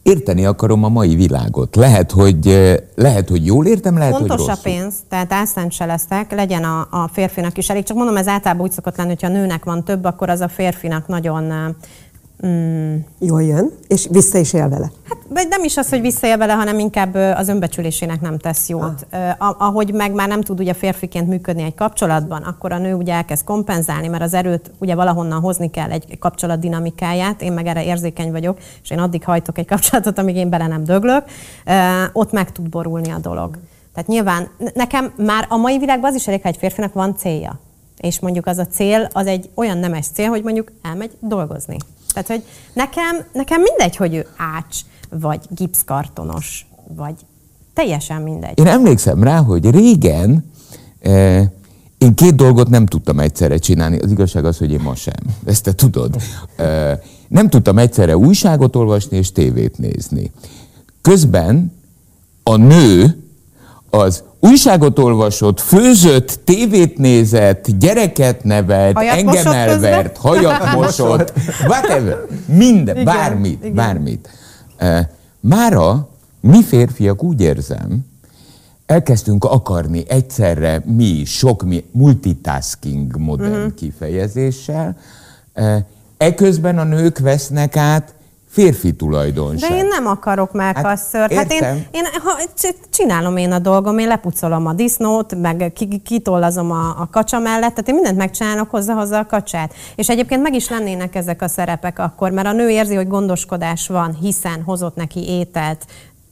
érteni 0.03 0.46
akarom 0.46 0.84
a 0.84 0.89
mai 0.89 1.15
világot. 1.15 1.75
Lehet, 1.75 2.12
hogy, 2.12 2.48
eh, 2.48 2.75
lehet, 2.96 3.29
hogy 3.29 3.46
jól 3.46 3.65
értem, 3.65 3.98
lehet, 3.98 4.13
hogy 4.13 4.27
Fontos 4.27 4.46
a 4.48 4.50
rosszul. 4.50 4.63
pénz, 4.63 4.93
tehát 5.10 5.34
álszent 5.34 5.72
se 5.72 5.86
leszek, 5.86 6.31
legyen 6.31 6.63
a, 6.63 6.88
a 6.91 7.10
férfinak 7.13 7.58
is 7.58 7.70
elég. 7.70 7.84
Csak 7.84 7.98
mondom, 7.98 8.17
ez 8.17 8.27
általában 8.27 8.63
úgy 8.65 8.72
szokott 8.72 8.98
lenni, 8.98 9.10
hogyha 9.10 9.27
a 9.27 9.31
nőnek 9.31 9.63
van 9.63 9.84
több, 9.84 10.03
akkor 10.05 10.29
az 10.29 10.39
a 10.39 10.48
férfinak 10.48 11.08
nagyon... 11.08 11.75
Mm, 12.45 12.95
Jól 13.19 13.43
jön, 13.43 13.71
és 13.88 14.07
vissza 14.12 14.38
is 14.38 14.53
él 14.53 14.69
vele. 14.69 14.91
hát, 15.10 15.17
vagy 15.29 15.48
nem 15.50 15.63
is 15.63 15.77
az, 15.77 15.89
hogy 15.89 16.01
visszaél 16.01 16.38
vele, 16.38 16.53
hanem 16.53 16.79
inkább 16.79 17.15
az 17.15 17.48
önbecsülésének 17.48 18.21
nem 18.21 18.38
tesz 18.38 18.69
jót. 18.69 19.07
Ah. 19.38 19.55
Ahogy 19.62 19.93
meg 19.93 20.13
már 20.13 20.27
nem 20.27 20.41
tud 20.41 20.60
ugye 20.60 20.74
férfiként 20.74 21.27
működni 21.27 21.63
egy 21.63 21.75
kapcsolatban, 21.75 22.41
akkor 22.41 22.71
a 22.71 22.77
nő 22.77 22.93
ugye 22.93 23.13
elkezd 23.13 23.43
kompenzálni, 23.43 24.07
mert 24.07 24.24
az 24.24 24.33
erőt 24.33 24.71
ugye 24.77 24.95
valahonnan 24.95 25.39
hozni 25.41 25.69
kell 25.69 25.91
egy 25.91 26.17
kapcsolat 26.19 26.60
dinamikáját. 26.60 27.41
Én 27.41 27.51
meg 27.51 27.67
erre 27.67 27.83
érzékeny 27.83 28.31
vagyok, 28.31 28.57
és 28.83 28.89
én 28.89 29.00
addig 29.00 29.24
hajtok 29.24 29.57
egy 29.57 29.67
kapcsolatot, 29.74 30.17
amíg 30.17 30.36
én 30.36 30.50
bele 30.50 30.67
nem 30.67 30.83
döglök. 30.83 31.24
Ott 32.13 32.31
meg 32.31 32.51
tud 32.51 32.69
borulni 32.69 33.10
a 33.12 33.17
dolog. 33.19 33.57
Tehát 33.93 34.10
nyilván 34.10 34.48
ne- 34.57 34.71
nekem 34.74 35.13
már 35.17 35.45
a 35.50 35.57
mai 35.57 35.77
világban 35.77 36.10
az 36.10 36.15
is 36.15 36.27
elég, 36.27 36.41
ha 36.41 36.48
egy 36.48 36.57
férfinak 36.57 36.93
van 36.93 37.15
célja. 37.17 37.60
És 37.98 38.19
mondjuk 38.19 38.45
az 38.45 38.57
a 38.57 38.67
cél, 38.67 39.07
az 39.13 39.25
egy 39.27 39.50
olyan 39.53 39.77
nemes 39.77 40.07
cél, 40.13 40.27
hogy 40.29 40.44
mondjuk 40.44 40.72
elmegy 40.81 41.11
dolgozni. 41.20 41.77
Tehát, 42.13 42.27
hogy 42.27 42.43
nekem, 42.74 43.25
nekem 43.33 43.61
mindegy, 43.61 43.95
hogy 43.95 44.15
ő 44.15 44.27
ács, 44.37 44.79
vagy 45.09 45.39
gipszkartonos, 45.50 46.65
vagy 46.95 47.15
teljesen 47.74 48.21
mindegy. 48.21 48.59
Én 48.59 48.67
emlékszem 48.67 49.24
rá, 49.24 49.37
hogy 49.37 49.69
régen 49.69 50.51
eh, 51.00 51.47
én 51.97 52.13
két 52.13 52.35
dolgot 52.35 52.69
nem 52.69 52.85
tudtam 52.85 53.19
egyszerre 53.19 53.57
csinálni. 53.57 53.97
Az 53.97 54.11
igazság 54.11 54.45
az, 54.45 54.57
hogy 54.57 54.71
én 54.71 54.81
ma 54.81 54.95
sem. 54.95 55.19
Ezt 55.45 55.63
te 55.63 55.74
tudod. 55.74 56.15
Eh, 56.55 57.00
nem 57.27 57.50
tudtam 57.50 57.77
egyszerre 57.77 58.17
újságot 58.17 58.75
olvasni 58.75 59.17
és 59.17 59.31
tévét 59.31 59.77
nézni. 59.77 60.31
Közben 61.01 61.74
a 62.43 62.55
nő 62.55 63.24
az 63.94 64.24
újságot 64.40 65.00
olvasott, 65.00 65.60
főzött, 65.60 66.40
tévét 66.44 66.98
nézett, 66.98 67.77
gyereket 67.80 68.44
nevelt, 68.44 68.96
Hajat 68.96 69.18
engem 69.18 69.46
elvert, 69.48 70.18
hajat 70.18 70.72
mosott, 70.75 71.34
whatever, 71.68 72.18
minden, 72.46 73.04
bármit, 73.04 73.60
igen. 73.64 73.75
bármit. 73.75 74.30
Eh, 74.77 75.06
Mára 75.40 76.10
mi 76.42 76.64
férfiak 76.64 77.24
úgy 77.24 77.42
érzem, 77.42 78.06
elkezdtünk 78.86 79.46
akarni 79.46 80.04
egyszerre 80.08 80.82
mi 80.86 81.24
sok 81.25 81.64
mi, 81.64 81.84
multitasking 81.92 83.18
modern 83.18 83.60
Mhm. 83.62 83.75
kifejezéssel, 83.75 84.98
eh, 85.54 85.84
eközben 86.18 86.77
a 86.77 86.84
nők 86.84 87.20
vesznek 87.20 87.77
át 87.77 88.14
férfi 88.51 88.90
De 88.90 88.96
tulajdonság. 88.96 89.72
én 89.72 89.85
nem 89.87 90.07
akarok 90.07 90.51
melkasszört. 90.51 91.33
Hát 91.33 91.51
én, 91.51 91.57
értem. 91.57 91.85
én 91.92 92.03
ha, 92.24 92.40
csinálom 92.90 93.37
én 93.37 93.51
a 93.51 93.59
dolgom, 93.59 93.98
én 93.98 94.07
lepucolom 94.07 94.66
a 94.66 94.74
disznót, 94.74 95.35
meg 95.35 95.72
ki- 95.75 95.87
ki- 95.87 96.01
kitollazom 96.01 96.72
a, 96.72 96.90
a 97.00 97.07
kacsa 97.11 97.40
mellett, 97.40 97.70
tehát 97.70 97.87
én 97.87 97.94
mindent 97.94 98.18
megcsinálok 98.18 98.70
hozzá 98.70 98.94
hozzá 98.94 99.20
a 99.20 99.25
kacsát. 99.25 99.74
És 99.96 100.09
egyébként 100.09 100.42
meg 100.42 100.53
is 100.53 100.70
lennének 100.70 101.16
ezek 101.16 101.42
a 101.42 101.48
szerepek 101.48 102.00
akkor, 102.00 102.31
mert 102.31 102.48
a 102.48 102.51
nő 102.51 102.70
érzi, 102.70 102.96
hogy 102.96 103.07
gondoskodás 103.07 103.87
van, 103.87 104.18
hiszen 104.22 104.61
hozott 104.66 104.96
neki 104.96 105.29
ételt, 105.29 105.85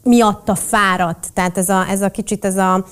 miatta 0.04 0.56
fáradt. 0.56 1.28
Tehát 1.34 1.58
ez 1.58 1.70
a, 1.70 1.86
ez 1.90 2.02
a 2.02 2.10
kicsit 2.10 2.46
ez 2.46 2.58
a 2.58 2.86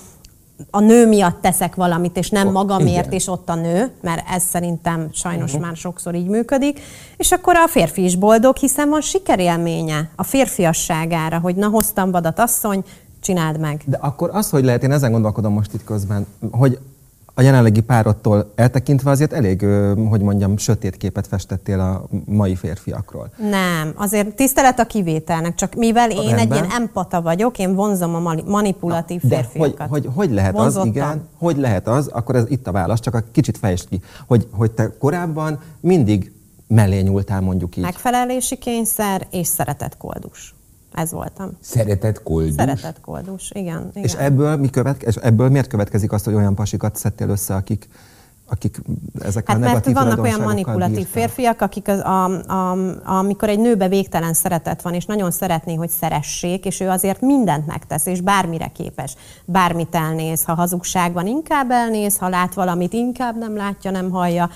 a 0.69 0.79
nő 0.79 1.07
miatt 1.07 1.41
teszek 1.41 1.75
valamit, 1.75 2.17
és 2.17 2.29
nem 2.29 2.47
O, 2.47 2.51
magamért, 2.51 3.05
igen. 3.05 3.11
és 3.11 3.27
ott 3.27 3.49
a 3.49 3.55
nő, 3.55 3.91
mert 4.01 4.29
ez 4.29 4.43
szerintem 4.43 5.09
sajnos 5.11 5.51
uh-huh. 5.51 5.65
már 5.65 5.75
sokszor 5.75 6.15
így 6.15 6.27
működik, 6.27 6.79
és 7.17 7.31
akkor 7.31 7.55
a 7.55 7.67
férfi 7.67 8.03
is 8.03 8.15
boldog, 8.15 8.55
hiszen 8.55 8.89
van 8.89 9.01
sikerélménye 9.01 10.09
a 10.15 10.23
férfiasságára, 10.23 11.39
hogy 11.39 11.55
na 11.55 11.67
hoztam 11.67 12.11
vadat 12.11 12.39
asszony, 12.39 12.83
csináld 13.19 13.59
meg. 13.59 13.81
De 13.85 13.97
akkor 14.01 14.29
az, 14.33 14.49
hogy 14.49 14.63
lehet, 14.63 14.83
én 14.83 14.91
ezen 14.91 15.11
gondolkodom 15.11 15.53
most 15.53 15.73
itt 15.73 15.83
közben, 15.83 16.27
hogy 16.51 16.79
a 17.37 17.41
jelenlegi 17.41 17.81
párodtól 17.81 18.51
eltekintve 18.55 19.09
azért 19.11 19.33
elég, 19.33 19.65
hogy 20.09 20.21
mondjam, 20.21 20.57
sötét 20.57 20.97
képet 20.97 21.27
festettél 21.27 21.79
a 21.79 22.07
mai 22.25 22.55
férfiakról. 22.55 23.29
Nem, 23.49 23.93
azért 23.95 24.35
tisztelet 24.35 24.79
a 24.79 24.85
kivételnek, 24.85 25.55
csak 25.55 25.75
mivel 25.75 26.11
én 26.11 26.35
egy 26.35 26.51
ilyen 26.51 26.69
empata 26.69 27.21
vagyok, 27.21 27.57
én 27.57 27.75
vonzom 27.75 28.15
a 28.15 28.19
mani- 28.19 28.43
manipulatív 28.45 29.21
hogy, 29.21 29.29
férfiakat. 29.29 29.89
hogy, 29.89 30.09
hogy 30.15 30.31
lehet 30.31 30.53
Vonzottan. 30.53 30.87
az, 30.89 30.95
igen, 30.95 31.27
hogy 31.37 31.57
lehet 31.57 31.87
az, 31.87 32.07
akkor 32.07 32.35
ez 32.35 32.45
itt 32.47 32.67
a 32.67 32.71
válasz, 32.71 32.99
csak 32.99 33.15
a 33.15 33.23
kicsit 33.31 33.57
fejtsd 33.57 33.87
ki, 33.89 34.01
hogy, 34.27 34.47
hogy 34.51 34.71
te 34.71 34.91
korábban 34.99 35.59
mindig 35.79 36.31
mellé 36.67 37.01
nyúltál 37.01 37.41
mondjuk 37.41 37.77
így. 37.77 37.83
Megfelelési 37.83 38.55
kényszer 38.55 39.27
és 39.31 39.47
szeretett 39.47 39.97
koldus. 39.97 40.55
Ez 40.93 41.11
voltam. 41.11 41.57
Szeretett 41.61 42.23
koldus? 42.23 42.53
Szeretett 42.53 43.01
koldus, 43.01 43.51
igen. 43.51 43.89
igen. 43.91 44.03
És 44.03 44.13
ebből, 44.13 44.55
mi 44.55 44.69
követke, 44.69 45.07
és 45.07 45.15
ebből 45.15 45.49
miért 45.49 45.67
következik 45.67 46.11
azt, 46.11 46.25
hogy 46.25 46.33
olyan 46.33 46.55
pasikat 46.55 46.95
szedtél 46.95 47.29
össze, 47.29 47.55
akik, 47.55 47.87
akik 48.49 48.81
ezekkel 49.19 49.55
Hát 49.55 49.63
a 49.63 49.73
mert 49.73 49.91
vannak 49.91 50.21
olyan 50.21 50.41
manipulatív 50.41 50.95
bírtak? 50.95 51.11
férfiak, 51.11 51.61
akik 51.61 51.87
az, 51.87 51.99
a, 51.99 52.23
a, 52.25 52.77
amikor 53.03 53.49
egy 53.49 53.59
nőbe 53.59 53.87
végtelen 53.87 54.33
szeretet 54.33 54.81
van, 54.81 54.93
és 54.93 55.05
nagyon 55.05 55.31
szeretné, 55.31 55.75
hogy 55.75 55.89
szeressék, 55.89 56.65
és 56.65 56.79
ő 56.79 56.89
azért 56.89 57.21
mindent 57.21 57.65
megtesz, 57.65 58.05
és 58.05 58.21
bármire 58.21 58.67
képes. 58.67 59.15
Bármit 59.45 59.95
elnéz, 59.95 60.43
ha 60.43 60.53
hazugság 60.53 61.13
van, 61.13 61.27
inkább 61.27 61.71
elnéz, 61.71 62.17
ha 62.17 62.29
lát 62.29 62.53
valamit, 62.53 62.93
inkább 62.93 63.37
nem 63.37 63.55
látja, 63.55 63.91
nem 63.91 64.09
hallja, 64.09 64.49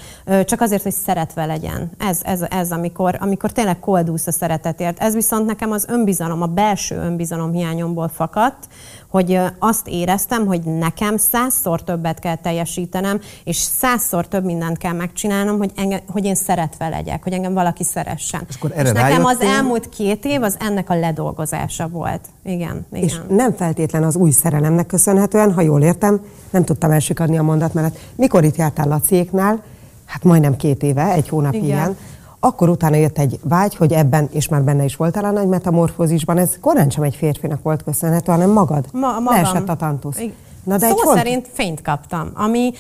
csak 0.46 0.62
azért, 0.62 0.84
hogy 0.84 0.94
szeretve 0.94 1.46
legyen. 1.46 1.92
Ez, 1.98 2.20
ez, 2.24 2.42
ez 2.50 2.72
amikor, 2.72 3.18
amikor 3.20 3.52
tényleg 3.52 3.80
koldúsz 3.80 4.28
a 4.28 4.32
szeretetért. 4.32 5.00
Ez 5.00 5.14
viszont 5.14 5.46
nekem 5.46 5.72
az 5.72 5.86
önbizalom, 5.88 6.42
a 6.42 6.48
belső 6.48 6.96
önbizalom 6.96 7.52
hiányomból 7.52 8.08
fakadt, 8.08 8.68
hogy 9.12 9.40
azt 9.60 9.88
éreztem, 9.88 10.46
hogy 10.46 10.62
nekem 10.62 11.18
százszor 11.18 11.84
többet 11.84 12.20
kell 12.20 12.36
teljesítenem, 12.36 13.20
és 13.44 13.56
százszor 13.58 14.28
több 14.28 14.44
mindent 14.44 14.78
kell 14.78 14.94
megcsinálnom, 14.94 15.58
hogy, 15.58 15.72
engem, 15.76 16.00
hogy 16.08 16.26
én 16.26 16.36
szeretve 16.36 16.90
legyek, 16.90 17.24
hogy 17.24 17.34
engem 17.34 17.54
valaki 17.54 17.84
szeressen. 17.84 18.42
És 18.50 18.56
akkor 18.56 18.72
erre 18.76 18.90
és 18.90 18.92
nekem 18.92 19.26
az 19.26 19.40
elmúlt 19.40 19.90
két 19.90 20.26
év 20.26 20.42
az 20.44 20.58
ennek 20.60 20.90
a 20.90 21.00
ledolgozása 21.00 21.88
volt. 21.88 22.22
Igen, 22.44 22.86
igen. 22.92 23.04
És 23.04 23.20
nem 23.28 23.54
feltétlen 23.54 24.04
az 24.04 24.16
új 24.16 24.32
szerelemnek 24.32 24.86
köszönhetően, 24.86 25.54
ha 25.54 25.62
jól 25.62 25.82
értem, 25.82 26.22
nem 26.50 26.64
tudtam 26.64 26.92
elsikadni 26.92 27.38
a 27.38 27.44
mondat 27.44 27.74
mellett. 27.74 27.98
Mikor 28.16 28.44
itt 28.44 28.56
jártál 28.56 28.88
Laciéknál, 28.88 29.64
hát 30.06 30.24
majdnem 30.24 30.56
két 30.56 30.84
éve, 30.84 31.12
egy 31.12 31.30
hónap 31.30 31.54
Igen. 31.54 31.66
ilyen, 31.66 31.98
akkor 32.44 32.70
utána 32.70 32.96
jött 32.96 33.18
egy 33.18 33.40
vágy, 33.44 33.76
hogy 33.76 33.94
ebben, 33.94 34.30
és 34.32 34.48
már 34.48 34.64
benne 34.64 34.84
is 34.84 34.96
voltál 34.96 35.26
a 35.26 35.32
nagy 35.32 35.48
metamorfózisban, 35.48 36.38
ez 36.38 36.58
korán 36.62 36.90
sem 36.90 37.04
egy 37.04 37.16
férfinak 37.16 37.64
volt 37.64 37.84
köszönhető, 37.84 38.32
hanem 38.32 38.50
magad. 38.50 38.86
Ma, 38.92 39.20
magam. 39.20 39.26
Leesett 39.26 39.70
a 39.70 39.76
tantusz. 39.76 40.20
Igen. 40.20 40.36
Na 40.64 40.78
de 40.78 40.90
Szó 40.90 40.96
egy 40.96 41.18
szerint 41.18 41.50
fényt 41.54 41.82
kaptam, 41.82 42.32
ami 42.34 42.72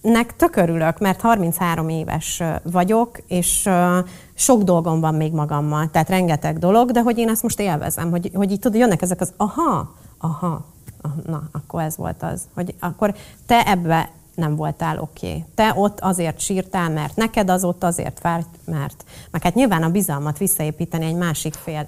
nek 0.00 0.36
tök 0.36 0.56
örülök, 0.56 0.98
mert 0.98 1.20
33 1.20 1.88
éves 1.88 2.42
vagyok, 2.62 3.18
és 3.26 3.68
sok 4.34 4.62
dolgom 4.62 5.00
van 5.00 5.14
még 5.14 5.32
magammal, 5.32 5.90
tehát 5.90 6.08
rengeteg 6.08 6.58
dolog, 6.58 6.90
de 6.90 7.02
hogy 7.02 7.18
én 7.18 7.28
ezt 7.28 7.42
most 7.42 7.60
élvezem, 7.60 8.10
hogy, 8.10 8.30
hogy 8.34 8.50
így 8.50 8.58
tudod, 8.58 8.80
jönnek 8.80 9.02
ezek 9.02 9.20
az 9.20 9.32
aha, 9.36 9.94
aha, 10.18 10.64
ah, 11.00 11.10
na, 11.26 11.42
akkor 11.52 11.82
ez 11.82 11.96
volt 11.96 12.22
az, 12.22 12.42
hogy 12.54 12.74
akkor 12.80 13.14
te 13.46 13.66
ebbe 13.66 14.10
nem 14.38 14.56
voltál 14.56 14.98
oké. 14.98 15.28
Okay. 15.28 15.44
Te 15.54 15.72
ott 15.76 16.00
azért 16.00 16.40
sírtál, 16.40 16.90
mert 16.90 17.16
neked 17.16 17.50
az 17.50 17.64
ott 17.64 17.84
azért 17.84 18.18
fájt, 18.18 18.46
mert... 18.64 19.04
Meg 19.30 19.42
hát 19.42 19.54
nyilván 19.54 19.82
a 19.82 19.90
bizalmat 19.90 20.38
visszaépíteni 20.38 21.04
egy 21.04 21.16
másik 21.16 21.54
fél. 21.54 21.86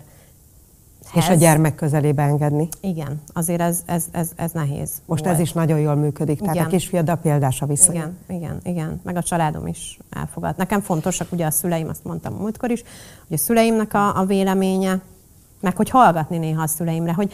És 1.15 1.29
a 1.29 1.35
gyermek 1.35 1.75
közelébe 1.75 2.23
engedni. 2.23 2.69
Igen, 2.81 3.23
azért 3.33 3.61
ez, 3.61 3.83
ez, 3.87 4.05
ez, 4.11 4.31
ez 4.37 4.51
nehéz. 4.53 4.91
Most 5.07 5.25
volt. 5.25 5.35
ez 5.35 5.41
is 5.41 5.53
nagyon 5.53 5.79
jól 5.79 5.95
működik. 5.95 6.39
Tehát 6.39 6.55
Igen. 6.55 6.67
a 6.67 6.69
kisfiaddal 6.69 7.17
példása 7.17 7.67
vissza. 7.67 7.93
Igen, 7.93 8.19
igen, 8.29 8.61
igen. 8.63 9.01
Meg 9.05 9.17
a 9.17 9.23
családom 9.23 9.67
is 9.67 9.99
elfogad. 10.11 10.57
Nekem 10.57 10.81
fontosak 10.81 11.33
ugye 11.33 11.47
a 11.47 11.51
szüleim, 11.51 11.89
azt 11.89 12.05
mondtam 12.05 12.35
múltkor 12.35 12.71
is, 12.71 12.83
hogy 13.29 13.37
a 13.37 13.41
szüleimnek 13.41 13.95
a, 13.95 14.19
a 14.19 14.25
véleménye, 14.25 15.01
meg 15.61 15.77
hogy 15.77 15.91
hallgatni 15.91 16.39
néha 16.39 16.63
a 16.63 16.67
szüleimre, 16.67 17.13
hogy 17.13 17.33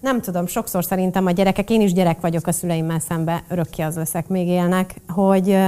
nem 0.00 0.20
tudom, 0.20 0.46
sokszor 0.46 0.84
szerintem 0.84 1.26
a 1.26 1.30
gyerekek, 1.30 1.70
én 1.70 1.80
is 1.80 1.92
gyerek 1.92 2.20
vagyok 2.20 2.46
a 2.46 2.52
szüleimmel 2.52 2.98
szembe, 3.08 3.42
örökké 3.48 3.82
az 3.82 3.96
leszek, 3.96 4.28
még 4.28 4.46
élnek, 4.48 4.94
hogy, 5.08 5.58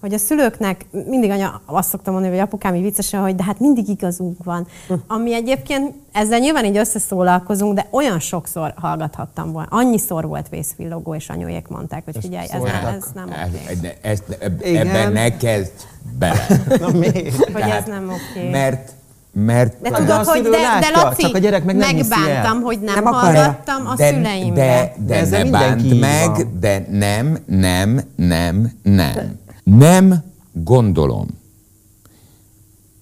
hogy 0.00 0.14
a 0.14 0.18
szülőknek, 0.18 0.86
mindig 0.90 1.30
anya, 1.30 1.60
azt 1.64 1.88
szoktam 1.88 2.12
mondani, 2.12 2.34
hogy 2.34 2.42
apukám 2.44 2.74
így 2.74 2.82
viccesen, 2.82 3.20
hogy 3.20 3.34
de 3.34 3.42
hát 3.44 3.58
mindig 3.58 3.88
igazunk 3.88 4.44
van. 4.44 4.66
Ami 5.06 5.34
egyébként, 5.34 5.94
ezzel 6.12 6.38
nyilván 6.38 6.64
így 6.64 6.76
összeszólalkozunk, 6.76 7.74
de 7.74 7.86
olyan 7.90 8.18
sokszor 8.20 8.72
hallgathattam 8.76 9.52
volna. 9.52 9.68
Annyiszor 9.70 10.26
volt 10.26 10.48
vészvillogó, 10.48 11.14
és 11.14 11.28
anyóék 11.28 11.68
mondták, 11.68 12.04
hogy 12.04 12.16
figyelj, 12.20 12.46
ez, 12.50 12.62
nem, 12.62 12.94
ez 12.94 13.04
nem 13.14 13.28
oké. 13.28 13.58
Ez- 13.68 13.92
Ezt, 14.00 14.38
ebben 14.62 15.12
ne 15.12 15.36
kezdj 15.36 15.70
bele. 16.18 16.46
Na 16.80 16.88
miért? 16.90 17.36
Hogy 17.52 17.62
ez 17.62 17.84
nem 17.86 18.08
oké. 18.10 18.50
Mert, 18.50 18.92
mert 19.32 19.80
De 19.80 19.88
tudod, 19.90 20.06
de 20.06 20.14
a 20.14 20.24
hogy 20.24 20.42
de, 20.42 20.50
de 20.50 20.90
Laci, 20.94 21.22
csak 21.22 21.34
a 21.34 21.38
gyerek 21.38 21.64
meg 21.64 21.76
nem 21.76 21.96
megbántam, 21.96 22.60
hogy 22.60 22.80
nem, 22.80 22.94
Nem 22.94 23.04
hallgattam 23.04 23.86
a 23.86 23.94
de, 23.94 24.12
szüleimre. 24.12 24.54
de, 24.54 24.94
De 25.06 25.28
de 25.28 25.44
ne 25.44 25.50
bánt 25.50 26.00
meg, 26.00 26.30
van. 26.30 26.56
de 26.60 26.86
nem, 26.90 27.38
nem, 27.46 28.00
nem, 28.16 28.72
nem. 28.82 29.40
Nem 29.64 30.24
gondolom, 30.52 31.26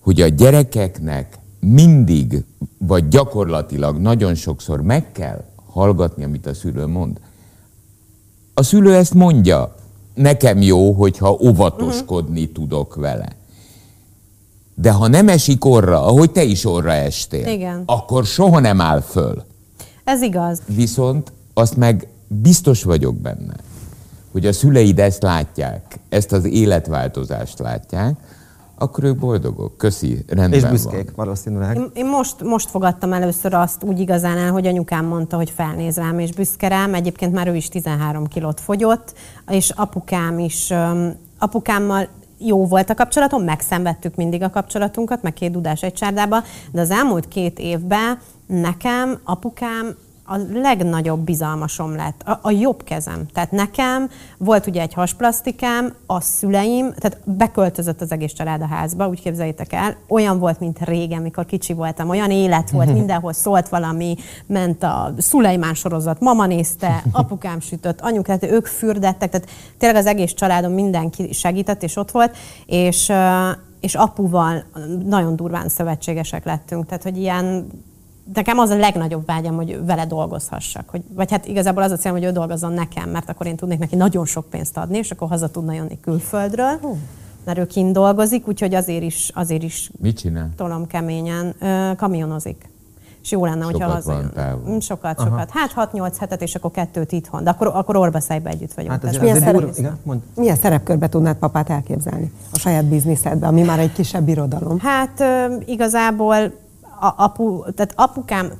hogy 0.01 0.21
a 0.21 0.29
gyerekeknek 0.29 1.39
mindig, 1.61 2.45
vagy 2.79 3.09
gyakorlatilag 3.09 3.99
nagyon 3.99 4.35
sokszor 4.35 4.83
meg 4.83 5.13
kell 5.13 5.45
hallgatni, 5.73 6.25
amit 6.25 6.47
a 6.47 6.55
szülő 6.55 6.87
mond. 6.87 7.21
A 8.55 8.63
szülő 8.63 8.95
ezt 8.95 9.15
mondja, 9.15 9.75
nekem 10.15 10.63
jó, 10.63 10.93
hogyha 10.93 11.39
óvatoskodni 11.43 12.41
uh-huh. 12.41 12.55
tudok 12.55 12.95
vele. 12.95 13.29
De 14.81 14.91
ha 14.91 15.09
nem 15.09 15.29
esik 15.29 15.65
orra, 15.65 16.05
ahogy 16.05 16.31
te 16.31 16.43
is 16.43 16.65
orra 16.65 16.93
estél, 16.93 17.47
Igen. 17.47 17.83
akkor 17.87 18.25
soha 18.25 18.61
nem 18.61 18.81
áll 18.81 19.01
föl. 19.01 19.45
Ez 20.05 20.23
igaz. 20.23 20.63
Viszont 20.67 21.33
azt 21.55 21.77
meg 21.77 22.09
biztos 22.27 22.83
vagyok 22.83 23.17
benne, 23.17 23.55
hogy 24.33 24.47
a 24.47 24.53
szüleid 24.53 24.99
ezt 24.99 25.23
látják, 25.23 25.99
ezt 26.09 26.33
az 26.33 26.45
életváltozást 26.45 27.59
látják, 27.59 28.15
akkor 28.79 29.05
ők 29.05 29.17
boldogok. 29.17 29.77
Köszi, 29.77 30.25
rendben 30.29 30.53
És 30.53 30.63
van. 30.63 30.71
büszkék 30.71 31.11
valószínűleg. 31.15 31.77
Én, 31.77 31.91
én 31.95 32.07
most, 32.07 32.43
most 32.43 32.71
fogadtam 32.71 33.13
először 33.13 33.55
azt 33.55 33.83
úgy 33.83 34.01
igazán 34.01 34.39
el, 34.39 34.51
hogy 34.53 34.67
anyukám 34.67 35.05
mondta, 35.05 35.37
hogy 35.37 35.51
felnéz 35.51 35.97
rám 35.97 36.19
és 36.19 36.33
büszke 36.33 36.69
rám. 36.69 36.95
Egyébként 36.95 37.33
már 37.33 37.49
ő 37.49 37.57
is 37.57 37.69
13 37.69 38.27
kilót 38.27 38.61
fogyott, 38.61 39.15
és 39.49 39.71
apukám 39.71 40.39
is, 40.39 40.71
öm, 40.71 41.15
apukámmal 41.39 42.09
jó 42.41 42.67
volt 42.67 42.91
a 42.91 42.95
kapcsolatom, 42.95 43.43
megszenvedtük 43.43 44.15
mindig 44.15 44.43
a 44.43 44.51
kapcsolatunkat, 44.51 45.23
meg 45.23 45.33
két 45.33 45.51
dudás 45.51 45.83
egy 45.83 45.93
csárdába, 45.93 46.43
de 46.73 46.81
az 46.81 46.91
elmúlt 46.91 47.29
két 47.29 47.59
évben 47.59 48.19
nekem 48.47 49.21
apukám 49.25 49.97
a 50.33 50.37
legnagyobb 50.53 51.21
bizalmasom 51.21 51.97
lett, 51.97 52.23
a, 52.25 52.39
a 52.43 52.51
jobb 52.51 52.83
kezem. 52.85 53.27
Tehát 53.33 53.51
nekem 53.51 54.11
volt 54.39 54.67
ugye 54.67 54.81
egy 54.81 54.95
hasplasztikám, 54.95 55.95
a 56.07 56.21
szüleim, 56.21 56.93
tehát 56.93 57.19
beköltözött 57.25 58.01
az 58.01 58.13
egész 58.13 58.33
család 58.33 58.63
a 58.63 58.67
házba, 58.67 59.09
úgy 59.09 59.21
képzeljétek 59.21 59.73
el, 59.73 59.97
olyan 60.09 60.39
volt, 60.39 60.61
mint 60.61 60.85
régen, 60.85 61.23
mikor 61.23 61.47
kicsi 61.47 61.73
voltam, 61.73 62.09
olyan 62.09 62.31
élet 62.31 62.71
volt, 62.71 62.93
mindenhol 63.01 63.33
szólt 63.33 63.69
valami, 63.69 64.17
ment 64.47 64.83
a 64.83 65.13
Szulejmán 65.19 65.75
sorozat, 65.75 66.21
mama 66.21 66.47
nézte, 66.47 67.03
apukám 67.13 67.61
sütött, 67.61 68.01
anyukám, 68.01 68.39
tehát 68.39 68.55
ők 68.55 68.67
fürdettek, 68.67 69.31
tehát 69.31 69.49
tényleg 69.79 70.01
az 70.01 70.07
egész 70.07 70.33
családom 70.33 70.73
mindenki 70.73 71.33
segített, 71.33 71.83
és 71.83 71.97
ott 71.97 72.11
volt, 72.11 72.37
és, 72.67 73.13
és 73.81 73.95
apuval 73.95 74.65
nagyon 75.05 75.37
durván 75.37 75.69
szövetségesek 75.69 76.45
lettünk, 76.45 76.87
tehát 76.87 77.03
hogy 77.03 77.17
ilyen 77.17 77.67
nekem 78.35 78.59
az 78.59 78.71
a 78.71 78.77
legnagyobb 78.77 79.27
vágyam, 79.27 79.57
hogy 79.57 79.85
vele 79.85 80.07
dolgozhassak. 80.07 80.89
Hogy, 80.89 81.03
vagy 81.15 81.31
hát 81.31 81.47
igazából 81.47 81.83
az 81.83 81.91
a 81.91 81.97
célom, 81.97 82.19
hogy 82.19 82.27
ő 82.27 82.31
dolgozzon 82.33 82.73
nekem, 82.73 83.11
mert 83.11 83.29
akkor 83.31 83.47
én 83.47 83.57
tudnék 83.57 83.79
neki 83.79 83.97
nagyon 83.97 84.25
sok 84.27 84.51
pénzt 84.51 84.77
adni, 84.77 84.99
és 84.99 85.11
akkor 85.11 85.29
haza 85.29 85.49
tudna 85.51 85.73
jönni 85.73 86.01
külföldről, 86.01 86.81
mert 87.45 87.59
ő 87.59 87.67
kint 87.67 87.93
dolgozik, 87.93 88.49
úgyhogy 88.49 88.75
azért 88.75 89.03
is, 89.03 89.31
azért 89.35 89.63
is 89.63 89.91
Mit 90.01 90.19
csinál? 90.19 90.51
tolom 90.57 90.87
keményen, 90.87 91.55
ö, 91.61 91.91
kamionozik. 91.97 92.69
És 93.23 93.31
jó 93.31 93.45
lenne, 93.45 93.65
hogyha 93.65 93.79
Sokat 93.89 93.95
hazajön. 93.95 94.21
van 94.23 94.33
távol. 94.45 94.75
Mm, 94.75 94.79
Sokat, 94.79 95.21
sokat. 95.23 95.51
Hát 95.51 95.73
6-8 95.93 96.15
hetet, 96.19 96.43
és 96.43 96.55
akkor 96.55 96.71
kettőt 96.71 97.13
itthon. 97.13 97.45
De 97.45 97.51
akkor, 97.51 97.67
akkor 97.75 97.97
orbaszájba 97.97 98.49
együtt 98.49 98.73
vagyunk. 98.73 98.93
Hát 98.93 99.05
azért, 99.05 99.21
milyen 99.21 99.37
azért 99.37 99.51
szerep- 99.51 99.65
durva. 99.67 99.79
Igen, 99.81 99.99
mond. 100.03 100.21
Milyen 100.37 100.57
szerepkörbe 100.57 101.09
tudnád 101.09 101.37
papát 101.37 101.71
elképzelni 101.71 102.33
a 102.53 102.59
saját 102.59 102.85
bizniszedbe, 102.85 103.47
ami 103.47 103.63
már 103.63 103.79
egy 103.79 103.93
kisebb 103.93 104.29
irodalom? 104.29 104.79
Hát 104.79 105.21
ö, 105.21 105.55
igazából 105.67 106.53
a, 107.01 107.15
apu, 107.17 107.63
tehát 107.75 107.93
apukám 107.97 108.53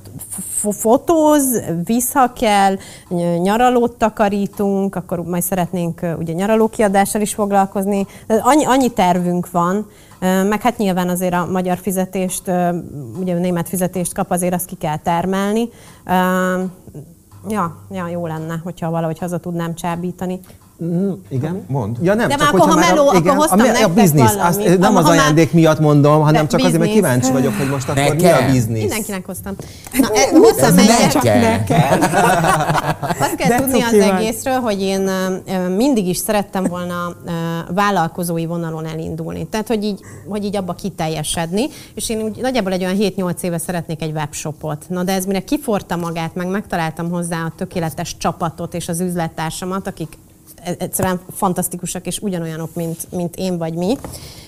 fotóz, 0.71 1.61
víz, 1.85 2.11
ha 2.11 2.33
kell, 2.33 2.75
ny- 3.07 3.41
nyaralót 3.41 3.97
takarítunk, 3.97 4.95
akkor 4.95 5.19
majd 5.19 5.43
szeretnénk 5.43 6.01
ugye 6.17 6.33
nyaralókiadással 6.33 7.21
is 7.21 7.33
foglalkozni. 7.33 8.05
Annyi, 8.27 8.65
annyi 8.65 8.89
tervünk 8.89 9.51
van, 9.51 9.87
meg 10.19 10.61
hát 10.61 10.77
nyilván 10.77 11.09
azért 11.09 11.33
a 11.33 11.45
magyar 11.45 11.77
fizetést, 11.77 12.51
ugye 13.19 13.35
a 13.35 13.39
német 13.39 13.69
fizetést 13.69 14.13
kap, 14.13 14.31
azért 14.31 14.53
azt 14.53 14.65
ki 14.65 14.75
kell 14.75 14.97
termelni. 14.97 15.69
Ja, 17.49 17.75
ja, 17.91 18.07
jó 18.07 18.27
lenne, 18.27 18.59
hogyha 18.63 18.89
valahogy 18.89 19.19
haza 19.19 19.37
tudnám 19.37 19.75
csábítani. 19.75 20.39
Mm, 20.83 21.11
igen, 21.29 21.63
Mond. 21.67 21.97
Ja, 22.01 22.13
nem, 22.13 22.27
De 22.27 22.35
csak 22.35 22.47
akkor, 22.53 22.69
ha 22.69 22.75
meló, 22.75 23.01
a, 23.01 23.07
akkor 23.07 23.19
igen, 23.19 23.35
hoztam 23.35 23.59
a, 23.59 23.83
a 23.83 23.87
biznisz, 23.87 24.35
azt, 24.39 24.77
nem 24.79 24.93
Ha 24.93 24.99
az 24.99 25.05
már- 25.05 25.13
ajándék 25.19 25.53
miatt 25.53 25.79
mondom, 25.79 26.21
hanem 26.21 26.47
csak 26.47 26.59
azért, 26.59 26.77
mert 26.79 26.91
kíváncsi 26.91 27.31
vagyok, 27.31 27.53
hogy 27.57 27.69
most 27.69 27.89
akkor 27.89 28.03
mi 28.03 28.09
a 28.09 28.13
Nekem? 28.13 28.51
biznisz. 28.51 28.79
Mindenkinek 28.79 29.25
hoztam. 29.25 29.53
Na, 29.99 30.07
e, 30.13 30.37
hoztam 30.39 30.77
egyet. 30.77 31.23
Nekem. 31.23 32.01
Azt 33.19 33.35
kell 33.35 33.47
De 33.49 33.55
tudni 33.57 33.81
az 33.81 33.91
vagy. 33.91 33.99
egészről, 34.01 34.59
hogy 34.59 34.81
én 34.81 35.09
mindig 35.75 36.07
is 36.07 36.17
szerettem 36.17 36.63
volna 36.63 37.15
vállalkozói 37.73 38.45
vonalon 38.45 38.85
elindulni. 38.85 39.47
Tehát, 39.47 39.67
hogy 39.67 39.83
így, 39.83 39.99
hogy 40.27 40.43
így 40.45 40.55
abba 40.55 40.73
kiteljesedni. 40.73 41.67
És 41.95 42.09
én 42.09 42.21
úgy 42.21 42.37
nagyjából 42.41 42.71
egy 42.71 42.83
olyan 42.83 42.97
7-8 42.99 43.41
éve 43.41 43.57
szeretnék 43.57 44.01
egy 44.01 44.11
webshopot. 44.11 44.85
Na, 44.87 45.03
de 45.03 45.13
ez 45.13 45.25
mire 45.25 45.39
kiforta 45.39 45.95
magát, 45.95 46.35
meg 46.35 46.47
megtaláltam 46.47 47.09
hozzá 47.09 47.37
a 47.45 47.51
tökéletes 47.57 48.17
csapatot 48.17 48.73
és 48.73 48.87
az 48.87 48.99
üzlettársamat, 48.99 49.87
akik 49.87 50.17
egyszerűen 50.77 51.19
fantasztikusak 51.35 52.05
és 52.07 52.19
ugyanolyanok, 52.19 52.69
mint, 52.75 53.07
mint 53.11 53.35
én 53.35 53.57
vagy 53.57 53.73
mi. 53.73 53.97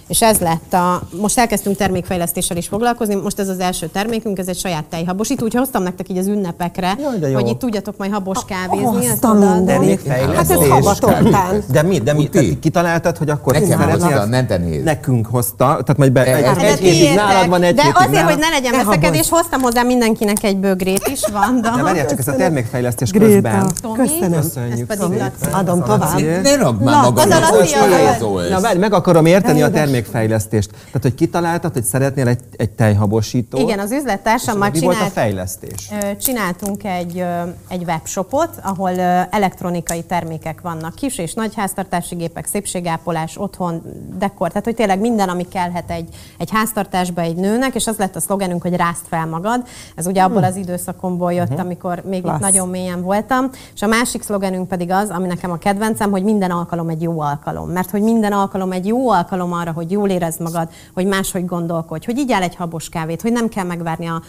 És 0.08 0.22
ez 0.22 0.38
lett 0.38 0.74
a... 0.74 1.02
Most 1.22 1.38
elkezdtünk 1.40 1.78
termékfejlesztéssel 1.78 2.58
is 2.58 2.68
foglalkozni, 2.68 3.16
most 3.16 3.40
ez 3.40 3.48
az 3.48 3.60
első 3.60 3.88
termékünk, 3.88 4.38
ez 4.40 4.48
egy 4.48 4.58
saját 4.58 4.84
tejhabosító, 4.84 5.46
úgyhogy 5.46 5.60
hoztam 5.60 5.84
nektek 5.84 6.10
így 6.10 6.18
az 6.18 6.28
ünnepekre, 6.28 6.98
Jaj, 7.20 7.34
hogy 7.34 7.48
itt 7.48 7.60
tudjatok 7.60 7.98
majd 7.98 8.12
habos 8.12 8.40
kávézni. 8.48 9.10
odaadom. 9.22 9.56
mindenit. 9.56 10.02
Fejlesztés. 10.02 10.36
Hát 10.36 10.50
ez 10.50 10.68
havatott 10.70 11.36
De 11.72 11.82
mi? 11.82 11.98
De 12.00 12.14
mi? 12.14 12.30
Tehát 12.30 12.48
ti 12.48 12.60
kitaláltad, 12.60 13.18
hogy 13.18 13.30
akkor 13.30 13.54
Nekem 13.54 13.80
hozta, 13.90 14.26
nem 14.26 14.48
te 14.48 14.58
nézd. 14.58 14.84
Nekünk 14.84 15.28
hozta, 15.28 15.66
tehát 15.66 15.98
majd 15.98 16.12
be, 16.12 16.24
egy, 16.36 16.44
egy 16.44 16.56
de 16.56 16.62
hétig 16.62 16.92
tiétek. 16.92 17.16
nálad 17.16 17.50
van, 17.50 17.64
egy 17.64 17.76
De 17.76 17.82
hétig 17.82 17.98
azért, 17.98 18.12
nálad. 18.12 18.30
hogy 18.30 18.40
ne 18.40 18.50
legyen 18.50 18.86
veszekedés, 18.86 19.30
hoztam 19.30 19.62
hozzá 19.62 19.82
mindenkinek 19.82 20.44
egy 20.44 20.58
bögrét 20.58 21.08
is, 21.08 21.22
van, 21.32 21.62
de... 21.62 21.84
Várjál 21.84 22.06
csak, 22.08 22.20
ez 22.20 22.28
a 22.28 22.36
termékfejlesztés 22.36 23.12
közben. 23.12 23.72
Köszönöm. 23.94 24.34
Ez 24.34 24.54
pedig 24.88 25.20
Laci. 25.20 25.52
Adom 25.52 25.84
tovább. 25.84 26.03
Ne 26.42 26.56
ragd 26.56 26.82
már 26.82 27.04
Laci, 27.04 27.74
hogy 27.74 27.92
oda. 27.92 27.96
főzolsz. 27.96 28.50
Na 28.50 28.60
várj, 28.62 28.78
meg 28.80 28.94
akarom 28.94 29.26
érteni 29.26 29.62
a 29.62 29.72
termékfejlesztést. 29.72 30.70
Tehát, 30.72 31.02
hogy 31.02 31.16
kitaláltad, 31.16 31.74
hogy 31.74 31.84
szeretnél 31.84 32.28
egy, 32.28 32.40
egy 32.56 32.70
tejhabosítót. 32.70 33.62
Igen, 33.62 33.80
az 33.80 33.92
üzlettársammal 33.92 34.70
mi 34.70 34.80
volt 34.80 34.94
a 34.94 34.98
csinált, 34.98 35.14
fejlesztés? 35.14 35.90
Csináltunk 36.22 36.84
egy, 36.84 37.26
egy 37.68 37.84
webshopot, 37.84 38.50
ahol 38.64 39.00
elektronikai 39.30 40.04
termékek 40.04 40.62
vannak, 40.62 40.96
kis 40.96 41.18
és 41.18 41.34
nagy 41.34 41.56
háztartási 41.56 42.16
gépek, 42.16 42.46
szépségápolás, 42.46 43.38
otthon, 43.38 43.82
dekor, 44.18 44.48
tehát 44.48 44.64
hogy 44.64 44.76
tényleg 44.76 45.00
minden, 45.00 45.30
ami 45.30 45.48
kellhet 45.48 45.92
egy, 45.92 46.10
egy 46.38 46.50
háztartásba 46.52 47.22
egy 47.22 47.36
nőnek, 47.36 47.76
és 47.76 47.88
az 47.88 47.98
lett 47.98 48.16
a 48.16 48.20
szlogenünk, 48.20 48.62
hogy 48.62 48.76
rázd 48.76 49.06
fel 49.10 49.26
magad. 49.26 49.62
Ez 49.96 50.08
ugye 50.08 50.22
abból 50.22 50.44
az 50.44 50.56
időszakomból 50.56 51.34
jött, 51.34 51.60
amikor 51.60 52.02
még 52.06 52.18
itt 52.18 52.24
Klassz. 52.24 52.42
nagyon 52.42 52.70
mélyen 52.70 53.02
voltam. 53.02 53.50
És 53.76 53.82
a 53.82 53.88
másik 53.88 54.22
szlogenünk 54.22 54.68
pedig 54.68 54.92
az, 54.92 55.10
ami 55.10 55.28
nekem 55.28 55.52
a 55.52 55.58
kedvencem, 55.94 56.12
hogy 56.12 56.24
minden 56.24 56.52
alkalom 56.52 56.90
egy 56.90 57.02
jó 57.02 57.20
alkalom. 57.20 57.70
Mert 57.70 57.90
hogy 57.90 58.02
minden 58.02 58.32
alkalom 58.32 58.72
egy 58.72 58.86
jó 58.88 59.10
alkalom 59.10 59.54
arra, 59.54 59.72
hogy 59.72 59.92
jól 59.92 60.10
érezd 60.10 60.40
magad, 60.42 60.70
hogy 60.94 61.06
máshogy 61.06 61.46
gondolkodj, 61.46 62.06
hogy 62.06 62.18
igyál 62.18 62.42
egy 62.42 62.56
habos 62.56 62.90
kávét, 62.90 63.22
hogy 63.22 63.32
nem 63.32 63.48
kell 63.50 63.66
megvárni 63.66 64.06
a, 64.08 64.22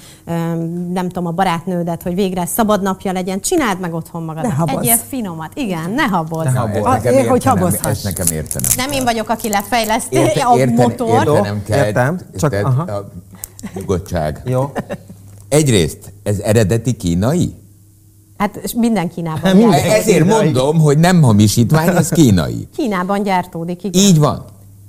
nem 0.93 1.09
tudom, 1.09 1.27
a 1.27 1.31
barátnődet, 1.31 2.03
hogy 2.03 2.15
végre 2.15 2.47
szabad 2.47 2.83
napja 2.83 3.13
legyen. 3.13 3.41
Csináld 3.41 3.81
meg 3.81 3.95
otthon 3.95 4.23
magad. 4.23 4.43
Ne. 4.43 4.73
Egy 4.73 4.85
ilyen 4.85 4.99
finomat. 5.09 5.51
Igen, 5.55 5.91
ne 5.91 6.03
habozz. 6.03 6.53
Na, 6.53 6.61
habozz. 6.61 7.05
én, 7.05 7.29
hogy 7.29 7.45
habozhass. 7.45 7.91
Ezt 7.91 8.05
nekem 8.05 8.27
értenem. 8.33 8.71
Nem 8.77 8.91
én 8.91 9.05
vagyok, 9.05 9.29
aki 9.29 9.49
lefejleszti 9.49 10.17
Érte- 10.17 10.43
a 10.43 10.57
érteni- 10.57 10.81
motort. 10.81 11.27
Értenem 11.27 11.63
kell. 11.63 11.87
Értem, 11.87 12.21
csak- 12.37 12.51
tehát 12.51 12.65
aha. 12.65 12.83
a 12.83 13.11
nyugodtság. 13.75 14.43
Jó. 14.45 14.73
Egyrészt, 15.49 16.13
ez 16.23 16.39
eredeti 16.39 16.93
kínai? 16.93 17.55
Hát 18.37 18.57
és 18.57 18.73
minden 18.75 19.09
Kínában 19.09 19.57
Minden. 19.57 19.71
gyártódik. 19.71 19.93
Ezért 19.93 20.23
kínai. 20.23 20.45
mondom, 20.45 20.79
hogy 20.79 20.99
nem 20.99 21.23
hamisítvány, 21.23 21.89
ez 21.89 22.09
kínai. 22.09 22.69
Kínában 22.77 23.23
gyártódik, 23.23 23.85
igen. 23.85 24.03
Így 24.03 24.19
van. 24.19 24.45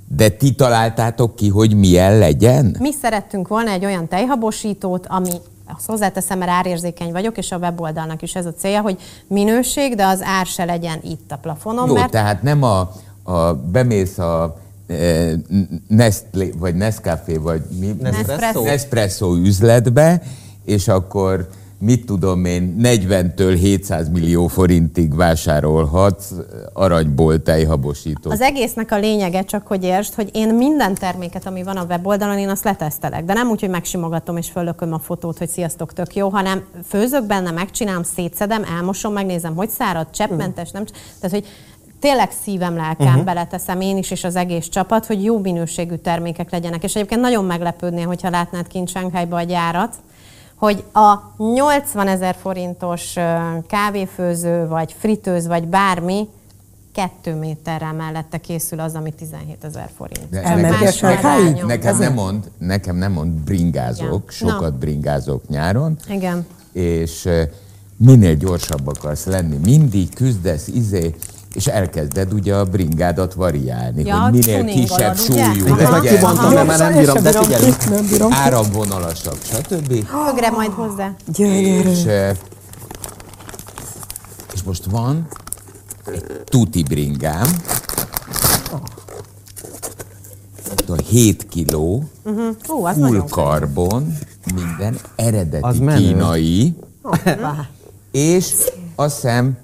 De 0.07 0.29
ti 0.29 0.51
találtátok 0.51 1.35
ki, 1.35 1.49
hogy 1.49 1.75
milyen 1.75 2.17
legyen? 2.17 2.75
Mi 2.79 2.91
szerettünk 3.01 3.47
volna 3.47 3.71
egy 3.71 3.85
olyan 3.85 4.07
tejhabosítót, 4.07 5.05
ami 5.07 5.29
azt 5.77 5.85
hozzáteszem, 5.85 6.37
mert 6.37 6.51
árérzékeny 6.51 7.11
vagyok, 7.11 7.37
és 7.37 7.51
a 7.51 7.57
weboldalnak 7.57 8.21
is 8.21 8.35
ez 8.35 8.45
a 8.45 8.53
célja, 8.53 8.81
hogy 8.81 8.97
minőség, 9.27 9.95
de 9.95 10.05
az 10.05 10.21
ár 10.23 10.45
se 10.45 10.65
legyen 10.65 10.99
itt 11.03 11.31
a 11.31 11.35
plafonon, 11.35 11.87
Jó, 11.87 11.93
mert 11.93 12.11
tehát 12.11 12.41
nem 12.41 12.63
a, 12.63 12.91
a 13.23 13.53
bemész 13.53 14.17
a 14.17 14.57
e, 14.87 14.95
Nestlé, 15.87 16.53
vagy 16.57 16.75
Nescafé, 16.75 17.37
vagy 17.37 17.61
mi? 17.79 17.95
Nespresso. 18.01 18.63
Nespresso 18.63 19.35
üzletbe, 19.35 20.21
és 20.65 20.87
akkor 20.87 21.49
mit 21.79 22.05
tudom 22.05 22.45
én, 22.45 22.75
40-től 22.81 23.57
700 23.59 24.09
millió 24.09 24.47
forintig 24.47 25.15
vásárolhatsz 25.15 26.31
aranyból 26.73 27.41
tejhabosítót. 27.41 28.33
Az 28.33 28.41
egésznek 28.41 28.91
a 28.91 28.97
lényege 28.97 29.43
csak, 29.43 29.67
hogy 29.67 29.83
értsd, 29.83 30.13
hogy 30.13 30.29
én 30.33 30.53
minden 30.53 30.95
terméket, 30.95 31.45
ami 31.45 31.63
van 31.63 31.77
a 31.77 31.83
weboldalon, 31.83 32.37
én 32.37 32.49
azt 32.49 32.63
letesztelek. 32.63 33.25
De 33.25 33.33
nem 33.33 33.49
úgy, 33.49 33.59
hogy 33.59 33.69
megsimogatom 33.69 34.37
és 34.37 34.49
fölököm 34.49 34.93
a 34.93 34.99
fotót, 34.99 35.37
hogy 35.37 35.49
sziasztok, 35.49 35.93
tök 35.93 36.15
jó, 36.15 36.29
hanem 36.29 36.63
főzök 36.87 37.25
benne, 37.25 37.51
megcsinálom, 37.51 38.03
szétszedem, 38.03 38.63
elmosom, 38.77 39.13
megnézem, 39.13 39.55
hogy 39.55 39.69
szárad, 39.69 40.07
cseppmentes, 40.11 40.71
nem. 40.71 40.83
Tehát, 41.19 41.35
hogy 41.35 41.45
tényleg 41.99 42.31
szívem, 42.43 42.75
lelkem 42.75 43.07
uh-huh. 43.07 43.23
beleteszem 43.23 43.81
én 43.81 43.97
is, 43.97 44.11
és 44.11 44.23
az 44.23 44.35
egész 44.35 44.67
csapat, 44.67 45.05
hogy 45.05 45.23
jó 45.23 45.39
minőségű 45.39 45.95
termékek 45.95 46.51
legyenek. 46.51 46.83
És 46.83 46.95
egyébként 46.95 47.21
nagyon 47.21 47.45
meglepődnél, 47.45 48.05
hogyha 48.05 48.29
látnád 48.29 48.67
kint 48.67 48.89
Sánkhájba 48.89 49.37
a 49.37 49.43
gyárat, 49.43 49.95
hogy 50.55 50.83
a 50.93 51.15
80 51.37 52.07
ezer 52.07 52.35
forintos 52.41 53.13
kávéfőző, 53.67 54.67
vagy 54.67 54.95
fritőz, 54.99 55.47
vagy 55.47 55.67
bármi, 55.67 56.27
kettő 56.93 57.35
méterrel 57.35 57.93
mellette 57.93 58.37
készül 58.37 58.79
az, 58.79 58.93
ami 58.93 59.11
17 59.11 59.63
ezer 59.63 59.89
forint. 59.97 60.29
De 60.29 60.55
nekem- 60.55 61.65
nekem, 61.67 61.97
nem 61.97 62.13
mond, 62.13 62.51
nekem 62.57 62.95
nem 62.95 63.11
mond 63.11 63.31
bringázok, 63.31 64.07
Igen. 64.07 64.23
sokat 64.49 64.71
Na. 64.71 64.77
bringázok 64.77 65.47
nyáron, 65.47 65.97
Igen. 66.09 66.45
és 66.71 67.29
minél 67.97 68.35
gyorsabb 68.35 68.87
akarsz 68.87 69.25
lenni, 69.25 69.57
mindig 69.63 70.13
küzdesz, 70.13 70.67
izé, 70.67 71.15
és 71.55 71.67
elkezded 71.67 72.33
ugye 72.33 72.55
a 72.55 72.65
bringádat 72.65 73.33
variálni, 73.33 74.03
Ja, 74.05 74.15
hogy 74.19 74.31
minél 74.31 74.65
kisebb 74.65 75.17
ugye? 75.29 75.45
súlyú 75.45 75.67
Aha. 75.67 75.81
Ezt 75.81 75.91
legyen, 75.91 76.15
kibontam, 76.15 76.53
mert 76.53 76.67
már 76.67 76.79
nem 76.79 76.93
bírom, 76.97 77.23
de 77.23 77.29
bírom 77.29 77.43
figyelj. 77.43 77.71
ki, 77.79 77.89
Nem 77.89 78.07
bírom. 78.09 78.33
áramvonalasak, 78.33 79.37
stb. 79.43 79.89
Mögre 80.25 80.49
majd 80.49 80.71
hozzá. 80.71 81.13
Gyönyörű. 81.33 81.89
És, 81.89 82.03
eh, 82.05 82.35
és 84.53 84.63
most 84.63 84.85
van 84.85 85.27
egy 86.05 86.23
tuti 86.43 86.83
bringám, 86.83 87.47
a 90.87 90.95
7 90.95 91.47
kiló, 91.49 92.03
az 92.83 92.95
full 92.97 93.23
karbon, 93.29 94.17
minden 94.55 94.97
eredeti 95.15 95.79
kínai, 95.95 96.75
és 98.11 98.53
azt 98.95 99.15
hiszem 99.21 99.57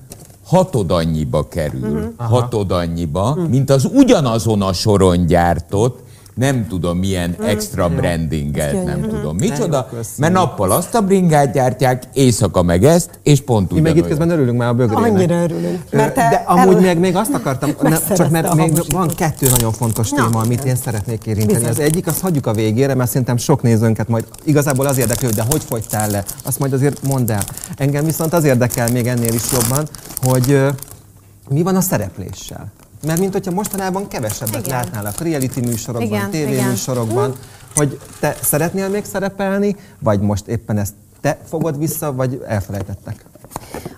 hatod 0.52 0.92
annyiba 0.92 1.48
kerül, 1.48 2.14
hatod 2.18 2.72
annyiba, 2.72 3.38
mint 3.50 3.70
az 3.70 3.90
ugyanazon 3.94 4.62
a 4.62 4.74
soron 4.74 5.26
gyártott, 5.26 6.00
nem 6.42 6.68
tudom 6.68 6.98
milyen 6.98 7.36
extra 7.46 7.90
brandinget, 7.90 8.86
nem 8.86 9.02
tudom 9.02 9.36
micsoda, 9.36 9.90
mert 10.18 10.34
nappal 10.34 10.72
azt 10.72 10.96
a 10.96 11.02
bringát 11.02 11.52
gyártják, 11.54 12.04
éjszaka 12.14 12.64
meg 12.64 12.84
ezt, 12.84 13.10
és 13.24 13.42
pont 13.42 13.72
Mi 13.72 13.80
meg 13.80 13.98
itt 13.98 14.08
közben 14.08 14.30
örülünk 14.30 14.58
már 14.58 14.70
a 14.70 14.74
bögrének. 14.74 15.12
Annyira 15.12 15.44
örülünk. 15.44 15.80
Mert 15.92 16.14
te 16.14 16.28
De 16.30 16.44
amúgy 16.48 16.76
el- 16.76 16.82
meg 16.82 17.00
még 17.00 17.16
azt 17.16 17.34
akartam, 17.34 17.70
ne, 17.82 17.98
csak 18.16 18.30
mert 18.30 18.54
még 18.56 18.72
van 18.90 19.08
kettő 19.08 19.50
nagyon 19.50 19.72
fontos 19.72 20.10
Na. 20.10 20.16
téma, 20.26 20.40
amit 20.40 20.64
én 20.64 20.76
szeretnék 20.76 21.26
érinteni. 21.26 21.54
Bizony. 21.58 21.70
Az 21.70 21.80
egyik, 21.80 22.08
azt 22.08 22.22
hagyjuk 22.22 22.46
a 22.46 22.54
végére, 22.54 22.96
mert 22.96 23.10
szerintem 23.10 23.38
sok 23.38 23.62
nézőnket 23.62 24.08
majd 24.08 24.26
igazából 24.44 24.86
az 24.86 24.98
érdekel, 24.98 25.26
hogy 25.26 25.36
de 25.38 25.46
hogy 25.50 25.64
fogytál 25.64 26.10
le, 26.10 26.24
azt 26.44 26.60
majd 26.60 26.74
azért 26.74 27.04
mondd 27.04 27.32
el. 27.32 27.44
Engem 27.78 28.06
viszont 28.06 28.34
az 28.34 28.44
érdekel 28.44 28.92
még 28.92 29.08
ennél 29.08 29.34
is 29.34 29.52
jobban, 29.52 29.88
hogy 30.22 30.62
mi 31.50 31.62
van 31.62 31.76
a 31.76 31.82
szerepléssel. 31.82 32.72
Mert 33.06 33.20
mint 33.20 33.34
hogyha 33.34 33.52
mostanában 33.52 34.08
kevesebbet 34.08 34.66
Igen. 34.66 34.78
látnálak 34.78 35.18
reality 35.20 35.60
műsorokban, 35.60 36.08
Igen, 36.08 36.30
tévéműsorokban, 36.30 37.36
hogy 37.76 38.00
te 38.20 38.36
szeretnél 38.42 38.90
még 38.90 39.06
szerepelni, 39.06 39.76
vagy 40.00 40.20
most 40.20 40.48
éppen 40.48 40.78
ezt 40.78 40.94
te 41.22 41.38
fogod 41.48 41.78
vissza, 41.78 42.14
vagy 42.14 42.44
elfelejtettek? 42.48 43.26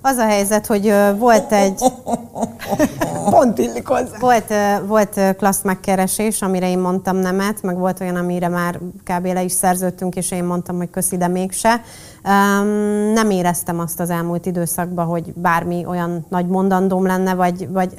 Az 0.02 0.18
a 0.18 0.26
helyzet, 0.26 0.66
hogy 0.68 0.94
volt 1.18 1.52
egy, 1.52 1.82
Pont 3.30 3.58
illik 3.58 3.88
hozzá. 3.88 4.18
volt, 4.20 4.54
volt 4.88 5.36
klassz 5.38 5.62
megkeresés, 5.64 6.42
amire 6.42 6.70
én 6.70 6.80
mondtam 6.80 7.18
nemet, 7.18 7.62
meg 7.62 7.78
volt 7.78 8.00
olyan, 8.00 8.16
amire 8.16 8.48
már 8.48 8.80
kb. 9.04 9.26
le 9.26 9.44
is 9.44 9.52
szerződtünk, 9.52 10.16
és 10.16 10.32
én 10.32 10.44
mondtam, 10.44 10.78
hogy 10.78 10.90
köszi, 10.90 11.18
de 11.18 11.28
mégse. 11.28 11.82
Um, 12.26 12.68
nem 13.14 13.30
éreztem 13.30 13.80
azt 13.80 14.00
az 14.00 14.10
elmúlt 14.10 14.46
időszakban, 14.46 15.06
hogy 15.06 15.34
bármi 15.36 15.86
olyan 15.86 16.26
nagy 16.30 16.48
mondandóm 16.48 17.06
lenne, 17.06 17.34
vagy, 17.34 17.72
vagy 17.72 17.94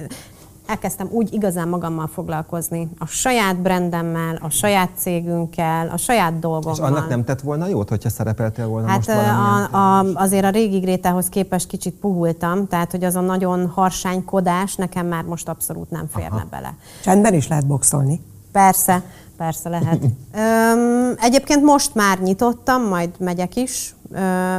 elkezdtem 0.66 1.08
úgy 1.10 1.32
igazán 1.32 1.68
magammal 1.68 2.06
foglalkozni. 2.06 2.88
A 2.98 3.06
saját 3.06 3.60
brandemmel, 3.60 4.38
a 4.40 4.50
saját 4.50 4.90
cégünkkel, 4.96 5.88
a 5.88 5.96
saját 5.96 6.38
dolgommal. 6.38 6.72
És 6.72 6.78
annak 6.78 7.08
nem 7.08 7.24
tett 7.24 7.40
volna 7.40 7.66
jót, 7.66 7.88
hogyha 7.88 8.08
szerepeltél 8.08 8.66
volna 8.66 8.88
Hát 8.88 8.96
most 8.96 9.08
a, 9.08 9.98
a, 9.98 10.04
azért 10.14 10.44
a 10.44 10.50
régi 10.50 10.78
Grétához 10.78 11.28
képest 11.28 11.66
kicsit 11.66 11.94
puhultam, 11.94 12.66
tehát 12.66 12.90
hogy 12.90 13.04
az 13.04 13.14
a 13.14 13.20
nagyon 13.20 13.68
harsánykodás 13.68 14.74
nekem 14.74 15.06
már 15.06 15.24
most 15.24 15.48
abszolút 15.48 15.90
nem 15.90 16.08
férne 16.14 16.36
Aha. 16.36 16.46
bele. 16.50 16.74
Csendben 17.02 17.34
is 17.34 17.48
lehet 17.48 17.66
boxolni. 17.66 18.20
Persze, 18.52 19.02
persze 19.36 19.68
lehet. 19.68 19.98
Öm, 20.34 21.14
egyébként 21.20 21.62
most 21.62 21.94
már 21.94 22.20
nyitottam, 22.20 22.88
majd 22.88 23.10
megyek 23.18 23.56
is. 23.56 23.94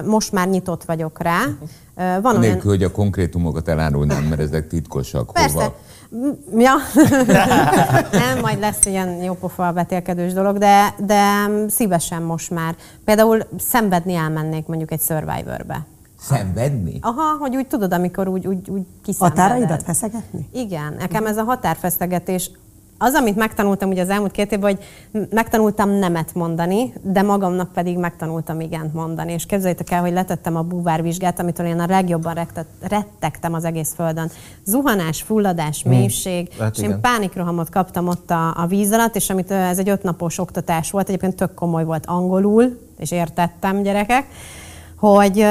Most 0.06 0.32
már 0.32 0.48
nyitott 0.48 0.84
vagyok 0.84 1.22
rá. 1.22 1.42
Van 1.96 2.26
olyan... 2.26 2.40
Nélkül, 2.40 2.72
hogy 2.72 2.84
a 2.84 2.92
konkrétumokat 2.92 3.68
elárulnám, 3.68 4.24
mert 4.24 4.42
ezek 4.42 4.68
titkosak. 4.68 5.34
Persze. 5.34 5.54
Hova. 5.54 5.76
M- 6.22 6.60
Ja. 6.62 6.74
nem, 8.12 8.40
majd 8.42 8.60
lesz 8.60 8.86
ilyen 8.86 9.10
jópofa 9.24 9.72
betélkedős 9.72 10.34
dolog, 10.34 10.58
de, 10.58 10.94
de 10.98 11.50
szívesen 11.68 12.22
most 12.22 12.52
már. 12.52 12.76
Például 13.06 13.44
szenvedni 13.60 14.14
elmennék 14.16 14.66
mondjuk 14.66 14.92
egy 14.92 15.02
Survivorbe. 15.02 15.86
Szenvedni? 16.20 16.98
Aha, 17.02 17.38
hogy 17.40 17.56
úgy 17.56 17.68
tudod, 17.68 17.94
amikor 17.94 18.28
úgy, 18.28 18.48
úgy, 18.48 18.70
úgy 18.70 18.82
kiszenveded. 19.04 19.44
Határaidat 19.44 19.84
feszegetni? 19.84 20.48
Igen, 20.54 20.96
nekem 21.00 21.26
ez 21.26 21.38
a 21.38 21.44
határfesztegetés. 21.44 22.52
Az, 22.98 23.14
amit 23.14 23.36
megtanultam 23.36 23.90
ugye 23.90 24.02
az 24.02 24.10
elmúlt 24.10 24.32
két 24.32 24.52
évben, 24.52 24.76
hogy 24.76 24.86
megtanultam 25.30 25.90
nemet 25.90 26.34
mondani, 26.34 26.94
de 27.02 27.22
magamnak 27.22 27.74
pedig 27.74 27.98
megtanultam 27.98 28.60
igent 28.60 28.94
mondani. 28.94 29.34
És 29.34 29.46
képzeljétek 29.46 29.92
el, 29.92 30.02
hogy 30.02 30.12
letettem 30.12 30.56
a 30.56 30.62
búvárvizsgát, 30.62 31.40
amitől 31.40 31.66
én 31.66 31.80
a 31.80 31.86
legjobban 31.88 32.34
rettet, 32.34 32.68
rettegtem 32.82 33.54
az 33.54 33.64
egész 33.64 33.94
földön. 33.96 34.32
Zuhanás, 34.66 35.22
fulladás, 35.22 35.84
mélység, 35.84 36.50
Hát 36.60 36.76
és 36.76 36.82
én 36.82 36.90
igen. 36.90 37.02
pánikrohamot 37.02 37.70
kaptam 37.70 38.08
ott 38.08 38.32
a, 38.32 38.54
a 38.58 38.66
víz 38.66 38.92
alatt, 38.92 39.16
és 39.16 39.30
amit 39.30 39.52
ez 39.52 39.80
egy 39.80 39.90
ötnapos 39.90 40.38
oktatás 40.38 40.92
volt, 40.92 41.08
egyébként 41.08 41.36
tök 41.36 41.54
komoly 41.54 41.84
volt 41.84 42.06
angolul, 42.06 42.80
és 42.98 43.12
értettem 43.12 43.82
gyerekek, 43.82 44.26
hogy 44.96 45.46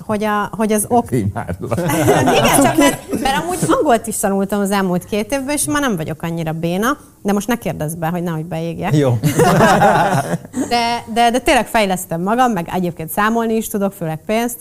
hogy, 0.00 0.24
a, 0.24 0.50
hogy 0.56 0.72
az 0.72 0.84
ok... 0.88 1.10
Imádlak. 1.10 1.78
Igen, 2.36 2.62
csak 2.62 2.76
mert, 2.76 3.20
mert 3.20 3.42
amúgy 3.42 3.58
angolt 3.68 4.06
is 4.06 4.16
tanultam 4.16 4.60
az 4.60 4.70
elmúlt 4.70 5.04
két 5.04 5.32
évben, 5.32 5.54
és 5.54 5.64
már 5.64 5.80
nem 5.80 5.96
vagyok 5.96 6.22
annyira 6.22 6.52
béna, 6.52 6.96
de 7.22 7.32
most 7.32 7.48
ne 7.48 7.56
kérdezz 7.56 7.94
be, 7.94 8.06
hogy 8.06 8.22
nehogy 8.22 8.44
beégjek. 8.44 8.96
Jó. 8.96 9.18
De, 10.68 11.04
de, 11.14 11.30
de 11.30 11.38
tényleg 11.38 11.66
fejlesztem 11.66 12.22
magam, 12.22 12.52
meg 12.52 12.70
egyébként 12.74 13.10
számolni 13.10 13.54
is 13.54 13.68
tudok, 13.68 13.92
főleg 13.92 14.20
pénzt, 14.26 14.56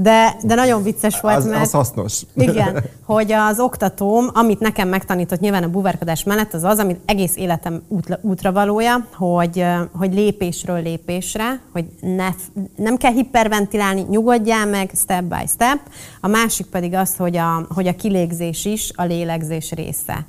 de, 0.00 0.36
de 0.42 0.54
nagyon 0.54 0.82
vicces 0.82 1.20
volt, 1.20 1.36
Az, 1.36 1.46
mert... 1.46 1.62
az 1.62 1.70
hasznos. 1.70 2.22
Igen, 2.34 2.84
hogy 3.06 3.32
az 3.32 3.60
oktatóm, 3.60 4.30
amit 4.32 4.60
nekem 4.60 4.88
megtanított 4.88 5.40
nyilván 5.40 5.62
a 5.62 5.68
buvárkodás 5.68 6.24
mellett, 6.24 6.54
az 6.54 6.62
az, 6.62 6.78
amit 6.78 7.00
egész 7.04 7.36
életem 7.36 7.82
útra, 7.88 8.18
útra 8.20 8.52
valója, 8.52 9.06
hogy, 9.16 9.64
hogy 9.92 10.14
lépésről 10.14 10.82
lépésre, 10.82 11.60
hogy 11.72 11.84
ne, 12.00 12.28
nem 12.76 12.96
kell 12.96 13.12
hiperventilálni, 13.12 14.06
nyugodjál 14.08 14.66
meg, 14.66 14.90
step 14.94 15.22
by 15.22 15.46
step. 15.46 15.78
A 16.20 16.28
másik 16.28 16.66
pedig 16.66 16.94
az, 16.94 17.16
hogy 17.16 17.36
a, 17.36 17.66
hogy 17.68 17.86
a 17.86 17.96
kilégzés 17.96 18.64
is 18.64 18.90
a 18.94 19.04
lélegzés 19.04 19.72
része. 19.72 20.26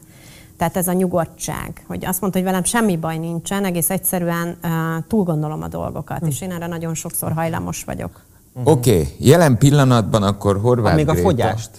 Tehát 0.57 0.77
ez 0.77 0.87
a 0.87 0.93
nyugodtság, 0.93 1.83
hogy 1.87 2.05
azt 2.05 2.21
mondta, 2.21 2.39
hogy 2.39 2.47
velem 2.47 2.63
semmi 2.63 2.97
baj 2.97 3.17
nincsen, 3.17 3.65
egész 3.65 3.89
egyszerűen 3.89 4.57
uh, 4.63 4.69
túl 5.07 5.23
gondolom 5.23 5.61
a 5.61 5.67
dolgokat, 5.67 6.19
Hm. 6.19 6.25
és 6.25 6.41
én 6.41 6.51
erre 6.51 6.67
nagyon 6.67 6.93
sokszor 6.93 7.31
hajlamos 7.31 7.83
vagyok. 7.83 8.23
Oké, 8.63 8.89
okay. 8.89 9.07
jelen 9.17 9.57
pillanatban 9.57 10.23
akkor 10.23 10.59
Horváth 10.59 10.95
Még 10.95 11.09
a 11.09 11.15
fogyást. 11.15 11.69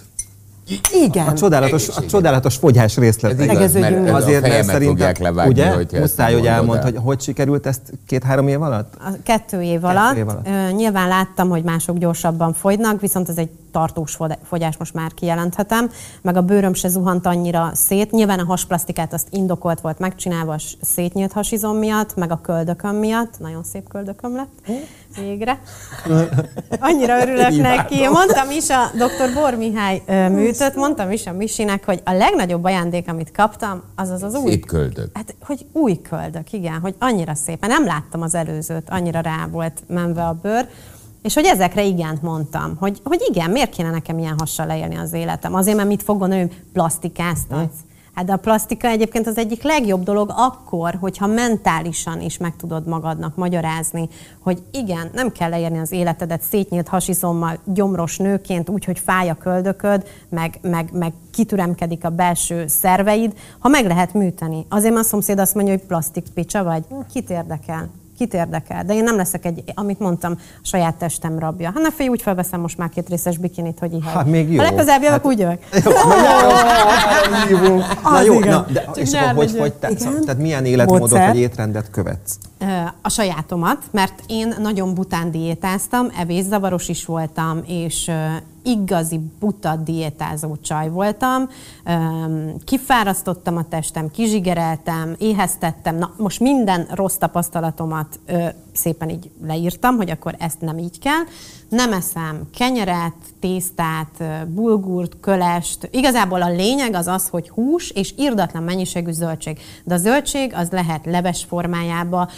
Igen. 1.05 1.27
A 1.27 1.33
csodálatos, 1.33 1.89
a 1.89 2.05
csodálatos 2.05 2.55
fogyás 2.55 2.97
Ez 2.97 3.03
részletek. 3.03 3.51
igaz, 3.51 3.73
mert 3.73 4.09
azért 4.09 4.47
fejemet 4.47 4.83
fogják 4.83 5.17
levágni, 5.17 5.51
ugye? 5.51 5.99
Muszáj, 5.99 6.33
hogy 6.33 6.45
elmond, 6.45 6.77
el. 6.77 6.83
hogy 6.83 6.95
hogy 7.03 7.21
sikerült 7.21 7.65
ezt 7.65 7.81
két-három 8.07 8.47
év 8.47 8.61
alatt? 8.61 8.93
A 8.99 9.11
kettő 9.23 9.61
év 9.61 9.83
alatt. 9.83 10.15
év 10.15 10.27
alatt. 10.27 10.47
Ö, 10.47 10.71
nyilván 10.71 11.07
láttam, 11.07 11.49
hogy 11.49 11.63
mások 11.63 11.97
gyorsabban 11.97 12.53
fogynak, 12.53 13.01
viszont 13.01 13.29
ez 13.29 13.37
egy 13.37 13.49
tartós 13.71 14.17
fogyás, 14.43 14.77
most 14.77 14.93
már 14.93 15.13
kijelenthetem. 15.13 15.89
Meg 16.21 16.37
a 16.37 16.41
bőröm 16.41 16.73
se 16.73 16.87
zuhant 16.87 17.25
annyira 17.25 17.71
szét. 17.73 18.11
Nyilván 18.11 18.39
a 18.39 18.45
hasplasztikát 18.45 19.13
azt 19.13 19.27
indokolt 19.31 19.81
volt 19.81 19.99
megcsinálva 19.99 20.53
a 20.53 20.59
szétnyílt 20.81 21.31
hasizom 21.31 21.77
miatt, 21.77 22.15
meg 22.15 22.31
a 22.31 22.41
köldököm 22.41 22.95
miatt. 22.95 23.39
Nagyon 23.39 23.63
szép 23.63 23.89
köldököm 23.89 24.35
lett. 24.35 24.51
Végre. 25.19 25.61
Annyira 26.79 27.21
örülök 27.21 27.61
neki. 27.61 28.07
Mondtam 28.07 28.51
is 28.51 28.69
a 28.69 28.89
dr. 28.93 29.33
Bor 29.33 29.55
Mihály 29.55 30.01
műtött, 30.29 30.75
mondtam 30.75 31.11
is 31.11 31.25
a 31.27 31.31
Misinek, 31.31 31.85
hogy 31.85 32.01
a 32.05 32.11
legnagyobb 32.11 32.63
ajándék, 32.63 33.09
amit 33.09 33.31
kaptam, 33.31 33.83
az 33.95 34.09
az 34.09 34.23
az 34.23 34.35
új 34.35 34.51
Szép 34.51 34.65
köldök. 34.65 35.09
Hát, 35.13 35.35
hogy 35.41 35.65
új 35.71 36.01
köldök, 36.01 36.53
igen, 36.53 36.79
hogy 36.79 36.95
annyira 36.99 37.35
szépen. 37.35 37.69
Nem 37.69 37.85
láttam 37.85 38.21
az 38.21 38.35
előzőt, 38.35 38.89
annyira 38.89 39.19
rá 39.19 39.47
volt 39.51 39.83
menve 39.87 40.25
a 40.25 40.33
bőr. 40.41 40.67
És 41.27 41.33
hogy 41.33 41.45
ezekre 41.45 41.83
igent 41.83 42.21
mondtam, 42.21 42.75
hogy, 42.79 43.01
hogy 43.03 43.25
igen, 43.29 43.49
miért 43.49 43.69
kéne 43.69 43.89
nekem 43.89 44.19
ilyen 44.19 44.35
hassal 44.37 44.65
leélni 44.65 44.95
az 44.95 45.13
életem? 45.13 45.53
Azért, 45.53 45.75
mert 45.75 45.87
mit 45.87 46.03
fog 46.03 46.19
gondolni, 46.19 46.43
hogy 46.43 46.61
plastikáztatsz. 46.73 47.75
Hát 48.13 48.25
de 48.25 48.33
a 48.33 48.37
plastika 48.37 48.87
egyébként 48.87 49.27
az 49.27 49.37
egyik 49.37 49.63
legjobb 49.63 50.03
dolog 50.03 50.33
akkor, 50.35 50.97
hogyha 50.99 51.27
mentálisan 51.27 52.21
is 52.21 52.37
meg 52.37 52.55
tudod 52.55 52.87
magadnak 52.87 53.35
magyarázni, 53.35 54.09
hogy 54.39 54.63
igen, 54.71 55.09
nem 55.13 55.31
kell 55.31 55.49
leérni 55.49 55.79
az 55.79 55.91
életedet 55.91 56.41
szétnyílt 56.41 56.87
hasizommal, 56.87 57.59
gyomros 57.65 58.17
nőként, 58.17 58.69
úgy, 58.69 58.85
hogy 58.85 58.99
fáj 58.99 59.29
a 59.29 59.35
köldököd, 59.35 60.07
meg, 60.29 60.59
meg, 60.61 60.89
meg 60.93 61.13
kitüremkedik 61.31 62.05
a 62.05 62.09
belső 62.09 62.67
szerveid, 62.67 63.33
ha 63.59 63.67
meg 63.69 63.85
lehet 63.85 64.13
műteni. 64.13 64.65
Azért, 64.69 64.93
mert 64.93 65.05
a 65.05 65.09
szomszéd 65.09 65.39
azt 65.39 65.55
mondja, 65.55 65.73
hogy 65.73 65.83
plastik 65.83 66.25
picsa 66.33 66.63
vagy, 66.63 66.83
kit 67.13 67.29
érdekel? 67.29 67.89
Kit 68.17 68.33
érdekel? 68.33 68.83
De 68.83 68.93
én 68.93 69.03
nem 69.03 69.15
leszek 69.15 69.45
egy, 69.45 69.63
amit 69.75 69.99
mondtam, 69.99 70.31
a 70.37 70.39
saját 70.61 70.95
testem 70.95 71.39
rabja. 71.39 71.71
Hát 71.73 71.83
ne 71.83 71.91
félj, 71.91 72.09
úgy 72.09 72.21
felveszem 72.21 72.59
most 72.59 72.77
már 72.77 72.89
két 72.89 73.09
részes 73.09 73.37
bikinit, 73.37 73.79
hogy 73.79 73.93
ihaj. 73.93 74.13
Hát 74.13 74.25
még 74.25 74.51
jó. 74.51 74.57
Ha 74.57 74.63
legközelebb 74.63 75.01
jövök, 75.01 75.17
Hát- 75.17 75.25
úgy 75.25 75.39
jövök. 75.39 75.59
Jó, 77.49 77.57
na 77.59 77.69
jó, 77.69 77.77
Na 78.03 78.09
Az 78.17 78.25
jó, 78.25 78.39
na, 78.39 78.65
de, 78.71 78.81
Csak 78.85 78.97
és 78.97 79.13
akkor 79.13 79.35
hogy 79.35 79.51
fogy 79.51 79.73
te? 79.73 79.89
Igen. 79.89 80.21
Tehát 80.21 80.41
milyen 80.41 80.65
életmódot 80.65 81.09
vagy 81.09 81.39
étrendet 81.39 81.89
követsz? 81.91 82.37
A 83.01 83.09
sajátomat, 83.09 83.77
mert 83.91 84.23
én 84.27 84.55
nagyon 84.59 84.93
bután 84.93 85.31
diétáztam, 85.31 86.07
evészavaros 86.19 86.87
is 86.87 87.05
voltam, 87.05 87.61
és 87.65 88.11
igazi 88.67 89.19
buta 89.39 89.75
diétázó 89.75 90.55
csaj 90.61 90.89
voltam. 90.89 91.49
Kifárasztottam 92.63 93.57
a 93.57 93.67
testem, 93.67 94.09
kizsigereltem, 94.09 95.15
éheztettem. 95.17 95.95
Na, 95.95 96.13
most 96.17 96.39
minden 96.39 96.87
rossz 96.93 97.15
tapasztalatomat 97.15 98.19
szépen 98.73 99.09
így 99.09 99.31
leírtam, 99.45 99.95
hogy 99.95 100.09
akkor 100.09 100.35
ezt 100.39 100.61
nem 100.61 100.77
így 100.77 100.99
kell. 100.99 101.23
Nem 101.69 101.93
eszem 101.93 102.47
kenyeret, 102.55 103.13
tésztát, 103.39 104.23
bulgurt, 104.47 105.19
kölest. 105.19 105.89
Igazából 105.91 106.41
a 106.41 106.49
lényeg 106.49 106.93
az 106.93 107.07
az, 107.07 107.27
hogy 107.27 107.49
hús 107.49 107.89
és 107.89 108.13
irdatlan 108.17 108.63
mennyiségű 108.63 109.11
zöldség. 109.11 109.59
De 109.83 109.93
a 109.93 109.97
zöldség 109.97 110.53
az 110.55 110.69
lehet 110.69 111.05
leves 111.05 111.43
formájába, 111.43 112.29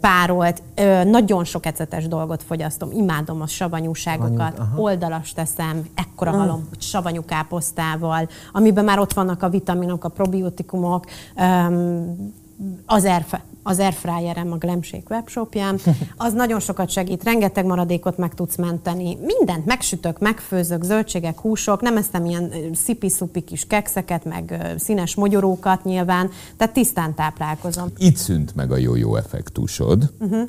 párolt, 0.00 0.62
nagyon 1.04 1.44
sok 1.44 1.66
ecetes 1.66 2.08
dolgot 2.08 2.42
fogyasztom. 2.42 2.90
Imádom 2.92 3.40
a 3.40 3.46
savanyúságokat, 3.46 4.58
aha. 4.58 4.80
oldalas 4.80 5.32
teszem, 5.32 5.71
ekkora 5.94 6.30
halom, 6.30 6.66
hogy 6.68 6.80
savanyú 6.80 7.24
káposztával, 7.24 8.28
amiben 8.52 8.84
már 8.84 8.98
ott 8.98 9.12
vannak 9.12 9.42
a 9.42 9.48
vitaminok, 9.48 10.04
a 10.04 10.08
probiotikumok, 10.08 11.06
az 12.86 13.04
airf- 13.04 13.40
az 13.62 13.78
airfryerem, 13.78 14.52
a 14.52 14.56
Glemshake 14.56 15.14
webshopján, 15.14 15.78
az 16.16 16.32
nagyon 16.32 16.60
sokat 16.60 16.90
segít, 16.90 17.24
rengeteg 17.24 17.64
maradékot 17.64 18.16
meg 18.16 18.34
tudsz 18.34 18.56
menteni, 18.56 19.18
mindent 19.20 19.66
megsütök, 19.66 20.18
megfőzök, 20.18 20.82
zöldségek, 20.82 21.40
húsok, 21.40 21.80
nem 21.80 21.96
eszem 21.96 22.24
ilyen 22.24 22.52
szipi-szupi 22.74 23.40
kis 23.40 23.66
kekszeket, 23.66 24.24
meg 24.24 24.74
színes 24.78 25.14
mogyorókat 25.14 25.84
nyilván, 25.84 26.30
tehát 26.56 26.72
tisztán 26.72 27.14
táplálkozom. 27.14 27.88
Itt 27.96 28.16
szűnt 28.16 28.54
meg 28.54 28.72
a 28.72 28.76
jó-jó 28.76 29.16
effektusod, 29.16 30.12
uh-huh. 30.18 30.48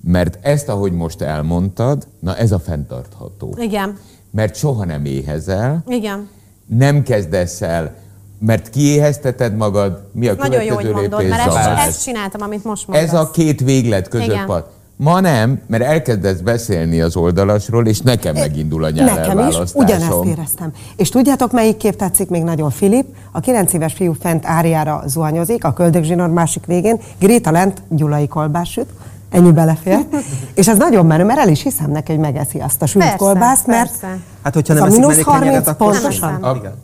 mert 0.00 0.38
ezt, 0.42 0.68
ahogy 0.68 0.92
most 0.92 1.20
elmondtad, 1.20 2.06
na 2.18 2.36
ez 2.36 2.52
a 2.52 2.58
fenntartható. 2.58 3.54
Igen, 3.58 3.98
Mert 4.34 4.56
soha 4.56 4.84
nem 4.84 5.04
éhezel, 5.04 5.84
igen. 5.88 6.28
nem 6.66 7.02
kezdesz 7.02 7.62
el, 7.62 7.94
mert 8.38 8.70
kiéhezteted 8.70 9.56
magad, 9.56 10.08
mi 10.12 10.28
a 10.28 10.34
Nagyon 10.34 10.62
jó, 10.62 10.76
következő 10.76 10.92
hogy 10.92 11.00
mondod, 11.00 11.28
mert 11.28 11.46
ezt, 11.46 11.88
ezt 11.88 12.04
csináltam, 12.04 12.42
amit 12.42 12.64
most 12.64 12.86
mondasz. 12.86 13.06
Ez 13.06 13.14
a 13.14 13.30
két 13.30 13.60
véglet 13.60 14.08
között 14.08 14.44
van. 14.46 14.64
Ma 14.96 15.20
nem, 15.20 15.60
mert 15.66 15.82
elkezdesz 15.82 16.38
beszélni 16.38 17.00
az 17.00 17.16
oldalasról, 17.16 17.86
és 17.86 18.00
nekem 18.00 18.34
megindul 18.34 18.84
a 18.84 18.90
nyár 18.90 19.16
Nekem 19.16 19.48
is 19.48 19.56
ugyanezt 19.74 20.24
éreztem. 20.24 20.72
És 20.96 21.08
tudjátok, 21.08 21.52
melyik 21.52 21.76
kép 21.76 21.96
tetszik 21.96 22.28
még 22.28 22.42
nagyon 22.42 22.70
Filip? 22.70 23.06
A 23.32 23.40
9 23.40 23.72
éves 23.72 23.92
fiú 23.92 24.12
fent 24.20 24.46
árjára 24.46 25.02
zuhanyozik, 25.06 25.64
a 25.64 25.72
köldögzsinór 25.72 26.28
másik 26.28 26.66
végén, 26.66 27.00
Gréta 27.18 27.50
lent 27.50 27.82
gyulai 27.88 28.28
kolbást 28.28 28.72
süt, 28.72 28.88
ennyi 29.34 29.52
belefér. 29.52 29.98
és 30.54 30.68
ez 30.68 30.76
nagyon 30.76 31.06
menő, 31.06 31.24
mert 31.24 31.38
el 31.38 31.48
is 31.48 31.62
hiszem 31.62 31.90
neki, 31.90 32.12
hogy 32.12 32.20
megeszi 32.20 32.58
azt 32.58 32.82
a 32.82 32.86
sült 32.86 33.16
kolbászt, 33.16 33.66
mert 33.66 33.88
persze. 34.00 34.18
Hát, 34.42 34.54
hogyha 34.54 34.74
nem 34.74 34.82
a 34.82 34.86
eszik 34.86 34.98
mínusz 34.98 35.16
meleg 35.24 35.40
kenyeret, 35.40 35.64
30 35.66 35.68
akkor 35.68 35.92
pontosan. 36.00 36.34
A- 36.42 36.56
Igen. 36.56 36.74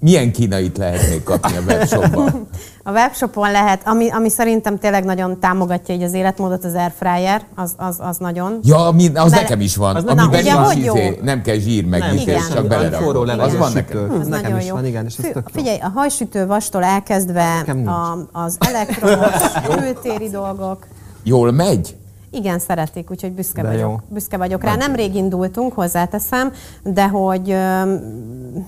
Milyen 0.00 0.32
kínait 0.32 0.76
lehet 0.78 1.08
még 1.08 1.22
kapni 1.22 1.56
a 1.56 1.60
webshopban? 1.66 2.46
A 2.84 2.90
webshopon 2.90 3.50
lehet, 3.50 3.80
ami, 3.84 4.10
ami 4.10 4.28
szerintem 4.28 4.78
tényleg 4.78 5.04
nagyon 5.04 5.40
támogatja 5.40 5.94
így 5.94 6.02
az 6.02 6.12
életmódot, 6.12 6.64
az 6.64 6.74
airfryer, 6.74 7.42
az, 7.54 7.74
az, 7.76 7.96
az 8.00 8.16
nagyon. 8.16 8.58
Ja, 8.62 8.86
ami, 8.86 9.06
az 9.06 9.12
Bele- 9.12 9.30
nekem 9.30 9.60
is 9.60 9.76
van. 9.76 9.96
Az 9.96 10.04
amiben 10.04 10.28
ugye, 10.40 10.60
nincs 10.60 10.74
izé, 10.86 11.18
nem 11.22 11.42
kell 11.42 11.56
zsír 11.58 11.84
meg 11.86 12.00
Nem, 12.00 12.16
igen. 12.16 12.40
csak 12.54 12.66
belerakod. 12.66 13.04
Forró 13.04 13.22
leves 13.24 13.46
Az 13.46 13.56
van 13.58 13.72
nekem. 13.72 14.04
Ez 14.14 14.20
Az 14.20 14.26
nekem 14.26 14.42
nagyon 14.42 14.58
is 14.60 14.66
jó. 14.66 14.74
van, 14.74 14.86
igen, 14.86 15.04
és 15.04 15.16
ez 15.16 15.24
Fü- 15.24 15.32
tök 15.32 15.50
jó. 15.54 15.60
Figyelj, 15.60 15.78
a 15.78 15.90
hajsütő 15.94 16.46
vastól 16.46 16.84
elkezdve 16.84 17.64
a, 17.86 18.18
az 18.32 18.56
elektromos, 18.60 19.34
kültéri 19.76 20.28
dolgok, 20.28 20.86
Jól 21.22 21.50
megy? 21.50 21.96
igen, 22.34 22.58
szeretik, 22.58 23.10
úgyhogy 23.10 23.32
büszke 23.32 23.62
De 23.62 23.68
vagyok. 23.68 23.80
jó. 23.90 24.00
Büszke 24.08 24.36
vagyok 24.36 24.62
rá. 24.62 24.76
Nemrég 24.76 25.14
indultunk, 25.14 25.72
hozzáteszem, 25.72 26.52
de 26.82 27.08
hogy 27.08 27.50
öm, 27.50 28.66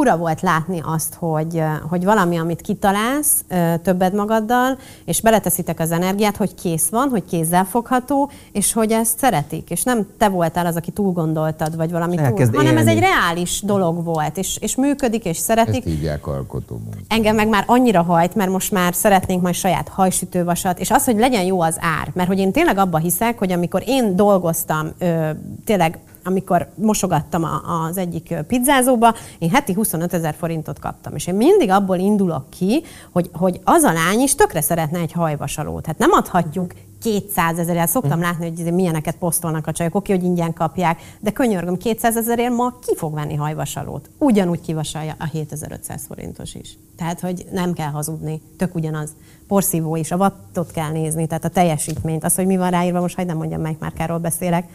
fura 0.00 0.16
volt 0.16 0.40
látni 0.40 0.80
azt, 0.84 1.14
hogy, 1.14 1.62
hogy 1.88 2.04
valami, 2.04 2.38
amit 2.38 2.60
kitalálsz 2.60 3.44
többed 3.82 4.14
magaddal, 4.14 4.78
és 5.04 5.20
beleteszitek 5.20 5.80
az 5.80 5.90
energiát, 5.90 6.36
hogy 6.36 6.54
kész 6.54 6.88
van, 6.88 7.08
hogy 7.08 7.24
kézzel 7.24 7.64
fogható, 7.64 8.30
és 8.52 8.72
hogy 8.72 8.90
ezt 8.92 9.18
szeretik. 9.18 9.70
És 9.70 9.82
nem 9.82 10.06
te 10.18 10.28
voltál 10.28 10.66
az, 10.66 10.76
aki 10.76 10.90
túl 10.90 11.12
gondoltad, 11.12 11.76
vagy 11.76 11.90
valami 11.90 12.16
túl, 12.16 12.24
Elkezd 12.24 12.54
hanem 12.54 12.76
ez 12.76 12.86
élni. 12.86 12.90
egy 12.90 13.06
reális 13.06 13.62
dolog 13.62 14.04
volt, 14.04 14.36
és, 14.36 14.56
és 14.60 14.76
működik, 14.76 15.24
és 15.24 15.36
szeretik. 15.36 15.86
Ezt 15.86 15.94
hívják 15.94 16.26
alkotó 16.26 16.74
munka. 16.74 16.98
Engem 17.08 17.34
meg 17.34 17.48
már 17.48 17.64
annyira 17.66 18.02
hajt, 18.02 18.34
mert 18.34 18.50
most 18.50 18.72
már 18.72 18.94
szeretnénk 18.94 19.42
majd 19.42 19.54
saját 19.54 19.88
hajsütővasat, 19.88 20.78
és 20.78 20.90
az, 20.90 21.04
hogy 21.04 21.18
legyen 21.18 21.44
jó 21.44 21.60
az 21.60 21.76
ár. 21.80 22.10
Mert 22.14 22.28
hogy 22.28 22.38
én 22.38 22.52
tényleg 22.52 22.78
abba 22.78 22.98
hiszek, 22.98 23.38
hogy 23.38 23.52
amikor 23.52 23.82
én 23.86 24.16
dolgoztam, 24.16 24.88
ö, 24.98 25.30
tényleg 25.64 25.98
amikor 26.24 26.68
mosogattam 26.74 27.44
a, 27.44 27.84
az 27.88 27.96
egyik 27.96 28.34
pizzázóba, 28.46 29.14
én 29.38 29.50
heti 29.50 29.72
25 29.72 30.12
ezer 30.12 30.34
forintot 30.38 30.78
kaptam. 30.78 31.14
És 31.14 31.26
én 31.26 31.34
mindig 31.34 31.70
abból 31.70 31.96
indulok 31.96 32.50
ki, 32.50 32.82
hogy, 33.12 33.30
hogy 33.32 33.60
az 33.64 33.82
a 33.82 33.92
lány 33.92 34.20
is 34.20 34.34
tökre 34.34 34.60
szeretne 34.60 34.98
egy 34.98 35.12
hajvasalót. 35.12 35.86
Hát 35.86 35.98
nem 35.98 36.10
adhatjuk 36.12 36.72
200 37.00 37.58
ezerért, 37.58 37.88
szoktam 37.88 38.20
látni, 38.20 38.48
hogy 38.48 38.58
izé 38.58 38.70
milyeneket 38.70 39.16
posztolnak 39.16 39.66
a 39.66 39.72
csajok, 39.72 39.94
oké, 39.94 40.12
hogy 40.12 40.24
ingyen 40.24 40.52
kapják, 40.52 41.00
de 41.20 41.30
könyörgöm, 41.30 41.76
200 41.76 42.16
ezerért 42.16 42.54
ma 42.54 42.78
ki 42.86 42.94
fog 42.96 43.14
venni 43.14 43.34
hajvasalót? 43.34 44.10
Ugyanúgy 44.18 44.60
kivasalja 44.60 45.14
a 45.18 45.24
7500 45.24 46.02
forintos 46.06 46.54
is. 46.54 46.78
Tehát, 46.96 47.20
hogy 47.20 47.46
nem 47.52 47.72
kell 47.72 47.90
hazudni, 47.90 48.40
tök 48.56 48.74
ugyanaz. 48.74 49.10
Porszívó 49.46 49.96
is, 49.96 50.10
a 50.10 50.16
wattot 50.16 50.70
kell 50.70 50.90
nézni, 50.90 51.26
tehát 51.26 51.44
a 51.44 51.48
teljesítményt. 51.48 52.24
Az, 52.24 52.34
hogy 52.34 52.46
mi 52.46 52.56
van 52.56 52.70
ráírva, 52.70 53.00
most 53.00 53.16
hagyd 53.16 53.28
nem 53.28 53.36
mondjam, 53.36 53.60
melyik 53.60 53.78
márkáról 53.78 54.18
beszélek, 54.18 54.68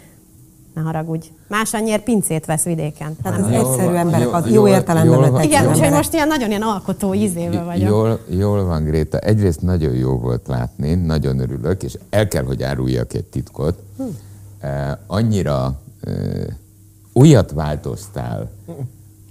ne 0.76 0.82
haragudj. 0.82 1.28
Más 1.48 1.74
annyiért 1.74 2.04
pincét 2.04 2.46
vesz 2.46 2.64
vidéken. 2.64 3.16
Tehát 3.24 3.40
Az 3.40 3.46
ez 3.46 3.52
Jól 3.52 3.60
egyszerű 3.60 3.86
van, 3.88 3.96
emberek, 3.98 4.22
jól- 4.26 4.34
az 4.34 4.50
jó 4.52 4.68
értelemben 4.68 5.30
jól 5.32 5.42
igen, 5.42 5.68
úgyhogy 5.70 5.92
most 5.92 6.14
ilyen 6.14 6.28
nagyon 6.28 6.50
ilyen 6.50 6.62
alkotó 6.62 7.14
ízébe 7.14 7.64
vagyok. 7.64 7.90
Jól, 7.90 8.20
jól 8.30 8.64
van, 8.66 8.84
Gréta. 8.84 9.20
Egyrészt 9.20 9.62
nagyon 9.62 9.94
jó 9.94 10.18
volt 10.18 10.48
látni, 10.48 10.94
nagyon 10.94 11.40
örülök, 11.40 11.84
és 11.84 11.98
el 12.10 12.28
kell, 12.28 12.44
hogy 12.44 12.64
áruljak 12.64 13.14
egy 13.14 13.24
titkot. 13.26 13.80
Eh, 14.60 14.92
annyira 15.08 15.80
eh, 16.02 16.14
olyat 17.14 17.52
változtál 17.52 18.52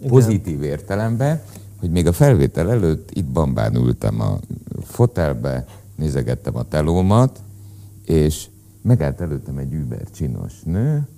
pozitív 0.09 0.62
értelemben, 0.62 1.40
hogy 1.80 1.90
még 1.90 2.07
a 2.07 2.12
felvétel 2.12 2.70
előtt 2.70 3.11
itt 3.11 3.26
bambán 3.26 3.74
ültem 3.74 4.20
a 4.20 4.38
fotelbe, 4.84 5.66
nézegettem 5.97 6.57
a 6.57 6.62
telómat, 6.68 7.38
és 8.05 8.47
megállt 8.82 9.20
előttem 9.20 9.59
egy 9.59 9.72
über 9.72 10.03
csinos 10.16 10.53
nő, 10.64 11.09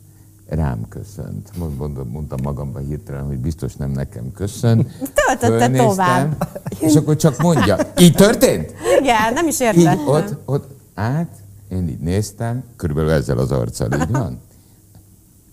rám 0.48 0.88
köszönt. 0.88 1.50
Mond- 1.58 1.78
Mondom, 1.78 2.08
mondtam 2.08 2.38
magamban 2.42 2.86
hirtelen, 2.86 3.24
hogy 3.26 3.38
biztos 3.38 3.74
nem 3.76 3.90
nekem 3.90 4.32
köszön. 4.32 4.90
Töltötte 5.14 5.70
tovább. 5.70 6.48
És 6.78 6.94
akkor 6.94 7.16
csak 7.16 7.38
mondja, 7.42 7.76
így 7.98 8.12
történt? 8.14 8.72
Igen, 9.00 9.32
nem 9.32 9.46
is 9.46 9.60
Így 9.60 9.66
értettem. 9.66 10.06
ott, 10.08 10.34
ott 10.44 10.68
át, 10.94 11.28
én 11.68 11.88
így 11.88 11.98
néztem, 11.98 12.64
körülbelül 12.76 13.10
ezzel 13.10 13.38
az 13.38 13.50
arccal 13.52 13.88
így 13.92 14.10
van. 14.10 14.40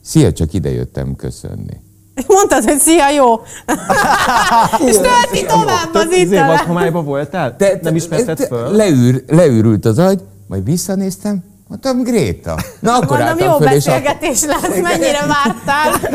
Szia, 0.02 0.34
csak 0.34 0.54
ide 0.54 0.70
jöttem 0.70 1.16
köszönni. 1.16 1.82
Mondtad, 2.28 2.64
hogy 2.64 2.80
szia, 2.80 3.10
jó. 3.10 3.34
és 4.90 4.96
tölti 4.96 5.46
tovább 5.48 5.90
az 5.94 6.02
Tök 6.02 6.12
izé 6.12 6.36
italt. 6.36 6.58
vadhomályba 6.58 7.02
voltál? 7.04 7.56
Te, 7.56 7.80
nem 7.82 7.96
ismerted 7.96 8.38
te- 8.38 8.48
föl? 8.48 8.72
Leűr, 8.72 9.24
leűrült 9.28 9.86
az 9.86 9.98
agy, 10.00 10.22
majd 10.48 10.64
visszanéztem, 10.64 11.44
mondtam, 11.74 12.04
Gréta. 12.14 12.56
Na 12.80 12.96
akkor 12.96 13.18
Mondom, 13.18 13.38
jó 13.38 13.46
föl, 13.46 13.48
akkor... 13.54 13.68
beszélgetés 13.68 14.46
lesz, 14.46 14.80
mennyire 14.82 15.20
vártál. 15.28 16.10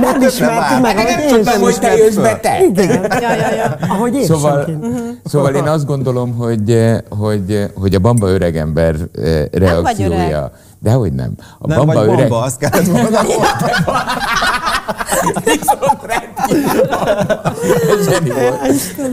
Nem 0.00 0.20
ismertük 0.22 0.80
meg, 0.80 0.96
ahogy 0.96 1.20
én 1.20 1.28
Tudtam, 1.28 1.52
sem 1.52 1.62
hogy 1.62 1.78
te 1.78 1.96
jössz 1.96 2.14
be, 2.14 2.36
te. 2.36 2.62
Igen, 2.64 3.02
Ja, 3.20 3.34
ja, 3.34 3.54
ja. 3.54 3.76
ahogy 3.88 4.14
én 4.14 4.24
Szóval, 4.24 4.64
sem. 4.64 5.18
szóval 5.24 5.54
én 5.54 5.62
azt 5.68 5.86
gondolom, 5.86 6.36
hogy, 6.36 6.78
hogy, 7.08 7.70
hogy 7.74 7.94
a 7.94 7.98
bamba 7.98 8.28
öregember 8.28 8.94
eh, 9.22 9.44
reakciója. 9.52 10.52
De 10.78 10.90
hogy 10.92 11.12
nem. 11.12 11.32
A 11.58 11.66
Nem 11.66 11.86
vagy 11.86 11.96
öreg- 11.96 12.16
bomba, 12.16 12.38
azt 12.44 12.58
kellett 12.58 12.86
volna. 12.86 13.20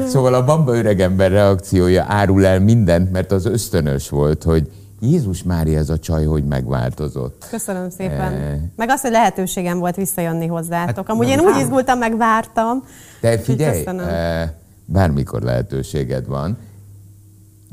Szóval 0.07 0.33
a 0.33 0.43
bamba 0.43 0.75
öregember 0.75 1.31
reakciója 1.31 2.05
árul 2.07 2.45
el 2.45 2.59
mindent, 2.59 3.11
mert 3.11 3.31
az 3.31 3.45
ösztönös 3.45 4.09
volt, 4.09 4.43
hogy 4.43 4.67
Jézus 4.99 5.43
Mária 5.43 5.77
ez 5.77 5.89
a 5.89 5.99
csaj, 5.99 6.25
hogy 6.25 6.45
megváltozott. 6.45 7.45
Köszönöm 7.49 7.89
szépen. 7.89 8.33
Eh. 8.33 8.59
Meg 8.75 8.89
azt, 8.89 9.01
hogy 9.01 9.11
lehetőségem 9.11 9.79
volt 9.79 9.95
visszajönni 9.95 10.47
hozzátok. 10.47 10.95
Hát 10.95 11.09
Amúgy 11.09 11.27
én 11.27 11.39
úgy 11.39 11.59
izgultam, 11.61 11.97
meg 11.97 12.17
vártam. 12.17 12.83
De 13.21 13.39
figyelj, 13.39 13.85
eh, 13.85 14.49
bármikor 14.85 15.41
lehetőséged 15.41 16.27
van, 16.27 16.57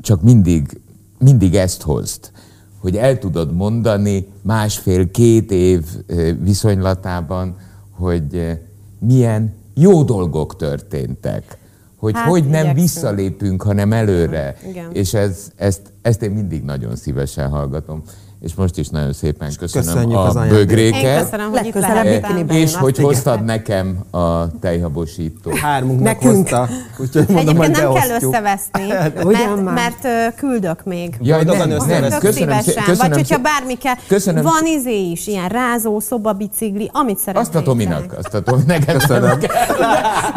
csak 0.01 0.21
mindig, 0.21 0.81
mindig 1.17 1.55
ezt 1.55 1.81
hozd, 1.81 2.31
hogy 2.79 2.95
el 2.95 3.19
tudod 3.19 3.53
mondani 3.53 4.27
másfél-két 4.41 5.51
év 5.51 5.85
eh, 6.07 6.35
viszonylatában, 6.41 7.55
hogy 7.91 8.59
milyen 8.99 9.53
jó 9.73 10.03
dolgok 10.03 10.55
történtek. 10.55 11.57
Hogy 11.97 12.13
Hát, 12.15 12.27
hogy 12.27 12.43
nem 12.43 12.51
igyekszünk. 12.51 12.77
visszalépünk, 12.79 13.61
hanem 13.63 13.93
előre. 13.93 14.55
Igen. 14.69 14.91
És 14.91 15.13
ez, 15.13 15.51
ezt, 15.55 15.93
ezt 16.01 16.21
én 16.21 16.31
mindig 16.31 16.63
nagyon 16.63 16.95
szívesen 16.95 17.49
hallgatom. 17.49 18.03
És 18.41 18.53
most 18.55 18.77
is 18.77 18.87
nagyon 18.87 19.13
szépen 19.13 19.51
köszönöm 19.59 19.93
köszönjük 19.93 20.19
a 20.19 20.45
bögréket. 20.49 21.01
Én 21.01 21.23
köszönöm, 21.23 21.51
hogy 21.51 21.65
itt. 21.65 22.51
És 22.51 22.75
hogy 22.75 22.93
igen. 22.93 23.05
hoztad 23.05 23.45
nekem 23.45 23.99
a 24.11 24.59
tejhabosítót. 24.59 25.57
Hármunknak 25.57 26.21
Nekünk. 26.21 26.49
hozta, 26.49 26.69
úgyhogy 26.97 27.25
mondom, 27.27 27.61
Egyébként 27.61 27.81
nem 27.81 27.93
kell 27.93 28.09
összeveszni, 28.21 28.83
Ugyan 29.29 29.59
mert, 29.59 30.03
mert 30.03 30.35
küldök 30.35 30.83
még. 30.83 31.15
Jaj, 31.21 31.43
nem, 31.43 31.67
nem, 31.67 31.69
Tök 32.09 32.19
köszönöm, 32.19 32.57
köszönöm, 32.57 32.97
Vagy 32.97 33.13
hogyha 33.13 33.37
bármi 33.37 33.73
kell. 33.77 33.95
Köszönöm. 34.07 34.43
Van 34.43 34.65
izé 34.65 35.09
is, 35.09 35.27
ilyen 35.27 35.47
rázó, 35.47 35.99
szobabicikli, 35.99 36.89
amit 36.93 37.17
szeretnél. 37.17 37.41
Azt 37.41 37.55
a 37.55 37.61
Tominak, 37.61 38.15
azt 38.17 38.33
a 38.33 38.41
Tominak. 38.41 38.85
Köszönöm. 38.85 39.39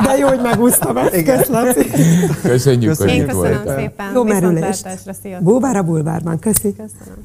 De 0.03 0.17
jó, 0.19 0.27
hogy 0.27 0.41
megúsztam 0.41 0.97
ezt. 0.97 1.49
Laci. 1.49 1.91
Köszönjük, 2.43 2.97
hogy 2.97 3.09
Én 3.09 3.21
itt 3.21 3.27
köszönöm 3.27 3.53
voltál. 3.53 3.79
szépen. 3.79 4.13
Jó 4.15 4.23
merülést. 4.23 4.89
Búvár 5.41 5.77
a 5.77 5.83
bulvárban. 5.83 6.39
Köszi. 6.39 6.75
Köszönöm. 6.77 7.25